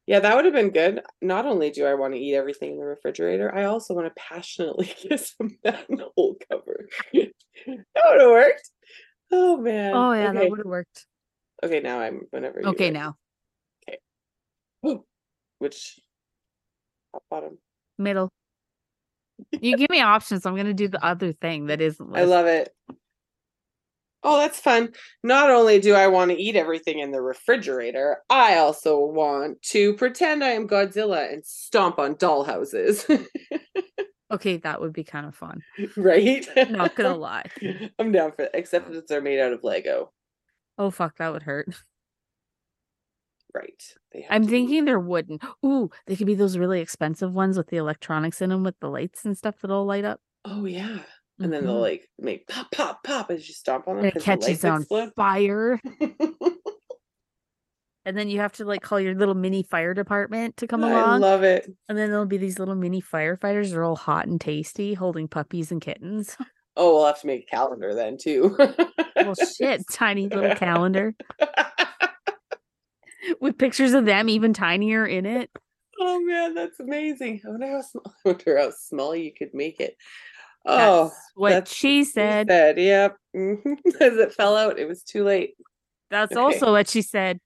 Yeah, 0.07 0.21
that 0.21 0.37
would 0.37 0.47
have 0.47 0.55
been 0.55 0.71
good. 0.71 1.03
Not 1.21 1.45
only 1.45 1.71
do 1.71 1.85
I 1.85 1.93
want 1.93 2.15
to 2.15 2.19
eat 2.21 2.35
everything 2.35 2.73
in 2.73 2.79
the 2.79 2.85
refrigerator, 2.87 3.55
I 3.55 3.65
also 3.65 3.93
want 3.93 4.07
to 4.07 4.13
passionately 4.17 4.87
kiss 4.97 5.35
a 5.41 5.45
manhole 5.63 6.37
cover. 6.51 6.89
that 7.13 7.33
would 7.67 8.21
have 8.21 8.31
worked. 8.31 8.71
Oh 9.31 9.59
man. 9.59 9.95
Oh 9.95 10.13
yeah, 10.13 10.31
okay. 10.31 10.39
that 10.39 10.51
would 10.51 10.61
have 10.61 10.67
worked. 10.67 11.07
Okay, 11.63 11.81
now 11.81 12.01
I'm 12.01 12.23
whenever. 12.31 12.65
Okay, 12.69 12.91
ready. 12.91 12.95
now 12.95 13.17
Which 15.59 16.01
top 17.13 17.23
bottom? 17.31 17.59
middle. 17.99 18.31
You 19.53 19.77
give 19.77 19.91
me 19.91 20.01
options. 20.01 20.45
I'm 20.47 20.57
gonna 20.57 20.75
do 20.75 20.89
the 20.89 21.05
other 21.05 21.33
thing 21.33 21.67
that 21.67 21.81
isn't. 21.81 22.17
I 22.17 22.25
love 22.25 22.47
it. 22.47 22.75
Oh, 24.25 24.37
that's 24.39 24.59
fun. 24.59 24.93
Not 25.23 25.49
only 25.51 25.81
do 25.81 25.95
I 25.95 26.09
want 26.09 26.33
to 26.33 26.37
eat 26.37 26.57
everything 26.57 26.99
in 26.99 27.13
the 27.13 27.21
refrigerator, 27.23 28.19
I 28.29 28.57
also 28.59 28.99
want 28.99 29.63
to 29.63 29.95
pretend 29.95 30.43
I 30.43 30.49
am 30.51 30.67
Godzilla 30.67 31.33
and 31.33 31.45
stomp 31.47 31.99
on 31.99 32.15
dollhouses. 32.17 33.05
Okay, 34.31 34.59
that 34.59 34.79
would 34.83 34.93
be 34.93 35.05
kind 35.05 35.25
of 35.25 35.35
fun. 35.35 35.63
right? 35.97 36.47
Not 36.69 36.95
gonna 36.95 37.17
lie. 37.17 37.47
I'm 37.99 38.13
down 38.13 38.33
for 38.33 38.43
it, 38.43 38.51
except 38.53 38.93
that 38.93 39.09
they're 39.09 39.23
made 39.23 39.41
out 39.41 39.55
of 39.55 39.65
Lego. 39.65 40.13
Oh 40.77 40.91
fuck, 40.91 41.17
that 41.17 41.33
would 41.33 41.45
hurt. 41.45 41.69
Right. 43.59 43.83
They 44.13 44.23
have 44.23 44.31
I'm 44.31 44.47
thinking 44.49 44.85
they're 44.85 45.01
wooden. 45.01 45.39
Ooh, 45.67 45.91
they 46.07 46.17
could 46.17 46.27
be 46.27 46.35
those 46.35 46.57
really 46.59 46.81
expensive 46.81 47.35
ones 47.35 47.57
with 47.57 47.69
the 47.69 47.77
electronics 47.79 48.41
in 48.41 48.51
them, 48.51 48.63
with 48.63 48.79
the 48.81 48.89
lights 48.89 49.25
and 49.25 49.37
stuff 49.37 49.57
that'll 49.61 49.85
light 49.85 50.05
up. 50.05 50.21
Oh 50.45 50.65
yeah. 50.65 50.99
And 51.41 51.53
then 51.53 51.65
they'll 51.65 51.77
Mhm. 51.77 51.81
like 51.81 52.09
make 52.19 52.47
pop, 52.49 52.71
pop, 52.73 53.03
pop 53.05 53.31
as 53.31 53.47
you 53.49 53.55
stomp 53.55 53.89
on 53.89 53.97
them. 53.97 54.05
And 54.05 54.13
it 54.13 54.19
the 54.19 54.25
catches 54.25 54.49
lights 54.49 54.65
on 54.65 54.81
explode. 54.83 55.13
fire, 55.17 55.81
and 58.05 58.17
then 58.17 58.29
you 58.29 58.41
have 58.41 58.53
to 58.55 58.65
like 58.65 58.83
call 58.83 58.99
your 59.01 59.15
little 59.15 59.35
mini 59.35 59.63
fire 59.63 59.95
department 59.95 60.57
to 60.59 60.67
come 60.67 60.83
I 60.83 60.91
along, 60.91 61.25
I 61.25 61.29
love 61.29 61.43
it. 61.43 61.71
and 61.89 61.99
then 61.99 62.11
there'll 62.11 62.27
be 62.27 62.39
these 62.39 62.59
little 62.59 62.75
mini 62.75 63.03
firefighters. 63.03 63.71
They're 63.71 63.85
all 63.85 63.97
hot 63.97 64.27
and 64.27 64.41
tasty, 64.41 64.95
holding 64.95 65.29
puppies 65.29 65.71
and 65.73 65.81
kittens. 65.81 66.37
Oh, 66.81 66.95
we'll 66.95 67.07
have 67.07 67.21
to 67.23 67.27
make 67.27 67.43
a 67.43 67.47
calendar 67.51 67.93
then 67.93 68.17
too. 68.17 68.57
well, 69.17 69.35
shit, 69.35 69.83
tiny 69.91 70.29
little 70.29 70.55
calendar 70.55 71.13
with 73.41 73.59
pictures 73.59 73.93
of 73.93 74.05
them 74.05 74.29
even 74.29 74.53
tinier 74.53 75.07
in 75.07 75.27
it. 75.27 75.51
Oh 76.01 76.21
man, 76.21 76.55
that's 76.55 76.79
amazing. 76.81 77.41
I 77.45 77.51
wonder 77.51 77.67
how 77.69 77.83
small, 77.83 78.05
I 78.25 78.29
wonder 78.29 78.59
how 78.59 78.71
small 78.71 79.17
you 79.17 79.33
could 79.33 79.53
make 79.55 79.81
it. 79.81 79.97
Oh, 80.67 81.05
That's 81.05 81.17
what 81.35 81.51
that's 81.51 81.73
she 81.75 81.99
he 81.99 82.05
said. 82.05 82.47
said, 82.49 82.79
yep. 82.79 83.17
Mhm. 83.35 83.79
As 84.01 84.17
it 84.17 84.35
fell 84.35 84.57
out, 84.57 84.79
it 84.79 84.87
was 84.87 85.03
too 85.03 85.25
late. 85.25 85.55
That's 86.11 86.33
Okay. 86.33 86.41
also 86.41 86.73
what 86.73 86.89
she 86.89 87.03
said. 87.03 87.41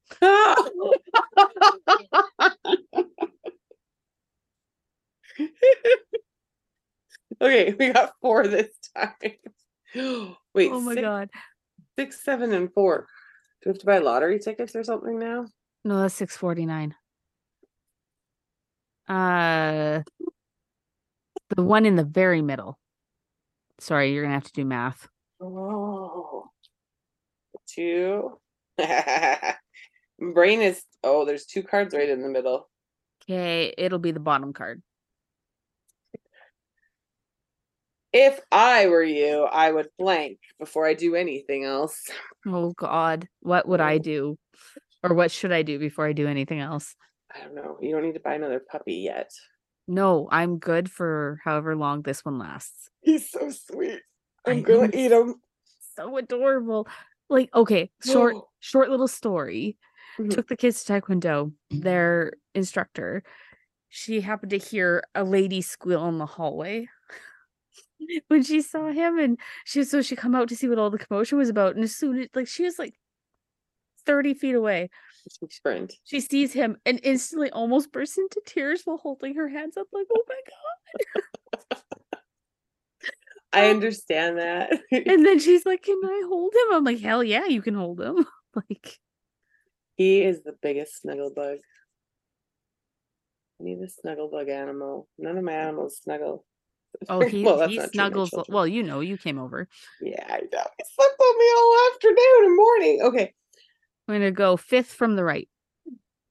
okay, 7.40 7.74
we 7.78 7.92
got 7.92 8.12
four 8.20 8.46
this 8.46 8.68
time. 8.96 9.12
Wait, 10.54 10.70
oh 10.72 10.80
my 10.80 10.94
six, 10.94 11.02
god. 11.02 11.30
six, 11.98 12.24
seven, 12.24 12.52
and 12.52 12.72
four. 12.72 13.06
Do 13.62 13.70
we 13.70 13.72
have 13.74 13.78
to 13.80 13.86
buy 13.86 13.98
lottery 13.98 14.38
tickets 14.38 14.74
or 14.74 14.84
something 14.84 15.18
now? 15.18 15.46
No, 15.84 16.00
that's 16.00 16.14
six 16.14 16.36
forty 16.36 16.64
nine. 16.66 16.94
Uh, 19.08 20.02
the 21.54 21.62
one 21.62 21.84
in 21.86 21.96
the 21.96 22.04
very 22.04 22.40
middle. 22.40 22.78
Sorry, 23.80 24.12
you're 24.12 24.22
gonna 24.22 24.34
have 24.34 24.44
to 24.44 24.52
do 24.52 24.64
math. 24.64 25.08
Oh, 25.40 26.50
two. 27.66 28.38
Brain 30.20 30.60
is. 30.60 30.84
Oh, 31.02 31.24
there's 31.24 31.46
two 31.46 31.62
cards 31.64 31.94
right 31.94 32.08
in 32.08 32.22
the 32.22 32.28
middle. 32.28 32.68
Okay, 33.24 33.74
it'll 33.76 33.98
be 33.98 34.12
the 34.12 34.20
bottom 34.20 34.52
card. 34.52 34.82
If 38.12 38.40
I 38.52 38.86
were 38.88 39.02
you, 39.02 39.44
I 39.44 39.72
would 39.72 39.88
blank 39.98 40.38
before 40.58 40.86
I 40.86 40.94
do 40.94 41.14
anything 41.14 41.64
else. 41.64 42.08
Oh 42.46 42.72
God, 42.76 43.26
what 43.40 43.66
would 43.66 43.80
I 43.80 43.96
Oh. 43.96 43.98
do, 43.98 44.38
or 45.02 45.14
what 45.14 45.30
should 45.30 45.52
I 45.52 45.62
do 45.62 45.78
before 45.78 46.06
I 46.06 46.12
do 46.12 46.26
anything 46.28 46.60
else? 46.60 46.94
I 47.34 47.40
don't 47.44 47.54
know. 47.54 47.78
You 47.80 47.92
don't 47.92 48.02
need 48.04 48.14
to 48.14 48.20
buy 48.20 48.34
another 48.34 48.60
puppy 48.60 48.94
yet. 48.94 49.30
No, 49.88 50.28
I'm 50.30 50.58
good 50.58 50.90
for 50.90 51.40
however 51.44 51.74
long 51.74 52.02
this 52.02 52.24
one 52.24 52.38
lasts. 52.38 52.88
He's 53.00 53.30
so 53.30 53.50
sweet. 53.50 54.00
I'm 54.46 54.58
I 54.58 54.60
gonna 54.60 54.88
know. 54.88 54.90
eat 54.94 55.12
him. 55.12 55.34
So 55.96 56.16
adorable. 56.16 56.86
Like, 57.28 57.50
okay, 57.54 57.90
short, 58.04 58.36
short 58.60 58.90
little 58.90 59.08
story. 59.08 59.76
Mhm. 60.18 60.30
Took 60.30 60.48
the 60.48 60.56
kids 60.56 60.84
to 60.84 60.92
Taekwondo. 60.92 61.52
Their 61.70 62.34
instructor, 62.54 63.22
she 63.88 64.20
happened 64.20 64.50
to 64.50 64.58
hear 64.58 65.02
a 65.14 65.24
lady 65.24 65.62
squeal 65.62 66.06
in 66.08 66.18
the 66.18 66.26
hallway 66.26 66.88
when 68.28 68.42
she 68.42 68.60
saw 68.60 68.90
him, 68.90 69.18
and 69.18 69.38
she 69.64 69.84
so 69.84 70.02
she 70.02 70.16
come 70.16 70.34
out 70.34 70.48
to 70.48 70.56
see 70.56 70.68
what 70.68 70.78
all 70.78 70.90
the 70.90 70.98
commotion 70.98 71.38
was 71.38 71.48
about. 71.48 71.74
And 71.74 71.84
as 71.84 71.94
soon 71.96 72.18
as 72.20 72.28
like 72.34 72.46
she 72.48 72.64
was 72.64 72.78
like 72.78 72.94
thirty 74.06 74.34
feet 74.34 74.54
away, 74.54 74.90
Sprint. 75.50 75.94
she 76.04 76.20
sees 76.20 76.52
him 76.52 76.76
and 76.84 77.00
instantly 77.02 77.50
almost 77.50 77.92
bursts 77.92 78.18
into 78.18 78.40
tears 78.46 78.82
while 78.84 78.98
holding 78.98 79.34
her 79.34 79.48
hands 79.48 79.76
up, 79.76 79.86
like, 79.92 80.06
"Oh 80.14 80.24
my 80.28 80.40
god!" 81.70 81.78
I 83.52 83.64
um, 83.70 83.76
understand 83.76 84.38
that. 84.38 84.72
And 84.90 85.24
then 85.26 85.38
she's 85.40 85.66
like, 85.66 85.82
"Can 85.82 86.00
I 86.04 86.22
hold 86.28 86.52
him?" 86.54 86.74
I'm 86.74 86.84
like, 86.84 87.00
"Hell 87.00 87.22
yeah, 87.24 87.46
you 87.46 87.62
can 87.62 87.74
hold 87.74 88.00
him!" 88.00 88.26
like, 88.54 88.98
he 89.96 90.22
is 90.22 90.42
the 90.42 90.54
biggest 90.62 91.00
snuggle 91.00 91.32
bug. 91.34 91.58
I 93.60 93.64
need 93.64 93.78
a 93.80 93.88
snuggle 93.88 94.28
bug 94.28 94.48
animal. 94.48 95.08
None 95.18 95.38
of 95.38 95.44
my 95.44 95.52
animals 95.52 96.00
snuggle. 96.02 96.44
oh, 97.08 97.20
he 97.20 97.44
Well, 97.44 97.68
he 97.68 97.76
not 97.76 97.92
true, 97.92 98.02
my 98.02 98.08
snuggles. 98.08 98.32
Well, 98.48 98.66
you 98.66 98.82
know, 98.82 99.00
you 99.00 99.16
came 99.16 99.38
over. 99.38 99.68
Yeah, 100.00 100.24
I 100.28 100.38
know. 100.40 100.66
He 100.78 100.84
slept 100.96 101.20
on 101.20 101.38
me 101.38 101.44
all 101.56 101.76
afternoon 101.94 102.44
and 102.44 102.56
morning. 102.56 103.02
Okay. 103.02 103.34
I'm 104.12 104.20
gonna 104.20 104.30
go 104.30 104.58
fifth 104.58 104.92
from 104.92 105.16
the 105.16 105.24
right. 105.24 105.48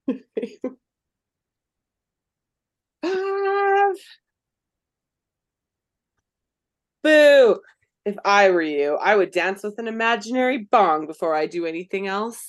Five. 0.06 0.20
Boo. 7.02 7.60
If 8.04 8.16
I 8.24 8.50
were 8.50 8.62
you, 8.62 8.96
I 8.96 9.16
would 9.16 9.32
dance 9.32 9.64
with 9.64 9.78
an 9.78 9.88
imaginary 9.88 10.58
bong 10.58 11.06
before 11.06 11.34
I 11.34 11.46
do 11.46 11.66
anything 11.66 12.06
else. 12.06 12.46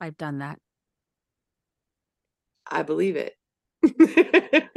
I've 0.00 0.16
done 0.16 0.38
that. 0.38 0.58
I 2.68 2.82
believe 2.82 3.16
it. 3.16 3.34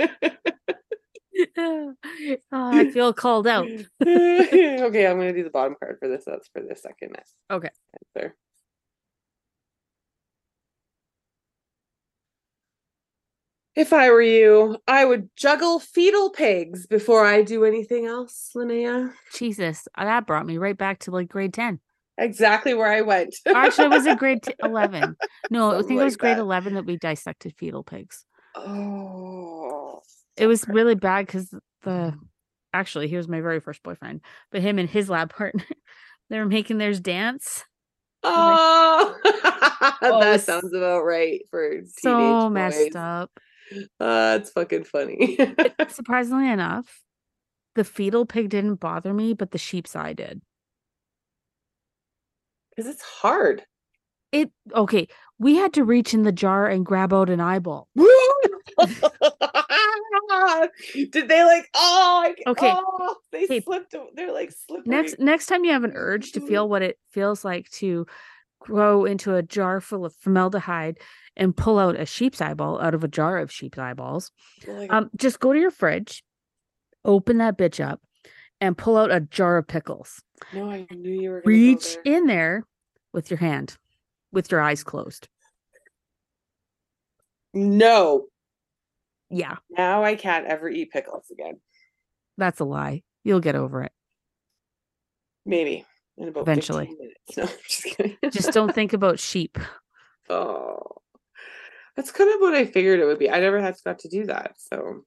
oh, 1.57 1.95
I 2.51 2.89
feel 2.91 3.13
called 3.13 3.45
out. 3.47 3.67
okay, 4.01 5.07
I'm 5.07 5.17
gonna 5.17 5.33
do 5.33 5.43
the 5.43 5.49
bottom 5.51 5.75
card 5.79 5.97
for 5.99 6.07
this. 6.07 6.23
That's 6.25 6.47
for 6.47 6.61
the 6.61 6.75
second 6.75 7.15
Okay. 7.51 7.69
answer. 8.15 8.35
If 13.79 13.93
I 13.93 14.09
were 14.11 14.21
you, 14.21 14.77
I 14.89 15.05
would 15.05 15.29
juggle 15.37 15.79
fetal 15.79 16.31
pigs 16.31 16.85
before 16.85 17.25
I 17.25 17.43
do 17.43 17.63
anything 17.63 18.05
else, 18.07 18.51
Linnea. 18.53 19.13
Jesus, 19.33 19.87
uh, 19.97 20.03
that 20.03 20.27
brought 20.27 20.45
me 20.45 20.57
right 20.57 20.77
back 20.77 20.99
to 20.99 21.11
like 21.11 21.29
grade 21.29 21.53
10. 21.53 21.79
Exactly 22.17 22.73
where 22.73 22.91
I 22.91 22.99
went. 22.99 23.33
Actually, 23.45 23.85
it 23.85 23.91
was 23.91 24.05
in 24.05 24.15
grade 24.17 24.43
t- 24.43 24.53
11. 24.61 25.15
No, 25.49 25.69
I 25.69 25.71
Something 25.75 25.87
think 25.87 26.01
it 26.01 26.03
was 26.03 26.13
like 26.15 26.19
grade 26.19 26.35
that. 26.35 26.41
11 26.41 26.73
that 26.73 26.85
we 26.85 26.97
dissected 26.97 27.53
fetal 27.57 27.83
pigs. 27.85 28.25
Oh, 28.53 30.01
It 30.35 30.47
was 30.47 30.67
really 30.67 30.95
bad 30.95 31.25
because 31.25 31.49
the 31.83 32.15
actually, 32.73 33.07
he 33.07 33.15
was 33.15 33.29
my 33.29 33.39
very 33.39 33.61
first 33.61 33.81
boyfriend, 33.81 34.19
but 34.51 34.61
him 34.61 34.77
and 34.77 34.89
his 34.89 35.09
lab 35.09 35.33
partner, 35.33 35.63
they 36.29 36.37
were 36.37 36.45
making 36.45 36.79
theirs 36.79 36.99
dance. 36.99 37.63
oh, 38.25 39.15
Oh, 40.01 40.19
that 40.19 40.41
sounds 40.41 40.73
about 40.73 41.05
right 41.05 41.39
for 41.49 41.77
teenage 41.77 42.41
So 42.41 42.49
messed 42.49 42.97
up. 42.97 43.31
Uh, 43.99 44.39
it's 44.39 44.51
fucking 44.51 44.83
funny. 44.83 45.37
Surprisingly 45.89 46.49
enough, 46.49 47.01
the 47.75 47.83
fetal 47.83 48.25
pig 48.25 48.49
didn't 48.49 48.75
bother 48.75 49.13
me, 49.13 49.33
but 49.33 49.51
the 49.51 49.57
sheep's 49.57 49.95
eye 49.95 50.13
did. 50.13 50.41
Because 52.69 52.89
it's 52.89 53.03
hard. 53.03 53.63
It 54.31 54.51
okay. 54.73 55.07
We 55.39 55.55
had 55.55 55.73
to 55.73 55.83
reach 55.83 56.13
in 56.13 56.23
the 56.23 56.31
jar 56.31 56.67
and 56.67 56.85
grab 56.85 57.13
out 57.13 57.29
an 57.29 57.39
eyeball. 57.39 57.87
Did 60.93 61.27
they 61.27 61.43
like? 61.43 61.67
Oh, 61.73 62.23
I, 62.25 62.35
Okay. 62.47 62.71
Oh, 62.73 63.15
they 63.31 63.59
slipped. 63.61 63.95
They're 64.15 64.31
like 64.33 64.51
slippery. 64.51 64.83
Next 64.85 65.19
next 65.19 65.47
time 65.47 65.63
you 65.63 65.71
have 65.71 65.83
an 65.83 65.93
urge 65.95 66.33
to 66.33 66.41
feel 66.41 66.67
mm. 66.67 66.69
what 66.69 66.81
it 66.81 66.99
feels 67.11 67.43
like 67.43 67.69
to 67.71 68.05
grow 68.59 69.05
into 69.05 69.35
a 69.35 69.41
jar 69.41 69.81
full 69.81 70.05
of 70.05 70.13
formaldehyde 70.15 70.97
and 71.39 71.55
pull 71.57 71.79
out 71.79 71.99
a 71.99 72.05
sheep's 72.05 72.41
eyeball 72.41 72.79
out 72.79 72.93
of 72.93 73.03
a 73.03 73.07
jar 73.07 73.39
of 73.39 73.51
sheep's 73.51 73.79
eyeballs, 73.79 74.31
Like, 74.67 74.91
um, 74.93 75.09
just 75.15 75.39
go 75.39 75.53
to 75.53 75.59
your 75.59 75.71
fridge, 75.71 76.23
open 77.03 77.37
that 77.39 77.57
bitch 77.57 77.83
up, 77.83 78.01
and 78.61 78.77
pull 78.77 78.97
out 78.97 79.09
a 79.11 79.21
jar 79.21 79.57
of 79.57 79.67
pickles. 79.67 80.21
no, 80.53 80.69
I 80.69 80.85
knew 80.91 81.19
you 81.21 81.29
were. 81.31 81.41
Reach 81.45 81.95
there. 82.03 82.03
in 82.17 82.25
there 82.27 82.65
with 83.13 83.31
your 83.31 83.37
hand, 83.39 83.77
with 84.31 84.51
your 84.51 84.61
eyes 84.61 84.83
closed. 84.83 85.27
No, 87.53 88.27
Yeah, 89.29 89.55
now 89.71 90.03
I 90.03 90.15
can't 90.15 90.45
ever 90.45 90.69
eat 90.69 90.91
pickles 90.91 91.25
again. 91.31 91.59
that's 92.37 92.59
a 92.59 92.65
lie. 92.65 93.01
You'll 93.23 93.39
get 93.39 93.55
over 93.55 93.83
it. 93.83 93.91
Maybe 95.45 95.85
in 96.17 96.27
about 96.27 96.41
Eventually. 96.41 96.95
No, 97.37 97.45
just 97.67 97.83
kidding. 97.83 98.17
Just 98.31 98.51
don't 98.53 98.73
think 98.73 98.93
about 98.93 99.19
sheep. 99.19 99.57
oh, 100.29 100.81
that's 101.99 102.11
kind 102.11 102.33
of 102.33 102.39
what 102.39 102.53
I 102.53 102.63
figured 102.63 103.01
it 103.01 103.05
would 103.05 103.19
be. 103.19 103.29
I 103.29 103.41
never 103.41 103.59
had 103.59 103.75
got 103.83 103.99
to 103.99 104.07
do 104.07 104.25
that, 104.27 104.53
so. 104.55 105.03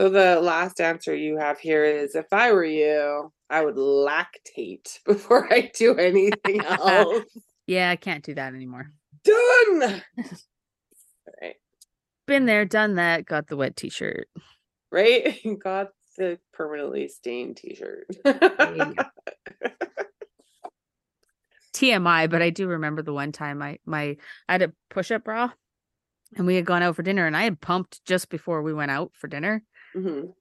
So 0.00 0.08
the 0.08 0.40
last 0.40 0.80
answer 0.80 1.14
you 1.14 1.36
have 1.36 1.60
here 1.60 1.84
is 1.84 2.16
if 2.16 2.26
I 2.32 2.50
were 2.50 2.64
you, 2.64 3.32
I 3.48 3.64
would 3.64 3.76
lactate 3.76 4.98
before 5.06 5.52
I 5.52 5.70
do 5.76 5.94
anything 5.94 6.60
else. 6.64 7.24
Yeah, 7.68 7.90
I 7.90 7.94
can't 7.94 8.24
do 8.24 8.34
that 8.34 8.52
anymore. 8.52 8.90
Done. 9.22 9.82
All 10.18 11.34
right. 11.40 11.54
Been 12.26 12.46
there, 12.46 12.64
done 12.64 12.96
that, 12.96 13.26
got 13.26 13.46
the 13.46 13.56
wet 13.56 13.76
t 13.76 13.90
shirt. 13.90 14.26
Right? 14.90 15.38
Got 15.62 15.90
the 16.16 16.40
permanently 16.52 17.06
stained 17.06 17.58
t-shirt. 17.58 18.08
TMI, 21.78 22.28
but 22.30 22.42
I 22.42 22.50
do 22.50 22.66
remember 22.66 23.02
the 23.02 23.12
one 23.12 23.32
time 23.32 23.62
I 23.62 23.78
my 23.86 24.16
I 24.48 24.52
had 24.52 24.62
a 24.62 24.72
push 24.90 25.10
up 25.10 25.24
bra 25.24 25.50
and 26.36 26.46
we 26.46 26.56
had 26.56 26.66
gone 26.66 26.82
out 26.82 26.96
for 26.96 27.02
dinner 27.02 27.26
and 27.26 27.36
I 27.36 27.44
had 27.44 27.60
pumped 27.60 28.04
just 28.04 28.28
before 28.28 28.62
we 28.62 28.72
went 28.74 28.90
out 28.90 29.12
for 29.14 29.28
dinner 29.28 29.62
Mhm. 29.96 30.34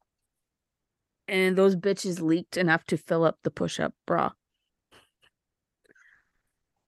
and 1.27 1.55
those 1.57 1.75
bitches 1.75 2.21
leaked 2.21 2.57
enough 2.57 2.83
to 2.85 2.97
fill 2.97 3.23
up 3.23 3.37
the 3.43 3.51
push 3.51 3.79
up 3.79 3.93
bra. 4.05 4.31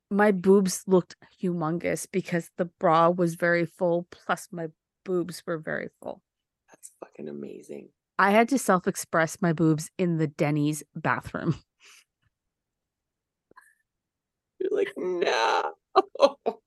My 0.09 0.31
boobs 0.31 0.83
looked 0.87 1.15
humongous 1.41 2.07
because 2.11 2.49
the 2.57 2.65
bra 2.65 3.09
was 3.09 3.35
very 3.35 3.65
full, 3.65 4.07
plus 4.09 4.47
my 4.51 4.69
boobs 5.05 5.43
were 5.45 5.59
very 5.59 5.89
full. 6.01 6.23
That's 6.69 6.91
fucking 6.99 7.29
amazing. 7.29 7.89
I 8.17 8.31
had 8.31 8.49
to 8.49 8.57
self 8.57 8.87
express 8.87 9.41
my 9.41 9.53
boobs 9.53 9.91
in 9.99 10.17
the 10.17 10.27
Denny's 10.27 10.83
bathroom. 10.95 11.55
You're 14.59 14.71
like, 14.77 14.93
no. 14.97 15.73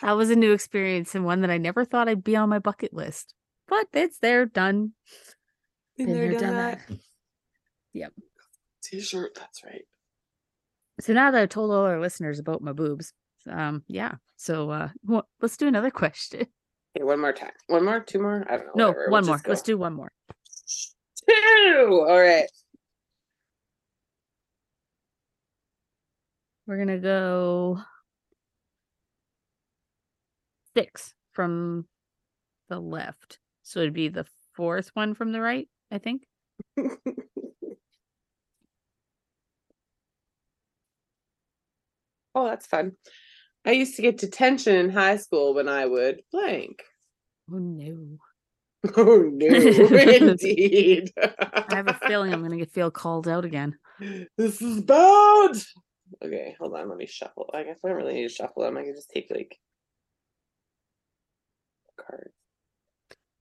That 0.00 0.12
was 0.12 0.30
a 0.30 0.34
new 0.36 0.52
experience 0.52 1.14
and 1.14 1.26
one 1.26 1.42
that 1.42 1.50
I 1.50 1.58
never 1.58 1.84
thought 1.84 2.08
I'd 2.08 2.24
be 2.24 2.36
on 2.36 2.48
my 2.48 2.58
bucket 2.58 2.94
list. 2.94 3.34
But 3.68 3.86
it's 3.92 4.16
there, 4.18 4.46
done. 4.46 4.92
Been 5.98 6.06
Been 6.06 6.14
there, 6.14 6.30
done 6.32 6.40
done 6.40 6.54
that. 6.54 6.88
that. 6.88 6.98
Yep. 7.92 8.12
T-shirt, 8.82 9.34
that's 9.34 9.62
right. 9.62 9.84
So 11.00 11.12
now 11.12 11.30
that 11.30 11.38
I've 11.42 11.48
told 11.50 11.70
all 11.70 11.84
our 11.84 12.00
listeners 12.00 12.38
about 12.38 12.62
my 12.62 12.72
boobs, 12.72 13.12
um, 13.50 13.82
yeah. 13.86 14.12
So 14.36 14.70
uh, 14.70 14.88
wha- 15.04 15.22
let's 15.42 15.58
do 15.58 15.68
another 15.68 15.90
question. 15.90 16.46
Okay, 16.96 17.04
one 17.04 17.20
more 17.20 17.34
time. 17.34 17.52
One 17.66 17.84
more, 17.84 18.00
two 18.00 18.20
more? 18.22 18.46
I 18.48 18.56
don't 18.56 18.66
know. 18.68 18.72
No, 18.76 18.86
whatever. 18.88 19.04
We'll 19.08 19.10
one 19.10 19.26
more. 19.26 19.40
Let's 19.46 19.60
do 19.62 19.76
one 19.76 19.92
more. 19.92 20.12
two. 21.28 22.06
All 22.08 22.20
right. 22.20 22.46
We're 26.66 26.78
gonna 26.78 26.98
go 26.98 27.78
six 30.74 31.14
from 31.32 31.86
the 32.68 32.80
left. 32.80 33.38
So 33.62 33.80
it'd 33.80 33.92
be 33.92 34.08
the 34.08 34.26
fourth 34.54 34.90
one 34.94 35.14
from 35.14 35.32
the 35.32 35.40
right, 35.40 35.68
I 35.90 35.98
think. 35.98 36.26
oh, 42.34 42.46
that's 42.46 42.66
fun. 42.66 42.92
I 43.66 43.72
used 43.72 43.96
to 43.96 44.02
get 44.02 44.18
detention 44.18 44.76
in 44.76 44.90
high 44.90 45.16
school 45.16 45.54
when 45.54 45.68
I 45.68 45.86
would 45.86 46.22
blank. 46.32 46.82
Oh 47.52 47.58
no. 47.58 48.18
Oh 48.98 49.30
no, 49.32 49.46
indeed. 49.46 51.10
I 51.16 51.64
have 51.70 51.88
a 51.88 51.98
feeling 52.06 52.34
I'm 52.34 52.42
gonna 52.42 52.58
get 52.58 52.70
feel 52.70 52.90
called 52.90 53.26
out 53.26 53.46
again. 53.46 53.78
this 54.36 54.60
is 54.60 54.82
bad. 54.82 55.56
Okay, 56.22 56.54
hold 56.58 56.74
on. 56.74 56.88
Let 56.88 56.98
me 56.98 57.06
shuffle. 57.06 57.50
I 57.54 57.62
guess 57.62 57.78
I 57.84 57.88
don't 57.88 57.96
really 57.96 58.14
need 58.14 58.28
to 58.28 58.34
shuffle 58.34 58.62
them. 58.62 58.76
I 58.76 58.82
can 58.82 58.94
just 58.94 59.10
take 59.10 59.30
like 59.30 59.58
cards. 61.98 62.34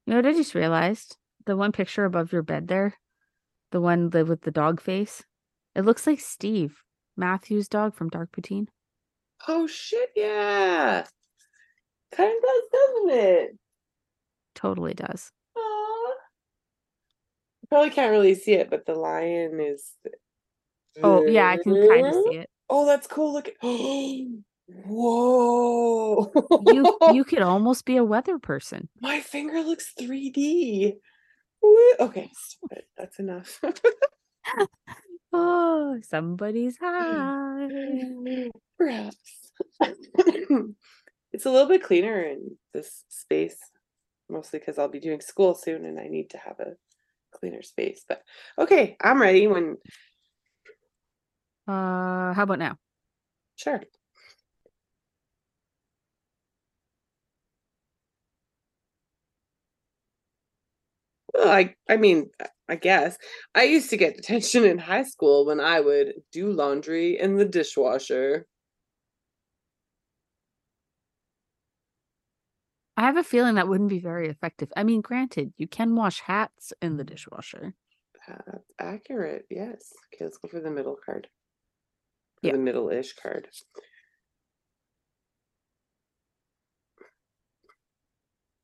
You 0.06 0.12
know 0.12 0.16
what 0.18 0.26
I 0.26 0.34
just 0.34 0.56
realized? 0.56 1.18
The 1.46 1.58
one 1.58 1.72
picture 1.72 2.06
above 2.06 2.32
your 2.32 2.42
bed 2.42 2.68
there, 2.68 2.96
the 3.72 3.82
one 3.82 4.10
with 4.10 4.42
the 4.42 4.52
dog 4.52 4.82
face, 4.82 5.24
it 5.76 5.84
looks 5.86 6.08
like 6.08 6.20
Steve, 6.20 6.84
Matthew's 7.18 7.68
dog 7.68 7.96
from 7.96 8.10
Dark 8.10 8.32
Poutine. 8.32 8.68
Oh 9.48 9.68
shit! 9.68 10.10
Yeah, 10.16 11.06
kind 12.12 12.34
of 12.34 12.42
does, 12.42 12.62
doesn't 12.72 13.10
it? 13.10 13.58
Totally 14.56 14.94
does. 14.94 15.32
Aw. 15.58 16.14
You 17.62 17.68
probably 17.68 17.90
can't 17.90 18.12
really 18.12 18.36
see 18.36 18.54
it, 18.54 18.70
but 18.70 18.86
the 18.86 18.96
lion 18.96 19.60
is. 19.60 19.92
Oh 21.02 21.26
yeah, 21.26 21.50
I 21.50 21.58
can 21.58 21.74
kind 21.90 22.06
of 22.08 22.14
see 22.14 22.38
it. 22.38 22.50
Oh, 22.70 22.86
that's 22.86 23.08
cool. 23.08 23.34
Look 23.34 23.48
at. 23.50 23.56
Whoa! 24.88 26.32
You 26.66 26.98
you 27.14 27.24
could 27.24 27.42
almost 27.42 27.86
be 27.86 27.98
a 27.98 28.04
weather 28.04 28.40
person. 28.40 28.90
My 29.02 29.20
finger 29.20 29.62
looks 29.62 29.94
3D. 30.00 30.96
Woo- 31.62 31.94
Okay. 32.00 32.30
That's 32.98 33.20
enough. 33.20 33.62
Oh, 35.36 35.98
somebody's 36.08 36.78
high. 36.80 37.68
Perhaps. 38.78 39.52
it's 41.32 41.46
a 41.46 41.50
little 41.52 41.68
bit 41.68 41.82
cleaner 41.82 42.22
in 42.22 42.56
this 42.72 43.04
space, 43.10 43.58
mostly 44.30 44.60
because 44.60 44.78
I'll 44.78 44.90
be 44.90 45.00
doing 45.00 45.22
school 45.22 45.56
soon 45.56 45.86
and 45.86 46.00
I 46.00 46.08
need 46.08 46.30
to 46.32 46.38
have 46.38 46.60
a 46.60 46.74
cleaner 47.36 47.64
space. 47.64 48.06
But 48.08 48.22
okay, 48.60 48.96
I'm 49.02 49.20
ready 49.20 49.48
when. 49.48 49.78
Uh, 51.68 52.34
how 52.34 52.44
about 52.44 52.60
now? 52.60 52.78
Sure. 53.56 53.82
Well, 61.34 61.50
I 61.50 61.76
I 61.90 61.98
mean, 61.98 62.30
I- 62.40 62.76
guess 62.76 63.18
I 63.54 63.64
used 63.66 63.90
to 63.92 63.98
get 63.98 64.16
detention 64.18 64.64
in 64.66 64.78
high 64.80 65.04
school 65.04 65.46
when 65.46 65.60
I 65.60 65.80
would 65.80 66.24
do 66.32 66.52
laundry 66.52 67.20
in 67.20 67.36
the 67.38 67.46
dishwasher. 67.46 68.48
I 72.98 73.02
have 73.02 73.18
a 73.18 73.24
feeling 73.24 73.56
that 73.56 73.68
wouldn't 73.68 73.90
be 73.90 74.00
very 74.00 74.28
effective. 74.30 74.72
I 74.76 74.84
mean, 74.84 75.02
granted, 75.02 75.54
you 75.58 75.68
can 75.68 75.96
wash 75.96 76.22
hats 76.22 76.74
in 76.82 76.98
the 76.98 77.04
dishwasher. 77.04 77.76
That's 78.28 78.72
accurate. 78.80 79.46
Yes. 79.50 79.94
Okay, 80.14 80.26
let's 80.26 80.38
go 80.38 80.48
for 80.48 80.60
the 80.60 80.72
middle 80.72 80.96
card. 81.06 81.28
Yeah. 82.44 82.52
The 82.52 82.58
middle-ish 82.58 83.14
card. 83.14 83.48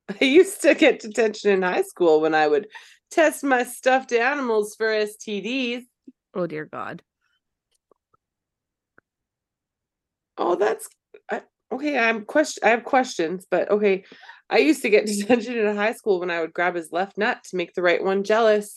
I 0.21 0.25
used 0.25 0.61
to 0.63 0.75
get 0.75 0.99
detention 0.99 1.51
in 1.51 1.61
high 1.61 1.83
school 1.83 2.19
when 2.19 2.35
I 2.35 2.47
would 2.47 2.67
test 3.09 3.43
my 3.43 3.63
stuffed 3.63 4.11
animals 4.11 4.75
for 4.75 4.87
STDs. 4.87 5.83
Oh 6.33 6.45
dear 6.45 6.65
God. 6.65 7.01
Oh, 10.37 10.55
that's 10.55 10.89
I, 11.31 11.43
okay. 11.71 11.97
I'm 11.97 12.25
question. 12.25 12.61
I 12.65 12.69
have 12.69 12.83
questions, 12.83 13.47
but 13.49 13.71
okay. 13.71 14.03
I 14.49 14.57
used 14.57 14.81
to 14.81 14.89
get 14.89 15.05
detention 15.07 15.57
in 15.57 15.75
high 15.75 15.93
school 15.93 16.19
when 16.19 16.31
I 16.31 16.41
would 16.41 16.53
grab 16.53 16.75
his 16.75 16.91
left 16.91 17.17
nut 17.17 17.45
to 17.49 17.55
make 17.55 17.73
the 17.73 17.81
right 17.81 18.03
one 18.03 18.25
jealous. 18.25 18.75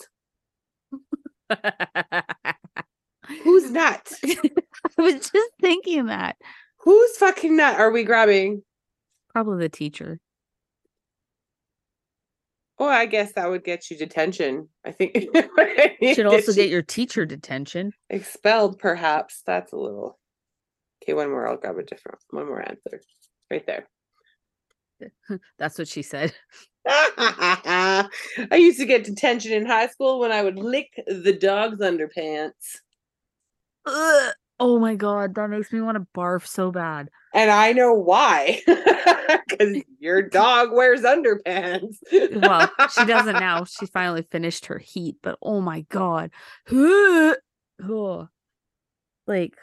Whose 3.45 3.70
nut? 3.70 4.12
I 4.25 4.51
was 4.99 5.14
just 5.31 5.51
thinking 5.61 6.07
that. 6.07 6.37
Whose 6.81 7.16
fucking 7.16 7.57
nut 7.57 7.79
are 7.79 7.91
we 7.91 8.05
grabbing? 8.05 8.62
Probably 9.33 9.59
the 9.59 9.68
teacher. 9.68 10.18
Oh, 12.79 12.89
I 12.89 13.07
guess 13.07 13.33
that 13.35 13.49
would 13.49 13.62
get 13.62 13.91
you 13.91 13.97
detention. 13.97 14.68
I 14.85 14.91
think 14.91 15.12
you 16.01 16.14
Should 16.14 16.27
also 16.27 16.53
get 16.53 16.68
your 16.68 16.83
teacher 16.83 17.25
detention. 17.25 17.93
expelled, 18.11 18.79
perhaps. 18.81 19.43
That's 19.47 19.73
a 19.73 19.77
little. 19.77 20.18
Okay, 21.03 21.14
one 21.14 21.31
more. 21.31 21.47
I'll 21.47 21.57
grab 21.57 21.79
a 21.79 21.85
different 21.85 22.18
one 22.31 22.47
more 22.47 22.61
answer. 22.61 23.01
Right 23.51 23.64
there. 23.66 23.87
That's 25.59 25.79
what 25.79 25.89
she 25.89 26.03
said. 26.03 26.33
I 26.87 28.09
used 28.53 28.81
to 28.81 28.87
get 28.87 29.05
detention 29.05 29.53
in 29.53 29.66
high 29.66 29.87
school 29.87 30.18
when 30.18 30.33
I 30.33 30.43
would 30.43 30.59
lick 30.59 30.89
the 31.07 31.33
dog's 31.33 31.79
underpants. 31.79 32.79
Ugh. 33.87 34.33
Oh 34.61 34.78
my 34.78 34.95
god, 34.95 35.35
that 35.35 35.51
makes 35.51 35.72
me 35.72 35.80
want 35.80 35.97
to 35.97 36.07
barf 36.16 36.47
so 36.47 36.70
bad. 36.70 37.09
And 37.35 37.51
I 37.51 37.72
know 37.72 37.93
why. 37.95 38.61
Because 39.49 39.83
your 39.99 40.22
dog 40.22 40.72
wears 40.72 41.03
underpants. 41.03 41.97
Well, 42.11 42.70
she 42.95 43.05
doesn't 43.05 43.35
now. 43.35 43.64
She 43.78 43.87
finally 43.87 44.22
finished 44.30 44.66
her 44.66 44.78
heat, 44.78 45.16
but 45.22 45.39
oh 45.43 45.61
my 45.61 45.83
god. 45.91 46.30
Like, 49.26 49.55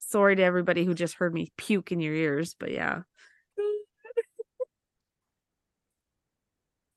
sorry 0.00 0.36
to 0.36 0.42
everybody 0.42 0.84
who 0.84 0.94
just 0.94 1.14
heard 1.14 1.34
me 1.34 1.52
puke 1.56 1.92
in 1.92 2.00
your 2.00 2.14
ears, 2.14 2.54
but 2.58 2.70
yeah. 2.72 3.02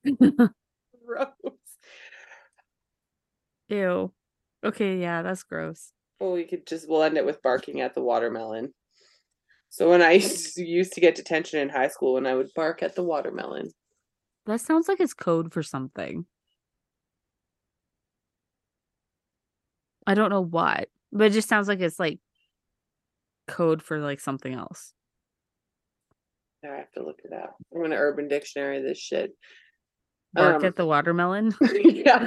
Gross. 1.05 1.31
Ew. 3.69 4.11
Okay, 4.63 4.99
yeah, 4.99 5.21
that's 5.21 5.43
gross. 5.43 5.91
Well, 6.19 6.31
we 6.33 6.45
could 6.45 6.65
just 6.65 6.87
we'll 6.89 7.03
end 7.03 7.17
it 7.17 7.25
with 7.25 7.41
barking 7.41 7.81
at 7.81 7.93
the 7.93 8.01
watermelon. 8.01 8.73
So 9.69 9.89
when 9.89 10.01
I 10.01 10.11
used 10.57 10.93
to- 10.93 11.01
get 11.01 11.15
detention 11.15 11.59
in 11.59 11.69
high 11.69 11.89
school, 11.89 12.13
when 12.13 12.25
I 12.25 12.35
would 12.35 12.49
bark 12.55 12.81
at 12.83 12.95
the 12.95 13.03
watermelon. 13.03 13.71
That 14.45 14.61
sounds 14.61 14.87
like 14.87 14.99
it's 14.99 15.13
code 15.13 15.51
for 15.51 15.63
something. 15.63 16.25
I 20.07 20.13
don't 20.13 20.29
know 20.29 20.41
what, 20.43 20.87
but 21.11 21.25
it 21.27 21.33
just 21.33 21.49
sounds 21.49 21.67
like 21.67 21.79
it's 21.79 21.99
like 21.99 22.19
code 23.47 23.81
for 23.81 23.97
like 23.99 24.19
something 24.19 24.53
else. 24.53 24.93
I 26.63 26.77
have 26.77 26.91
to 26.93 27.03
look 27.03 27.19
it 27.23 27.33
up. 27.33 27.55
I'm 27.73 27.81
gonna 27.81 27.95
Urban 27.95 28.27
Dictionary 28.27 28.81
this 28.81 28.97
shit. 28.99 29.31
Bark 30.33 30.57
Um, 30.57 30.65
at 30.65 30.75
the 30.75 30.85
watermelon. 30.85 31.53
yeah, 31.73 32.25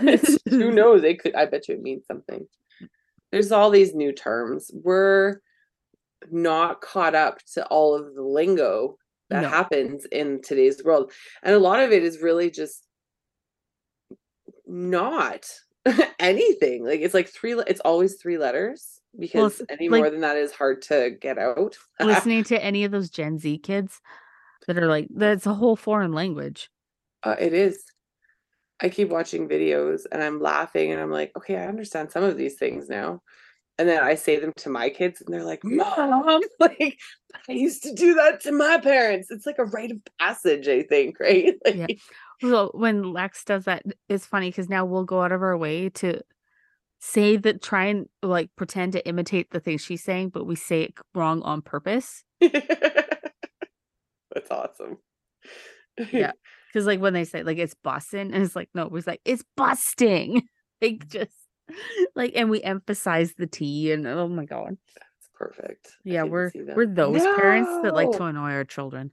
who 0.48 0.70
knows? 0.72 1.02
It 1.04 1.20
could. 1.20 1.34
I 1.34 1.46
bet 1.46 1.68
you 1.68 1.74
it 1.74 1.82
means 1.82 2.04
something. 2.06 2.46
There's 3.32 3.52
all 3.52 3.70
these 3.70 3.94
new 3.94 4.12
terms. 4.12 4.70
We're 4.72 5.40
not 6.30 6.80
caught 6.80 7.14
up 7.14 7.38
to 7.54 7.66
all 7.66 7.94
of 7.94 8.14
the 8.14 8.22
lingo 8.22 8.96
that 9.30 9.42
No. 9.42 9.48
happens 9.48 10.06
in 10.06 10.40
today's 10.42 10.82
world, 10.82 11.12
and 11.42 11.54
a 11.54 11.58
lot 11.58 11.80
of 11.80 11.92
it 11.92 12.02
is 12.02 12.22
really 12.22 12.50
just 12.50 12.86
not 14.66 15.46
anything. 16.18 16.84
Like 16.84 17.00
it's 17.00 17.14
like 17.14 17.28
three. 17.28 17.52
It's 17.66 17.80
always 17.80 18.16
three 18.16 18.38
letters 18.38 19.00
because 19.18 19.60
it's 19.60 19.70
any 19.72 19.88
like- 19.88 20.00
more 20.00 20.10
than 20.10 20.20
that 20.20 20.36
is 20.36 20.52
hard 20.52 20.82
to 20.82 21.10
get 21.20 21.38
out. 21.38 21.76
Listening 22.00 22.44
to 22.44 22.62
any 22.62 22.84
of 22.84 22.90
those 22.92 23.10
Gen 23.10 23.38
Z 23.38 23.58
kids 23.58 24.00
that 24.66 24.78
are 24.78 24.86
like, 24.88 25.08
that's 25.14 25.46
a 25.46 25.54
whole 25.54 25.76
foreign 25.76 26.12
language. 26.12 26.70
Uh, 27.22 27.36
it 27.38 27.52
is. 27.54 27.82
I 28.80 28.88
keep 28.88 29.08
watching 29.08 29.48
videos 29.48 30.02
and 30.10 30.22
I'm 30.22 30.40
laughing 30.40 30.92
and 30.92 31.00
I'm 31.00 31.10
like, 31.10 31.32
okay, 31.36 31.56
I 31.56 31.66
understand 31.66 32.12
some 32.12 32.22
of 32.22 32.36
these 32.36 32.54
things 32.54 32.88
now. 32.88 33.22
And 33.76 33.88
then 33.88 34.02
I 34.02 34.16
say 34.16 34.38
them 34.38 34.52
to 34.58 34.70
my 34.70 34.90
kids 34.90 35.20
and 35.20 35.32
they're 35.32 35.44
like, 35.44 35.60
Mom, 35.62 36.42
like 36.60 36.98
I 37.48 37.52
used 37.52 37.82
to 37.84 37.94
do 37.94 38.14
that 38.14 38.40
to 38.42 38.52
my 38.52 38.78
parents. 38.78 39.30
It's 39.30 39.46
like 39.46 39.58
a 39.58 39.64
rite 39.64 39.92
of 39.92 39.98
passage, 40.18 40.68
I 40.68 40.82
think, 40.82 41.16
right? 41.20 41.54
Like, 41.64 41.76
Yeah. 41.76 41.86
Well, 42.42 42.70
when 42.72 43.12
Lex 43.12 43.44
does 43.44 43.64
that, 43.64 43.82
it's 44.08 44.26
funny 44.26 44.50
because 44.50 44.68
now 44.68 44.84
we'll 44.84 45.04
go 45.04 45.22
out 45.22 45.32
of 45.32 45.42
our 45.42 45.56
way 45.56 45.88
to 45.90 46.20
say 47.00 47.36
that, 47.36 47.62
try 47.62 47.86
and 47.86 48.06
like 48.22 48.50
pretend 48.56 48.92
to 48.92 49.06
imitate 49.06 49.50
the 49.50 49.60
things 49.60 49.82
she's 49.82 50.04
saying, 50.04 50.30
but 50.30 50.44
we 50.44 50.54
say 50.54 50.82
it 50.82 50.94
wrong 51.14 51.42
on 51.42 51.62
purpose. 51.62 52.24
That's 52.40 52.54
awesome. 54.50 54.98
Yeah. 56.12 56.32
Because 56.78 56.86
like 56.86 57.00
when 57.00 57.12
they 57.12 57.24
say 57.24 57.42
like 57.42 57.58
it's 57.58 57.74
busting, 57.82 58.32
and 58.32 58.44
it's 58.44 58.54
like 58.54 58.68
no, 58.72 58.88
it's 58.94 59.08
like 59.08 59.20
it's 59.24 59.42
busting. 59.56 60.46
like 60.80 61.08
mm. 61.08 61.10
just 61.10 61.32
like, 62.14 62.34
and 62.36 62.50
we 62.50 62.62
emphasize 62.62 63.34
the 63.36 63.48
T, 63.48 63.90
and 63.90 64.06
oh 64.06 64.28
my 64.28 64.44
god, 64.44 64.76
That's 64.94 65.28
perfect. 65.34 65.88
Yeah, 66.04 66.22
we're 66.22 66.52
we're 66.54 66.86
those 66.86 67.22
parents 67.22 67.68
that 67.82 67.94
like 67.94 68.12
to 68.12 68.22
annoy 68.22 68.52
our 68.52 68.62
children. 68.62 69.10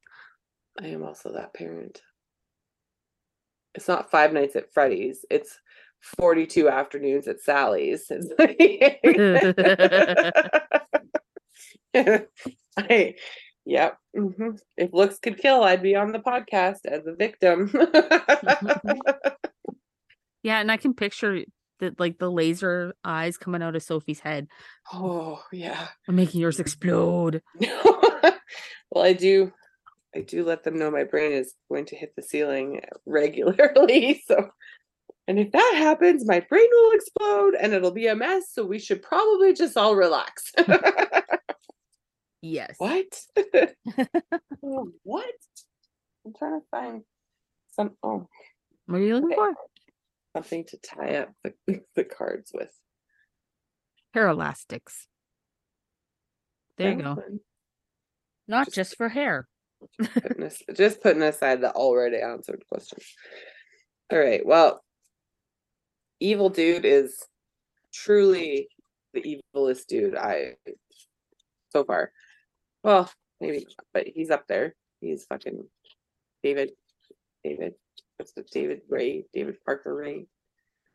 I 0.80 0.90
am 0.90 1.02
also 1.02 1.34
that 1.34 1.56
parent. 1.56 2.04
It's 3.74 3.88
not 3.88 4.12
Five 4.12 4.32
Nights 4.32 4.56
at 4.56 4.72
Freddy's. 4.72 5.26
It's 5.32 5.60
42 6.20 6.70
afternoons 6.70 7.28
at 7.28 7.40
Sally's. 7.42 8.12
I, 12.78 13.16
yep. 13.66 13.98
mhm. 14.16 14.58
If 14.78 14.94
looks 14.94 15.20
could 15.20 15.38
kill, 15.38 15.64
I'd 15.64 15.84
be 15.84 15.96
on 15.96 16.12
the 16.12 16.20
podcast 16.20 16.86
as 16.86 17.06
a 17.06 17.16
victim. 17.16 17.72
Yeah, 20.46 20.60
and 20.60 20.72
I 20.72 20.78
can 20.78 20.94
picture 20.94 21.44
that 21.80 22.00
like 22.00 22.20
the 22.20 22.30
laser 22.30 22.94
eyes 23.04 23.36
coming 23.36 23.64
out 23.64 23.76
of 23.76 23.82
Sophie's 23.82 24.20
head 24.20 24.48
oh, 24.94 25.42
yeah. 25.52 25.88
and 26.08 26.16
making 26.16 26.40
yours 26.40 26.60
explode. 26.60 27.42
well, 27.60 29.04
I 29.04 29.14
do. 29.14 29.52
I 30.16 30.20
do 30.22 30.46
let 30.46 30.64
them 30.64 30.78
know 30.78 30.92
my 30.92 31.04
brain 31.04 31.32
is 31.32 31.56
going 31.68 31.86
to 31.88 31.96
hit 31.96 32.14
the 32.16 32.22
ceiling 32.22 32.82
regularly. 33.08 34.24
So, 34.28 34.50
and 35.28 35.40
if 35.40 35.52
that 35.52 35.74
happens, 35.78 36.28
my 36.28 36.42
brain 36.42 36.68
will 36.72 36.92
explode 36.92 37.56
and 37.60 37.74
it'll 37.74 37.90
be 37.90 38.06
a 38.06 38.16
mess. 38.16 38.44
So, 38.52 38.64
we 38.64 38.78
should 38.78 39.02
probably 39.02 39.52
just 39.56 39.76
all 39.76 39.96
relax. 39.96 40.52
Yes. 42.48 42.76
what? 42.78 43.22
What? 44.62 45.26
I'm 46.26 46.34
trying 46.38 46.60
to 46.62 46.66
find 46.70 47.02
some 47.76 47.92
oh 48.04 48.28
What 48.86 48.98
are 48.98 49.04
you 49.04 49.16
looking 49.16 49.32
Okay. 49.32 49.36
for? 49.36 49.54
something 50.36 50.66
to 50.66 50.78
tie 50.78 51.16
up 51.16 51.30
the, 51.44 51.82
the 51.96 52.04
cards 52.04 52.52
with. 52.54 52.70
Hair 54.14 54.28
elastics. 54.28 55.08
There 56.78 56.92
you 56.92 57.02
go. 57.02 57.18
Not 58.48 58.66
Just- 58.66 58.76
just 58.76 58.98
for 58.98 59.10
hair. 59.10 59.48
putting 60.14 60.44
as- 60.44 60.62
just 60.76 61.02
putting 61.02 61.24
aside 61.24 61.62
the 61.62 61.72
already 61.72 62.18
answered 62.20 62.64
question. 62.70 63.00
All 64.12 64.20
right. 64.20 64.46
Well, 64.46 64.84
evil 66.20 66.50
dude 66.50 66.86
is 66.86 67.24
truly 67.94 68.68
the 69.14 69.42
evilest 69.56 69.88
dude 69.88 70.16
I 70.16 70.56
so 71.72 71.84
far. 71.86 72.12
Well, 72.86 73.12
maybe 73.42 73.66
not, 73.66 73.86
but 73.96 74.06
he's 74.06 74.30
up 74.30 74.46
there. 74.48 74.76
He's 75.02 75.26
fucking 75.26 75.66
David. 76.44 76.70
David. 77.44 77.74
What's 78.18 78.34
the 78.34 78.44
David 78.44 78.82
Ray? 78.88 79.26
David 79.34 79.58
Parker 79.66 79.96
Ray. 79.96 80.28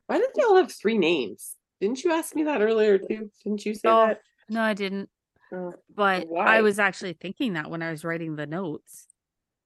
Why 0.06 0.18
did 0.18 0.30
they 0.36 0.42
all 0.44 0.56
have 0.56 0.70
three 0.70 0.98
names? 0.98 1.56
Didn't 1.80 2.04
you 2.04 2.12
ask 2.12 2.36
me 2.36 2.44
that 2.44 2.62
earlier 2.62 2.98
too? 2.98 3.32
Didn't 3.42 3.66
you 3.66 3.74
say 3.74 3.88
Oh, 3.88 4.06
that? 4.06 4.20
No, 4.48 4.62
I 4.62 4.72
didn't. 4.74 5.10
Oh, 5.52 5.74
But 5.92 6.28
Why? 6.28 6.58
I 6.58 6.60
was 6.60 6.78
actually 6.78 7.14
thinking 7.14 7.54
that 7.54 7.68
when 7.68 7.82
I 7.82 7.90
was 7.90 8.04
writing 8.04 8.36
the 8.36 8.46
notes 8.46 9.08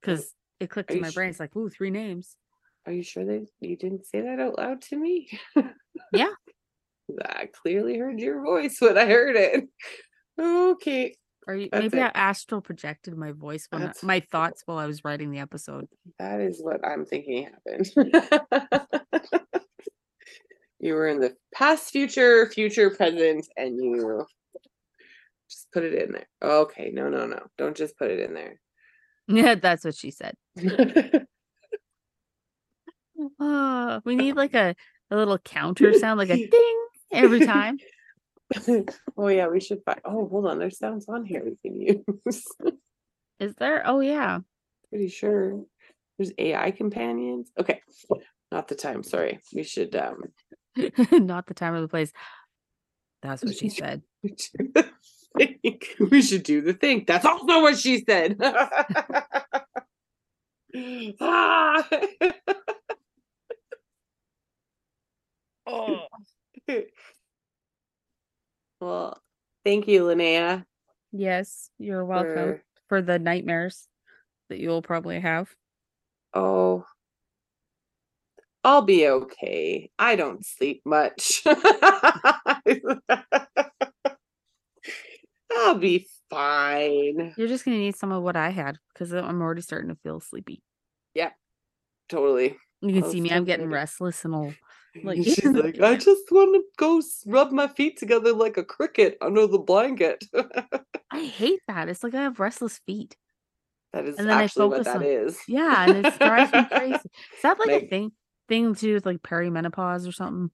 because 0.01 0.33
it 0.61 0.70
clicked 0.70 0.93
Are 0.93 0.95
in 0.95 1.03
my 1.03 1.11
brain. 1.11 1.29
It's 1.29 1.41
like, 1.41 1.55
ooh, 1.55 1.68
three 1.68 1.91
names. 1.91 2.37
Are 2.87 2.93
you 2.93 3.03
sure 3.03 3.27
that 3.27 3.47
you 3.61 3.77
didn't 3.77 4.07
say 4.07 4.22
that 4.22 4.41
out 4.41 4.57
loud 4.57 4.81
to 4.83 4.97
me? 4.97 5.29
Yeah. 6.11 6.31
I 7.22 7.51
clearly 7.53 7.99
heard 7.99 8.18
your 8.18 8.43
voice 8.43 8.79
when 8.81 8.97
I 8.97 9.05
heard 9.05 9.37
it. 9.37 9.64
Okay. 10.41 11.14
Or 11.47 11.55
you, 11.55 11.69
That's 11.71 11.83
maybe 11.83 12.01
I 12.01 12.11
astral 12.15 12.61
projected 12.61 13.17
my 13.17 13.33
voice 13.33 13.67
when 13.71 13.83
That's- 13.83 14.03
my 14.03 14.21
thoughts 14.21 14.63
while 14.67 14.79
I 14.79 14.87
was 14.87 15.05
writing 15.05 15.31
the 15.31 15.41
episode. 15.41 15.87
That 16.19 16.41
is 16.41 16.61
what 16.63 16.87
I'm 16.87 17.05
thinking 17.05 17.49
happened. 17.67 17.91
you 20.81 20.95
were 20.95 21.09
in 21.09 21.21
the 21.21 21.35
past, 21.55 21.91
future, 21.91 22.47
future, 22.47 22.91
present, 22.91 23.47
and 23.57 23.77
you 23.77 24.27
just 25.51 25.71
put 25.73 25.85
it 25.85 25.95
in 25.95 26.13
there. 26.13 26.29
Okay. 26.43 26.91
No, 26.93 27.09
no, 27.09 27.27
no. 27.27 27.47
Don't 27.59 27.77
just 27.77 27.99
put 27.99 28.11
it 28.11 28.21
in 28.21 28.35
there. 28.35 28.61
Yeah, 29.29 29.55
that's 29.61 29.85
what 29.85 29.95
she 29.95 30.11
said. 30.11 30.35
Oh, 33.39 34.01
we 34.05 34.17
need 34.17 34.37
like 34.37 34.55
a, 34.55 34.75
a 35.11 35.17
little 35.17 35.39
counter 35.39 35.95
sound, 35.95 36.19
like 36.19 36.31
a 36.31 36.47
ding 36.49 36.87
every 37.13 37.47
time. 37.47 37.79
oh, 39.17 39.29
yeah. 39.29 39.49
We 39.49 39.61
should 39.61 39.83
find. 39.85 40.01
Oh, 40.05 40.29
hold 40.29 40.47
on. 40.47 40.59
There's 40.59 40.79
sounds 40.79 41.09
on 41.09 41.25
here 41.25 41.45
we 41.45 41.57
can 41.63 41.81
use. 41.81 42.45
Is 43.41 43.55
there? 43.57 43.83
Oh, 43.87 44.01
yeah. 44.01 44.41
pretty 44.91 45.09
sure 45.09 45.61
there's 46.19 46.33
AI 46.39 46.71
companions. 46.71 47.51
Okay, 47.59 47.81
not 48.53 48.69
the 48.69 48.75
time. 48.75 49.03
Sorry, 49.03 49.41
we 49.53 49.65
should 49.65 49.97
um 49.97 50.23
Not 51.13 51.47
the 51.47 51.55
time 51.55 51.75
or 51.75 51.81
the 51.81 51.89
place. 51.89 52.13
That's 53.23 53.43
what 53.43 53.57
she 53.57 53.69
said. 53.69 54.03
we 54.23 54.35
should 54.39 54.53
do 54.57 54.73
the 54.75 54.91
thing. 55.37 55.79
We 56.11 56.23
should 56.23 56.43
do 56.43 56.61
the 56.61 56.75
thing. 56.75 57.05
That's 57.07 57.25
also 57.25 57.63
what 57.63 57.79
she 57.79 58.05
said. 58.05 58.37
ah! 61.21 61.89
Oh. 65.67 66.07
Well, 68.85 69.22
thank 69.64 69.89
you, 69.89 70.03
Linnea. 70.05 70.64
Yes, 71.12 71.70
you're 71.78 72.05
welcome 72.05 72.35
for- 72.35 72.62
for 72.89 73.03
the 73.03 73.18
nightmares 73.18 73.89
that 74.49 74.59
you'll 74.59 74.82
probably 74.82 75.20
have. 75.20 75.55
Oh, 76.35 76.85
I'll 78.62 78.82
be 78.82 79.09
okay. 79.09 79.91
I 79.99 80.16
don't 80.16 80.45
sleep 80.45 80.82
much. 80.85 81.43
I'll 85.57 85.76
be 85.78 86.07
fine. 86.30 87.35
You're 87.37 87.49
just 87.49 87.64
gonna 87.64 87.78
need 87.78 87.97
some 87.97 88.12
of 88.12 88.22
what 88.22 88.37
I 88.37 88.51
had 88.51 88.78
because 88.93 89.12
I'm 89.12 89.41
already 89.41 89.62
starting 89.62 89.89
to 89.91 89.97
feel 89.97 90.20
sleepy. 90.20 90.62
Yeah, 91.14 91.30
totally. 92.09 92.57
You 92.80 92.95
can 92.95 93.05
I'll 93.05 93.11
see 93.11 93.20
me, 93.20 93.30
I'm 93.30 93.45
getting 93.45 93.66
get 93.66 93.72
it. 93.72 93.76
restless 93.76 94.24
and 94.24 94.35
all 94.35 94.53
Like- 95.03 95.17
She's 95.25 95.45
like, 95.45 95.81
I 95.81 95.97
just 95.97 96.31
want 96.31 96.55
to 96.55 96.63
go 96.77 97.03
rub 97.27 97.51
my 97.53 97.67
feet 97.69 97.99
together 97.99 98.33
like 98.33 98.57
a 98.57 98.65
cricket 98.65 99.17
under 99.21 99.47
the 99.47 99.59
blanket. 99.59 100.25
I 101.11 101.25
hate 101.25 101.61
that. 101.69 101.89
It's 101.89 102.03
like 102.05 102.15
I 102.15 102.23
have 102.23 102.39
restless 102.41 102.79
feet. 102.87 103.17
that 103.93 104.07
is 104.07 104.19
And 104.19 104.29
then 104.29 104.37
I 104.39 104.45
actually 104.45 104.69
what 104.69 104.79
focus 104.85 104.93
that 104.93 104.97
on- 104.97 105.03
is. 105.05 105.41
Yeah, 105.49 105.85
and 105.89 106.07
it 106.07 106.19
drives 106.19 106.53
me 106.53 106.65
crazy. 106.71 106.95
Is 106.95 107.43
that 107.43 107.59
like 107.59 107.83
a 107.83 107.87
thing 107.87 108.13
thing 108.49 108.75
to 108.75 108.81
do 108.81 108.95
with 108.95 109.07
like 109.07 109.23
perimenopause 109.23 110.07
or 110.09 110.13
something? 110.13 110.51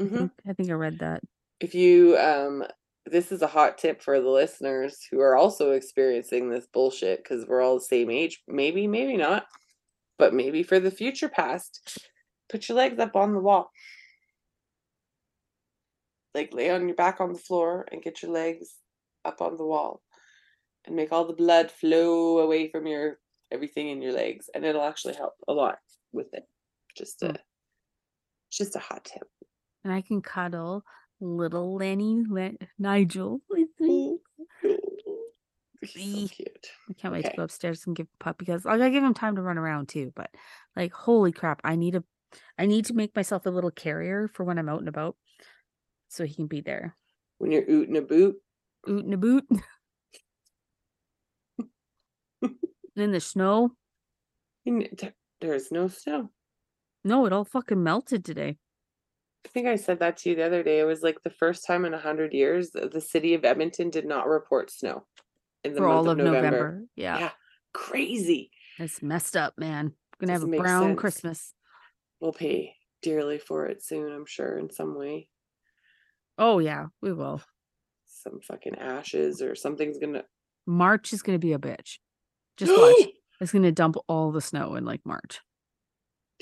I 0.00 0.02
Mhm. 0.04 0.10
think 0.18 0.32
I 0.48 0.52
think 0.52 0.70
I 0.70 0.74
read 0.74 0.98
that. 1.00 1.22
if 1.60 1.74
you 1.74 2.16
um 2.18 2.64
this 3.06 3.30
is 3.30 3.40
a 3.40 3.46
hot 3.46 3.78
tip 3.78 4.02
for 4.02 4.20
the 4.20 4.28
listeners 4.28 5.06
who 5.10 5.20
are 5.20 5.36
also 5.36 5.70
experiencing 5.72 6.50
this 6.50 6.66
bullshit 6.72 7.22
because 7.22 7.46
we're 7.46 7.62
all 7.62 7.76
the 7.76 7.80
same 7.84 8.10
age 8.10 8.42
maybe 8.48 8.86
maybe 8.88 9.16
not 9.16 9.46
but 10.18 10.34
maybe 10.34 10.62
for 10.64 10.80
the 10.80 10.90
future 10.90 11.28
past 11.28 11.98
put 12.48 12.68
your 12.68 12.76
legs 12.76 12.98
up 12.98 13.16
on 13.16 13.32
the 13.34 13.40
wall 13.40 13.70
like 16.34 16.52
lay 16.52 16.70
on 16.70 16.86
your 16.86 16.96
back 16.96 17.20
on 17.20 17.32
the 17.32 17.38
floor 17.38 17.86
and 17.90 18.02
get 18.02 18.22
your 18.22 18.30
legs 18.30 18.74
up 19.24 19.40
on 19.40 19.56
the 19.56 19.64
wall 19.64 20.02
and 20.86 20.94
make 20.94 21.12
all 21.12 21.24
the 21.26 21.32
blood 21.32 21.70
flow 21.70 22.38
away 22.38 22.70
from 22.70 22.86
your 22.86 23.18
everything 23.50 23.88
in 23.88 24.02
your 24.02 24.12
legs 24.12 24.50
and 24.54 24.64
it'll 24.64 24.82
actually 24.82 25.14
help 25.14 25.34
a 25.48 25.52
lot 25.52 25.78
with 26.12 26.26
it 26.32 26.44
just 26.96 27.22
a 27.22 27.28
Hmm. 27.28 27.34
just 28.50 28.76
a 28.76 28.80
hot 28.80 29.04
tip 29.04 29.28
And 29.84 29.92
I 29.92 30.00
can 30.02 30.20
cuddle 30.20 30.82
little 31.20 31.76
Lenny 31.76 32.24
Le- 32.28 32.58
Nigel 32.78 33.40
with 33.48 33.68
me. 33.80 34.18
He's 35.80 36.28
so 36.30 36.34
cute. 36.34 36.66
I 36.90 36.92
can't 36.94 37.14
wait 37.14 37.24
to 37.26 37.36
go 37.36 37.42
upstairs 37.44 37.86
and 37.86 37.94
give 37.96 38.06
pup 38.18 38.38
because 38.38 38.66
I 38.66 38.76
gotta 38.78 38.90
give 38.90 39.04
him 39.04 39.14
time 39.14 39.36
to 39.36 39.42
run 39.42 39.58
around 39.58 39.88
too. 39.88 40.12
But 40.14 40.30
like, 40.74 40.92
holy 40.92 41.32
crap, 41.32 41.60
I 41.64 41.76
need 41.76 41.94
a, 41.94 42.04
I 42.58 42.66
need 42.66 42.86
to 42.86 42.94
make 42.94 43.14
myself 43.14 43.46
a 43.46 43.50
little 43.50 43.70
carrier 43.70 44.28
for 44.32 44.44
when 44.44 44.58
I'm 44.58 44.68
out 44.68 44.80
and 44.80 44.88
about, 44.88 45.16
so 46.08 46.24
he 46.24 46.34
can 46.34 46.46
be 46.46 46.60
there. 46.60 46.96
When 47.38 47.52
you're 47.52 47.62
ootin' 47.62 47.96
a 47.96 48.02
boot, 48.02 48.36
Oot 48.88 49.04
and 49.04 49.14
a 49.14 49.16
boot. 49.16 49.44
in 52.96 53.12
the 53.12 53.20
snow. 53.20 53.72
kn- 54.64 54.88
there's 55.40 55.70
no 55.70 55.88
snow. 55.88 56.30
No, 57.04 57.26
it 57.26 57.32
all 57.32 57.44
fucking 57.44 57.82
melted 57.82 58.24
today. 58.24 58.58
I 59.44 59.48
think 59.48 59.68
I 59.68 59.76
said 59.76 60.00
that 60.00 60.16
to 60.18 60.30
you 60.30 60.36
the 60.36 60.46
other 60.46 60.62
day. 60.62 60.80
It 60.80 60.84
was 60.84 61.02
like 61.02 61.22
the 61.22 61.30
first 61.30 61.66
time 61.66 61.84
in 61.84 61.94
a 61.94 61.98
hundred 61.98 62.32
years 62.32 62.70
that 62.70 62.92
the 62.92 63.00
city 63.00 63.34
of 63.34 63.44
Edmonton 63.44 63.90
did 63.90 64.04
not 64.06 64.26
report 64.26 64.70
snow 64.70 65.04
in 65.62 65.72
the 65.72 65.78
for 65.78 65.86
month 65.86 65.96
all 65.96 66.10
of 66.10 66.18
November. 66.18 66.40
November. 66.42 66.84
Yeah. 66.96 67.18
Yeah, 67.18 67.30
crazy. 67.72 68.50
It's 68.78 69.02
messed 69.02 69.36
up, 69.36 69.54
man. 69.56 69.92
We're 70.20 70.26
gonna 70.26 70.38
have 70.38 70.48
a 70.48 70.56
brown 70.56 70.90
sense. 70.90 70.98
Christmas. 71.00 71.54
We'll 72.20 72.32
pay 72.32 72.74
dearly 73.02 73.38
for 73.38 73.66
it 73.66 73.82
soon, 73.84 74.10
I'm 74.12 74.26
sure, 74.26 74.58
in 74.58 74.70
some 74.70 74.96
way. 74.96 75.28
Oh 76.38 76.58
yeah, 76.58 76.86
we 77.02 77.12
will. 77.12 77.42
Some 78.06 78.40
fucking 78.40 78.76
ashes 78.78 79.42
or 79.42 79.54
something's 79.54 79.98
gonna. 79.98 80.24
March 80.66 81.12
is 81.12 81.22
gonna 81.22 81.38
be 81.38 81.52
a 81.52 81.58
bitch. 81.58 81.98
Just 82.56 82.72
watch. 82.76 83.08
It's 83.40 83.52
gonna 83.52 83.72
dump 83.72 83.96
all 84.08 84.32
the 84.32 84.40
snow 84.40 84.74
in 84.76 84.84
like 84.84 85.00
March. 85.04 85.40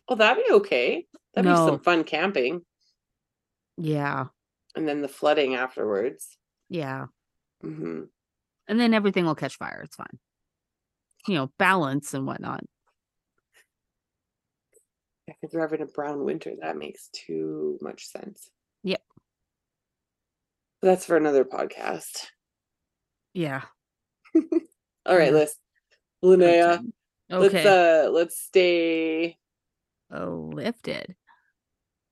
oh, 0.08 0.14
that'd 0.14 0.44
be 0.44 0.52
okay. 0.54 1.06
That'd 1.34 1.48
be 1.50 1.54
No. 1.54 1.66
some 1.66 1.80
fun 1.80 2.04
camping, 2.04 2.62
Yeah. 3.76 4.26
and 4.76 4.86
then 4.88 5.02
the 5.02 5.08
flooding 5.08 5.54
afterwards. 5.56 6.36
Yeah. 6.68 7.06
hmm 7.60 8.02
And 8.68 8.80
then 8.80 8.94
everything 8.94 9.24
will 9.26 9.34
catch 9.34 9.56
fire. 9.56 9.82
It's 9.84 9.96
fine. 9.96 10.18
You 11.26 11.34
know, 11.34 11.50
balance 11.58 12.14
and 12.14 12.26
whatnot. 12.26 12.64
Because 15.26 15.54
we're 15.54 15.60
having 15.60 15.82
a 15.82 15.86
brown 15.86 16.24
winter. 16.24 16.52
That 16.60 16.76
makes 16.76 17.08
too 17.12 17.78
much 17.80 18.06
sense. 18.06 18.50
Yep. 18.82 19.02
That's 20.82 21.06
for 21.06 21.16
another 21.16 21.44
podcast. 21.44 22.26
Yeah. 23.32 23.62
All 25.06 25.16
right. 25.16 25.32
Liz. 25.32 25.54
Linnea, 26.24 26.80
Okay. 27.30 27.48
let's 27.52 27.66
uh 27.66 28.08
let's 28.10 28.38
stay 28.40 29.36
Oh, 30.10 30.50
lifted. 30.54 31.14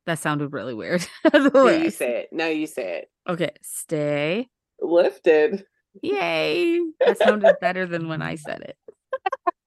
That 0.07 0.19
sounded 0.19 0.53
really 0.53 0.75
weird. 0.75 1.07
now 1.33 1.69
you 1.69 1.91
say 1.91 2.23
it. 2.23 2.29
Now 2.33 2.49
you 2.49 2.67
say 2.67 2.99
it. 2.99 3.11
Okay. 3.29 3.51
Stay. 3.63 4.49
Lifted. 4.81 5.65
Yay. 6.03 6.81
That 7.07 7.19
sounded 7.19 7.57
better 7.61 7.87
than 7.87 8.09
when 8.09 8.21
I 8.23 8.35
said 8.35 8.63
it. 8.63 8.77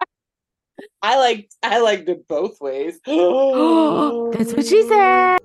I 1.06 1.18
liked 1.20 1.56
I 1.62 1.80
liked 1.82 2.10
it 2.10 2.28
both 2.28 2.60
ways. 2.60 3.00
That's 3.06 4.54
what 4.54 4.66
she 4.66 4.82
said. 4.88 5.45